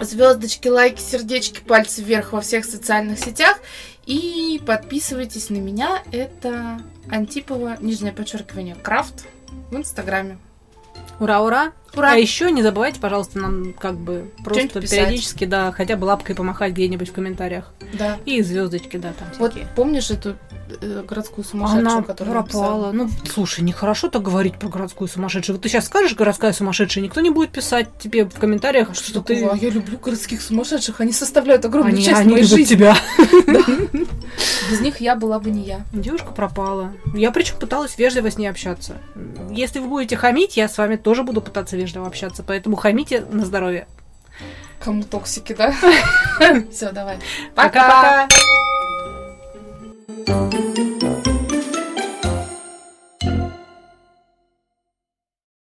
звездочки, 0.00 0.68
лайки, 0.68 1.00
сердечки, 1.00 1.60
пальцы 1.60 2.02
вверх 2.02 2.32
во 2.32 2.40
всех 2.40 2.64
социальных 2.64 3.18
сетях. 3.18 3.58
И 4.06 4.60
подписывайтесь 4.64 5.50
на 5.50 5.56
меня. 5.56 6.02
Это 6.12 6.80
Антипова, 7.10 7.76
нижнее 7.80 8.12
подчеркивание, 8.12 8.76
крафт 8.76 9.26
в 9.70 9.76
Инстаграме. 9.76 10.38
Ура, 11.18 11.40
ура. 11.40 11.72
Ура! 11.94 12.12
А 12.12 12.16
еще 12.16 12.50
не 12.50 12.62
забывайте, 12.62 12.98
пожалуйста, 13.00 13.38
нам 13.38 13.74
как 13.74 13.96
бы 13.96 14.30
просто 14.42 14.80
периодически, 14.80 15.44
да, 15.44 15.70
хотя 15.72 15.96
бы 15.96 16.04
лапкой 16.04 16.34
помахать 16.34 16.72
где-нибудь 16.72 17.10
в 17.10 17.12
комментариях. 17.12 17.72
Да. 17.92 18.18
И 18.24 18.40
звездочки, 18.42 18.96
да, 18.96 19.12
там 19.12 19.28
Вот 19.38 19.52
всякие. 19.52 19.70
помнишь 19.76 20.10
эту 20.10 20.36
городскую 20.80 21.44
сумасшедшую, 21.44 21.88
Она 21.88 22.02
которую 22.02 22.34
пропала. 22.42 22.92
Ну, 22.92 23.08
слушай, 23.32 23.60
нехорошо 23.62 24.08
так 24.08 24.22
говорить 24.22 24.54
про 24.58 24.68
городскую 24.68 25.08
сумасшедшую. 25.08 25.56
Вот 25.56 25.62
ты 25.62 25.68
сейчас 25.68 25.86
скажешь 25.86 26.14
городская 26.14 26.52
сумасшедшая, 26.52 27.04
никто 27.04 27.20
не 27.20 27.30
будет 27.30 27.50
писать 27.50 27.88
тебе 27.98 28.24
в 28.24 28.34
комментариях, 28.38 28.88
написала? 28.88 29.04
что, 29.04 29.20
Что 29.20 29.20
ты... 29.22 29.34
такого? 29.36 29.52
А 29.54 29.56
Я 29.56 29.70
люблю 29.70 29.98
городских 29.98 30.42
сумасшедших, 30.42 31.00
они 31.00 31.12
составляют 31.12 31.64
огромную 31.64 31.94
Они, 31.94 32.04
часть 32.04 32.20
они 32.20 32.32
моей 32.32 32.44
жизни. 32.44 32.64
тебя. 32.74 32.96
Без 34.70 34.80
них 34.80 35.00
я 35.00 35.16
была 35.16 35.38
бы 35.38 35.50
не 35.50 35.62
я. 35.62 35.82
Девушка 35.92 36.32
пропала. 36.32 36.92
Я 37.14 37.30
причем 37.30 37.56
пыталась 37.58 37.98
вежливо 37.98 38.30
с 38.30 38.38
ней 38.38 38.46
общаться. 38.46 38.96
Если 39.50 39.78
вы 39.78 39.88
будете 39.88 40.16
хамить, 40.16 40.56
я 40.56 40.68
с 40.68 40.78
вами 40.78 40.96
тоже 40.96 41.22
буду 41.22 41.40
пытаться 41.42 41.76
вежливо 41.76 42.06
общаться, 42.06 42.42
поэтому 42.42 42.76
хамите 42.76 43.24
на 43.30 43.44
здоровье. 43.44 43.86
Кому 44.82 45.04
токсики, 45.04 45.52
да? 45.52 45.72
Все, 46.72 46.90
давай. 46.90 47.18
Пока-пока. 47.54 48.26
Thank 50.26 50.78
you. 50.78 50.91